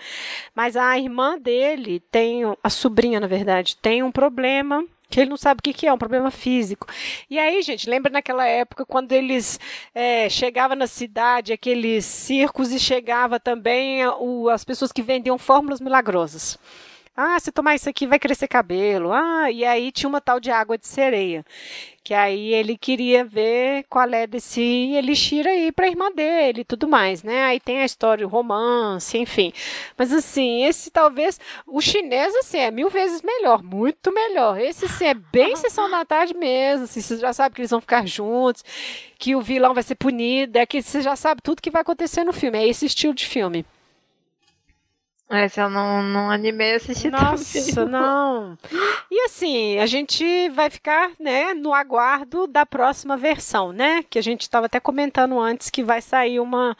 [0.54, 5.36] Mas a irmã dele tem, a sobrinha, na verdade, tem um problema que ele não
[5.36, 6.86] sabe o que, que é, um problema físico.
[7.30, 9.58] E aí, gente, lembra naquela época quando eles
[9.94, 15.80] é, chegavam na cidade, aqueles circos, e chegava também o, as pessoas que vendiam fórmulas
[15.80, 16.58] milagrosas.
[17.20, 19.12] Ah, se tomar isso aqui vai crescer cabelo.
[19.12, 21.44] Ah, e aí tinha uma tal de água de sereia.
[22.08, 26.88] Que aí ele queria ver qual é desse elixir aí pra irmã dele e tudo
[26.88, 27.44] mais, né?
[27.44, 29.52] Aí tem a história, o romance, enfim.
[29.94, 31.38] Mas assim, esse talvez.
[31.66, 34.58] O chinês, assim, é mil vezes melhor, muito melhor.
[34.58, 36.84] Esse, assim, é bem sessão da tarde mesmo.
[36.84, 38.64] Assim, você já sabe que eles vão ficar juntos,
[39.18, 42.24] que o vilão vai ser punido, é que você já sabe tudo que vai acontecer
[42.24, 42.56] no filme.
[42.56, 43.66] É esse estilo de filme.
[45.30, 47.92] Esse eu não, não animei a assistir Nossa, também.
[47.92, 48.56] não.
[49.10, 54.02] E assim, a gente vai ficar, né, no aguardo da próxima versão, né?
[54.08, 56.74] Que a gente estava até comentando antes que vai sair uma,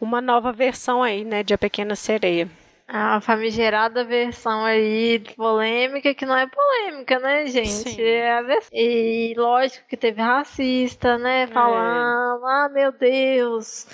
[0.00, 2.50] uma nova versão aí, né, de A Pequena Sereia.
[2.86, 8.00] A famigerada versão aí polêmica, que não é polêmica, né, gente?
[8.02, 8.68] É vers...
[8.72, 11.46] E lógico que teve racista, né?
[11.46, 12.50] Falando, é.
[12.50, 13.86] ah, meu Deus,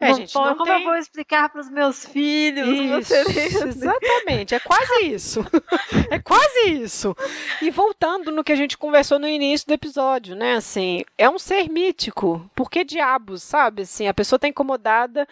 [0.00, 0.78] é, não gente, não como tem...
[0.78, 2.66] eu vou explicar para os meus filhos?
[2.66, 3.14] Isso,
[3.68, 5.44] exatamente, é quase isso.
[6.10, 7.14] é quase isso.
[7.60, 10.54] E voltando no que a gente conversou no início do episódio, né?
[10.54, 12.50] Assim, é um ser mítico.
[12.54, 13.82] Por que diabos, sabe?
[13.82, 15.28] Assim, a pessoa está incomodada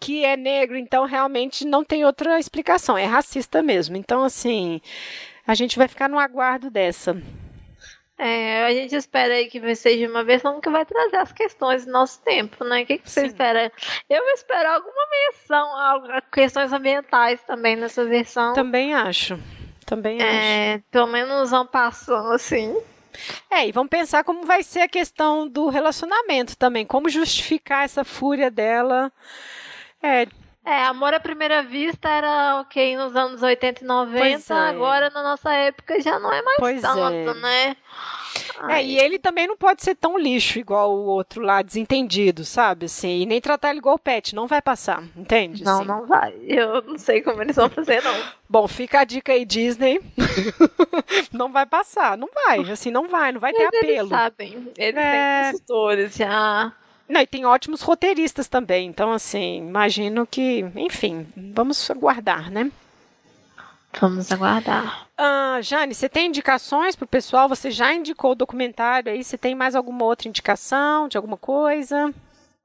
[0.00, 2.96] que é negro, então realmente não tem outra explicação.
[2.96, 3.98] É racista mesmo.
[3.98, 4.80] Então, assim,
[5.46, 7.20] a gente vai ficar no aguardo dessa.
[8.22, 11.92] É, a gente espera aí que seja uma versão que vai trazer as questões do
[11.92, 12.82] nosso tempo, né?
[12.82, 13.72] O que, que você espera?
[14.10, 18.52] Eu espero alguma menção a questões ambientais também nessa versão.
[18.52, 19.40] Também acho.
[19.86, 20.84] Também é, acho.
[20.90, 22.76] Pelo menos vão passando assim.
[23.50, 26.84] É, e vamos pensar como vai ser a questão do relacionamento também.
[26.84, 29.10] Como justificar essa fúria dela.
[30.02, 30.26] É,
[30.70, 34.56] é, amor à primeira vista era ok nos anos 80 e 90, é.
[34.68, 37.34] agora na nossa época já não é mais pois tanto, é.
[37.34, 37.76] né?
[38.68, 42.86] É, e ele também não pode ser tão lixo igual o outro lá, desentendido, sabe?
[42.86, 45.64] Assim, e nem tratar ele igual o pet, não vai passar, entende?
[45.64, 45.88] Não, assim.
[45.88, 46.34] não vai.
[46.46, 48.14] Eu não sei como eles vão fazer, não.
[48.48, 50.00] Bom, fica a dica aí, Disney.
[51.32, 53.88] não vai passar, não vai, assim, não vai, não vai ter apelo.
[53.88, 55.42] Eles sabem, eles é...
[55.42, 56.72] têm consultores já.
[57.10, 58.86] Não, e tem ótimos roteiristas também.
[58.86, 62.70] Então, assim, imagino que, enfim, vamos aguardar, né?
[64.00, 65.08] Vamos aguardar.
[65.18, 67.48] Ah, Jane, você tem indicações para o pessoal?
[67.48, 69.24] Você já indicou o documentário aí?
[69.24, 72.14] Você tem mais alguma outra indicação de alguma coisa?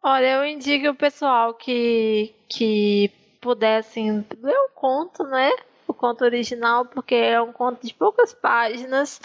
[0.03, 3.11] Olha, eu indico o pessoal que, que
[3.41, 5.49] pudessem ler o conto, né?
[5.87, 9.19] O conto original, porque é um conto de poucas páginas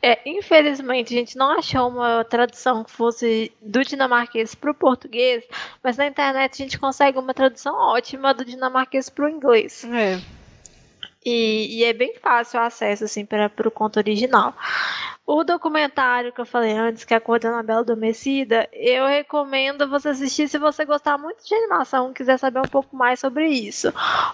[0.00, 5.44] é, infelizmente, a gente não achou uma tradução que fosse do dinamarquês para o português,
[5.82, 9.84] mas na internet a gente consegue uma tradução ótima do dinamarquês para o inglês.
[9.84, 10.20] É.
[11.24, 14.54] E, e, é bem fácil o acesso assim, para o conto original.
[15.30, 19.86] O documentário que eu falei antes, que é a Cor da Anabela Adormecida, eu recomendo
[19.86, 23.46] você assistir se você gostar muito de animação e quiser saber um pouco mais sobre
[23.46, 23.92] isso.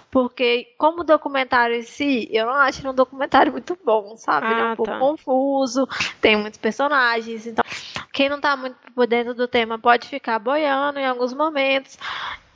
[0.09, 4.47] Porque, como documentário em si, eu não acho ele um documentário muito bom, sabe?
[4.47, 4.99] Ah, ele é um ah, pouco tá.
[4.99, 5.85] confuso,
[6.21, 7.65] tem muitos personagens, então
[8.13, 11.97] quem não tá muito por dentro do tema pode ficar boiando em alguns momentos.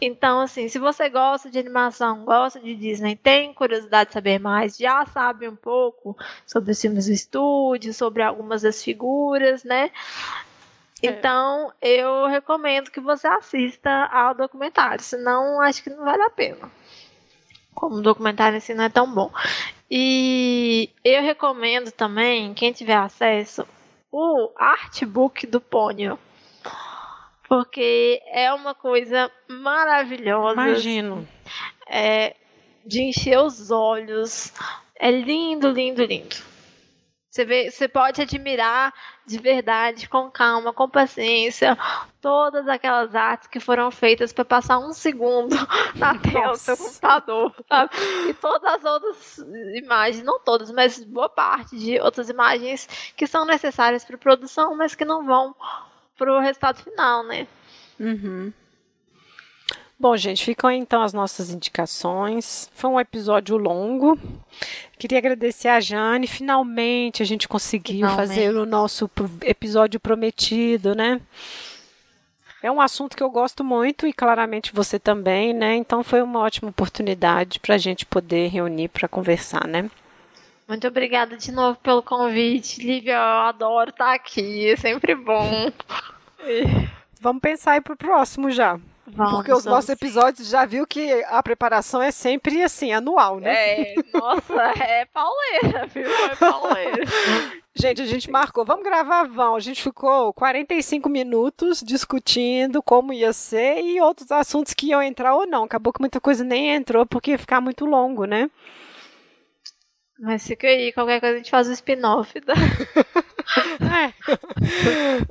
[0.01, 4.77] Então, assim, se você gosta de animação, gosta de Disney, tem curiosidade de saber mais,
[4.77, 6.15] já sabe um pouco
[6.47, 9.91] sobre os filmes do estúdio, sobre algumas das figuras, né?
[11.01, 11.07] É.
[11.07, 16.71] Então, eu recomendo que você assista ao documentário, senão acho que não vale a pena.
[17.75, 19.31] Como o documentário assim não é tão bom.
[19.91, 23.67] E eu recomendo também, quem tiver acesso,
[24.11, 26.17] o artbook do Pônio
[27.49, 30.53] porque é uma coisa maravilhosa.
[30.53, 31.27] Imagino.
[31.87, 32.35] É,
[32.85, 34.53] de encher os olhos.
[34.95, 36.35] É lindo, lindo, lindo.
[37.29, 38.93] Você, vê, você pode admirar
[39.25, 41.77] de verdade, com calma, com paciência,
[42.19, 45.55] todas aquelas artes que foram feitas para passar um segundo
[45.95, 47.55] na tela do seu computador.
[47.67, 47.91] Sabe?
[48.27, 49.37] E todas as outras
[49.75, 54.93] imagens, não todas, mas boa parte de outras imagens que são necessárias para produção, mas
[54.93, 55.55] que não vão
[56.19, 57.47] pro resultado final, né?
[57.99, 58.51] Uhum.
[59.97, 62.69] Bom, gente, ficam então as nossas indicações.
[62.73, 64.17] Foi um episódio longo.
[64.97, 66.27] Queria agradecer a Jane.
[66.27, 68.27] Finalmente a gente conseguiu Finalmente.
[68.27, 69.09] fazer o nosso
[69.41, 71.19] episódio prometido, né?
[72.61, 75.75] É um assunto que eu gosto muito e claramente você também, né?
[75.75, 79.89] Então foi uma ótima oportunidade para a gente poder reunir para conversar, né?
[80.69, 83.13] Muito obrigada de novo pelo convite, Lívia.
[83.15, 85.71] Eu adoro estar aqui, é sempre bom.
[87.19, 88.79] Vamos pensar aí pro próximo já.
[89.07, 93.51] Vamos, Porque os nossos episódios já viu que a preparação é sempre assim, anual, né?
[93.81, 96.07] É, nossa, é pauleira, viu?
[96.07, 97.03] É pauleira.
[97.75, 99.55] Gente, a gente marcou, vamos gravar, vão.
[99.55, 105.33] A gente ficou 45 minutos discutindo como ia ser e outros assuntos que iam entrar
[105.33, 105.63] ou não.
[105.63, 108.49] Acabou que muita coisa nem entrou porque ia ficar muito longo, né?
[110.19, 112.39] Mas fica aí, qualquer coisa a gente faz o um spin-off.
[112.41, 112.53] Da...
[114.03, 114.13] é.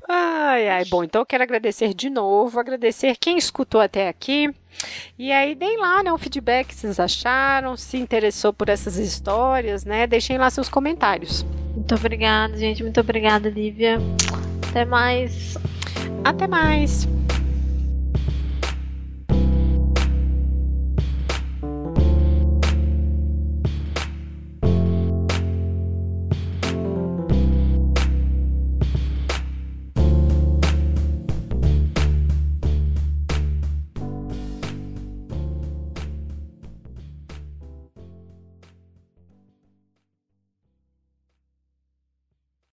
[0.09, 0.85] Ai, ai.
[0.87, 4.51] Bom, então eu quero agradecer de novo, agradecer quem escutou até aqui.
[5.19, 9.85] E aí, deem lá né, um feedback que vocês acharam, se interessou por essas histórias,
[9.85, 10.07] né?
[10.07, 11.45] Deixem lá seus comentários.
[11.75, 12.83] Muito obrigada, gente.
[12.83, 13.99] Muito obrigada, Lívia.
[14.71, 15.57] Até mais.
[16.25, 17.07] Até mais.